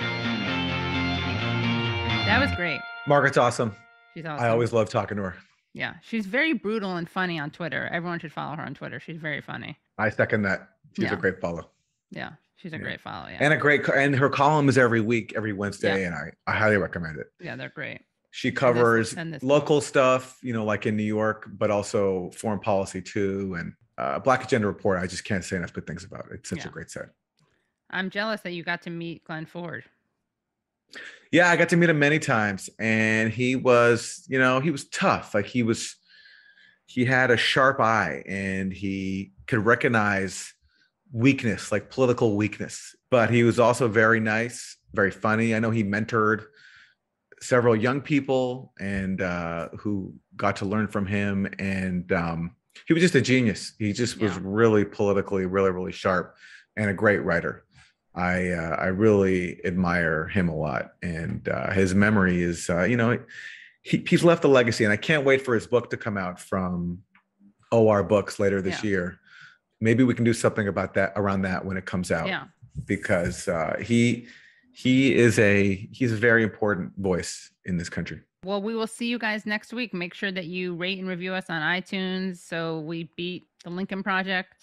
That 2.25 2.39
was 2.41 2.49
great. 2.55 2.81
Margaret's 3.07 3.37
awesome. 3.37 3.75
She's 4.15 4.25
awesome. 4.25 4.43
I 4.43 4.49
always 4.49 4.73
love 4.73 4.89
talking 4.89 5.17
to 5.17 5.23
her. 5.23 5.35
Yeah, 5.73 5.95
she's 6.03 6.25
very 6.25 6.53
brutal 6.53 6.97
and 6.97 7.09
funny 7.09 7.39
on 7.39 7.49
Twitter. 7.49 7.89
Everyone 7.91 8.19
should 8.19 8.33
follow 8.33 8.55
her 8.57 8.63
on 8.63 8.73
Twitter. 8.73 8.99
She's 8.99 9.17
very 9.17 9.41
funny. 9.41 9.77
I 9.97 10.09
second 10.09 10.41
that. 10.43 10.69
She's 10.95 11.05
yeah. 11.05 11.13
a 11.13 11.17
great 11.17 11.39
follow. 11.39 11.69
Yeah, 12.09 12.31
she's 12.57 12.73
a 12.73 12.75
yeah. 12.75 12.81
great 12.81 13.01
follow. 13.01 13.29
Yeah, 13.29 13.37
and 13.39 13.53
a 13.53 13.57
great 13.57 13.87
and 13.87 14.13
her 14.15 14.29
column 14.29 14.67
is 14.67 14.77
every 14.77 15.01
week, 15.01 15.33
every 15.35 15.53
Wednesday, 15.53 16.01
yeah. 16.01 16.07
and 16.07 16.15
I 16.15 16.31
I 16.51 16.55
highly 16.55 16.77
recommend 16.77 17.19
it. 17.19 17.27
Yeah, 17.39 17.55
they're 17.55 17.69
great. 17.69 18.01
She 18.31 18.51
covers 18.51 19.13
and 19.13 19.33
this, 19.33 19.41
and 19.41 19.41
this 19.41 19.43
local 19.43 19.81
stuff, 19.81 20.39
you 20.41 20.53
know, 20.53 20.63
like 20.63 20.85
in 20.85 20.95
New 20.95 21.03
York, 21.03 21.49
but 21.51 21.69
also 21.69 22.31
foreign 22.35 22.59
policy 22.59 23.01
too, 23.01 23.55
and 23.57 23.73
uh, 23.97 24.19
Black 24.19 24.43
Agenda 24.43 24.67
Report. 24.67 24.99
I 25.01 25.07
just 25.07 25.23
can't 25.23 25.43
say 25.43 25.55
enough 25.55 25.73
good 25.73 25.87
things 25.87 26.03
about 26.03 26.25
it. 26.31 26.35
It's 26.35 26.49
such 26.49 26.65
a 26.65 26.69
great 26.69 26.89
set. 26.89 27.09
I'm 27.91 28.09
jealous 28.09 28.41
that 28.41 28.51
you 28.51 28.63
got 28.63 28.81
to 28.83 28.89
meet 28.89 29.23
Glen 29.25 29.45
Ford. 29.45 29.83
Yeah, 31.31 31.49
I 31.49 31.55
got 31.55 31.69
to 31.69 31.77
meet 31.77 31.89
him 31.89 31.99
many 31.99 32.19
times, 32.19 32.69
and 32.77 33.31
he 33.31 33.55
was, 33.55 34.25
you 34.27 34.37
know, 34.37 34.59
he 34.59 34.69
was 34.69 34.89
tough. 34.89 35.33
Like 35.33 35.45
he 35.45 35.63
was, 35.63 35.95
he 36.87 37.05
had 37.05 37.31
a 37.31 37.37
sharp 37.37 37.79
eye, 37.79 38.23
and 38.27 38.73
he 38.73 39.31
could 39.47 39.65
recognize 39.65 40.53
weakness, 41.13 41.71
like 41.71 41.89
political 41.89 42.35
weakness. 42.35 42.95
But 43.09 43.29
he 43.29 43.43
was 43.43 43.59
also 43.59 43.87
very 43.87 44.19
nice, 44.19 44.75
very 44.93 45.11
funny. 45.11 45.55
I 45.55 45.59
know 45.59 45.71
he 45.71 45.85
mentored 45.85 46.45
several 47.39 47.77
young 47.77 48.01
people, 48.01 48.73
and 48.79 49.21
uh, 49.21 49.69
who 49.79 50.13
got 50.35 50.57
to 50.57 50.65
learn 50.65 50.87
from 50.89 51.05
him, 51.05 51.47
and 51.59 52.11
um, 52.11 52.55
he 52.87 52.93
was 52.93 53.01
just 53.01 53.15
a 53.15 53.21
genius. 53.21 53.73
He 53.79 53.93
just 53.93 54.19
was 54.19 54.37
really 54.37 54.83
politically, 54.83 55.45
really, 55.45 55.71
really 55.71 55.93
sharp, 55.93 56.35
and 56.75 56.89
a 56.89 56.93
great 56.93 57.23
writer. 57.23 57.63
I 58.13 58.49
uh, 58.51 58.75
I 58.77 58.87
really 58.87 59.63
admire 59.65 60.27
him 60.27 60.49
a 60.49 60.55
lot, 60.55 60.93
and 61.01 61.47
uh, 61.47 61.71
his 61.71 61.95
memory 61.95 62.41
is 62.41 62.69
uh, 62.69 62.83
you 62.83 62.97
know 62.97 63.17
he, 63.83 64.03
he's 64.07 64.23
left 64.23 64.43
a 64.43 64.47
legacy, 64.47 64.83
and 64.83 64.91
I 64.91 64.97
can't 64.97 65.25
wait 65.25 65.43
for 65.43 65.55
his 65.55 65.65
book 65.65 65.89
to 65.91 65.97
come 65.97 66.17
out 66.17 66.39
from 66.39 66.99
OR 67.71 68.03
Books 68.03 68.39
later 68.39 68.61
this 68.61 68.83
yeah. 68.83 68.89
year. 68.89 69.19
Maybe 69.79 70.03
we 70.03 70.13
can 70.13 70.25
do 70.25 70.33
something 70.33 70.67
about 70.67 70.93
that 70.95 71.13
around 71.15 71.43
that 71.43 71.65
when 71.65 71.77
it 71.77 71.85
comes 71.85 72.11
out. 72.11 72.27
Yeah, 72.27 72.45
because 72.85 73.47
uh, 73.47 73.77
he 73.81 74.27
he 74.73 75.15
is 75.15 75.39
a 75.39 75.87
he's 75.91 76.11
a 76.11 76.17
very 76.17 76.43
important 76.43 76.91
voice 76.97 77.51
in 77.65 77.77
this 77.77 77.89
country. 77.89 78.21
Well, 78.43 78.61
we 78.61 78.75
will 78.75 78.87
see 78.87 79.05
you 79.05 79.19
guys 79.19 79.45
next 79.45 79.71
week. 79.71 79.93
Make 79.93 80.15
sure 80.15 80.31
that 80.31 80.45
you 80.45 80.75
rate 80.75 80.97
and 80.97 81.07
review 81.07 81.33
us 81.33 81.45
on 81.49 81.61
iTunes 81.61 82.37
so 82.37 82.79
we 82.79 83.09
beat 83.15 83.47
the 83.63 83.69
Lincoln 83.69 84.01
Project. 84.01 84.60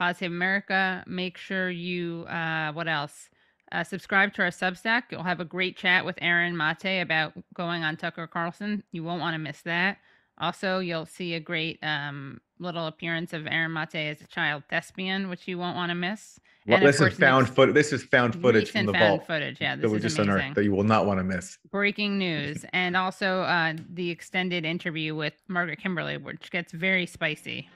Pod 0.00 0.16
Save 0.16 0.30
America. 0.30 1.04
Make 1.06 1.36
sure 1.36 1.68
you, 1.68 2.22
uh, 2.24 2.72
what 2.72 2.88
else? 2.88 3.28
Uh, 3.70 3.84
subscribe 3.84 4.32
to 4.32 4.42
our 4.42 4.48
Substack. 4.48 5.02
You'll 5.10 5.22
have 5.24 5.40
a 5.40 5.44
great 5.44 5.76
chat 5.76 6.06
with 6.06 6.16
Aaron 6.22 6.54
Maté 6.56 7.02
about 7.02 7.34
going 7.52 7.84
on 7.84 7.98
Tucker 7.98 8.26
Carlson. 8.26 8.82
You 8.92 9.04
won't 9.04 9.20
want 9.20 9.34
to 9.34 9.38
miss 9.38 9.60
that. 9.62 9.98
Also, 10.38 10.78
you'll 10.78 11.04
see 11.04 11.34
a 11.34 11.40
great 11.40 11.78
um, 11.82 12.40
little 12.58 12.86
appearance 12.86 13.34
of 13.34 13.46
Aaron 13.46 13.72
Maté 13.72 14.10
as 14.10 14.22
a 14.22 14.26
child 14.26 14.62
thespian, 14.70 15.28
which 15.28 15.46
you 15.46 15.58
won't 15.58 15.76
want 15.76 15.90
to 15.90 15.94
miss. 15.94 16.40
Well, 16.66 16.78
And 16.78 16.86
this 16.86 16.98
is 17.02 17.12
found 17.18 17.44
next- 17.44 17.54
foot. 17.54 17.74
This 17.74 17.92
is 17.92 18.02
found 18.02 18.40
footage 18.40 18.70
from 18.70 18.86
the 18.86 18.92
found 18.94 19.18
vault 19.18 19.26
footage. 19.26 19.60
Yeah, 19.60 19.76
that 19.76 19.82
this 19.82 19.90
we 19.90 19.98
is 19.98 20.02
just 20.02 20.18
amazing. 20.18 20.32
unearthed 20.34 20.54
that 20.54 20.64
you 20.64 20.72
will 20.72 20.82
not 20.82 21.04
want 21.04 21.18
to 21.20 21.24
miss. 21.24 21.58
Breaking 21.70 22.16
news, 22.16 22.64
and 22.72 22.96
also 22.96 23.42
uh, 23.42 23.74
the 23.92 24.08
extended 24.08 24.64
interview 24.64 25.14
with 25.14 25.34
Margaret 25.48 25.78
Kimberley, 25.78 26.16
which 26.16 26.50
gets 26.50 26.72
very 26.72 27.04
spicy. 27.04 27.68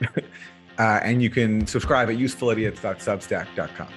Uh, 0.78 1.00
and 1.02 1.22
you 1.22 1.30
can 1.30 1.66
subscribe 1.66 2.10
at 2.10 2.16
usefulidiots.substack.com. 2.16 3.88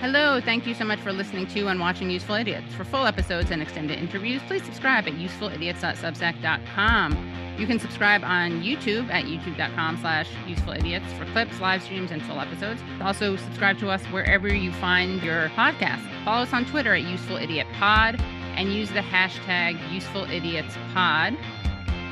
Hello, 0.00 0.40
thank 0.42 0.66
you 0.66 0.74
so 0.74 0.84
much 0.84 0.98
for 1.00 1.10
listening 1.10 1.46
to 1.48 1.68
and 1.68 1.80
watching 1.80 2.10
Useful 2.10 2.34
Idiots. 2.34 2.74
For 2.74 2.84
full 2.84 3.06
episodes 3.06 3.50
and 3.50 3.62
extended 3.62 3.98
interviews, 3.98 4.42
please 4.46 4.62
subscribe 4.62 5.08
at 5.08 5.14
usefulidiots.substack.com. 5.14 7.56
You 7.58 7.66
can 7.66 7.78
subscribe 7.78 8.22
on 8.22 8.62
YouTube 8.62 9.10
at 9.10 9.24
youtube.com 9.24 9.96
slash 10.02 10.28
usefulidiots 10.46 11.06
for 11.18 11.24
clips, 11.32 11.58
live 11.60 11.82
streams, 11.82 12.10
and 12.10 12.22
full 12.22 12.38
episodes. 12.38 12.82
Also, 13.00 13.36
subscribe 13.36 13.78
to 13.78 13.88
us 13.88 14.02
wherever 14.06 14.54
you 14.54 14.70
find 14.74 15.22
your 15.22 15.48
podcast. 15.50 16.02
Follow 16.24 16.42
us 16.42 16.52
on 16.52 16.64
Twitter 16.66 16.94
at 16.94 17.04
usefulIdiotPod 17.04 18.20
and 18.20 18.74
use 18.74 18.90
the 18.90 19.00
hashtag 19.00 19.78
usefulidiots.pod. 19.88 21.38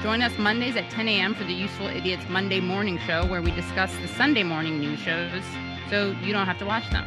Join 0.05 0.21
us 0.21 0.37
Mondays 0.37 0.77
at 0.77 0.91
10 0.91 1.09
a.m. 1.09 1.35
for 1.35 1.45
the 1.45 1.55
Useful 1.55 1.87
Idiots 1.87 2.29
Monday 2.29 2.61
Morning 2.61 2.99
Show, 3.07 3.25
where 3.25 3.41
we 3.41 3.51
discuss 3.53 3.91
the 4.03 4.09
Sunday 4.09 4.43
morning 4.43 4.79
news 4.79 4.99
shows 4.99 5.43
so 5.89 6.15
you 6.23 6.31
don't 6.31 6.45
have 6.45 6.59
to 6.59 6.67
watch 6.67 6.91
them. 6.91 7.07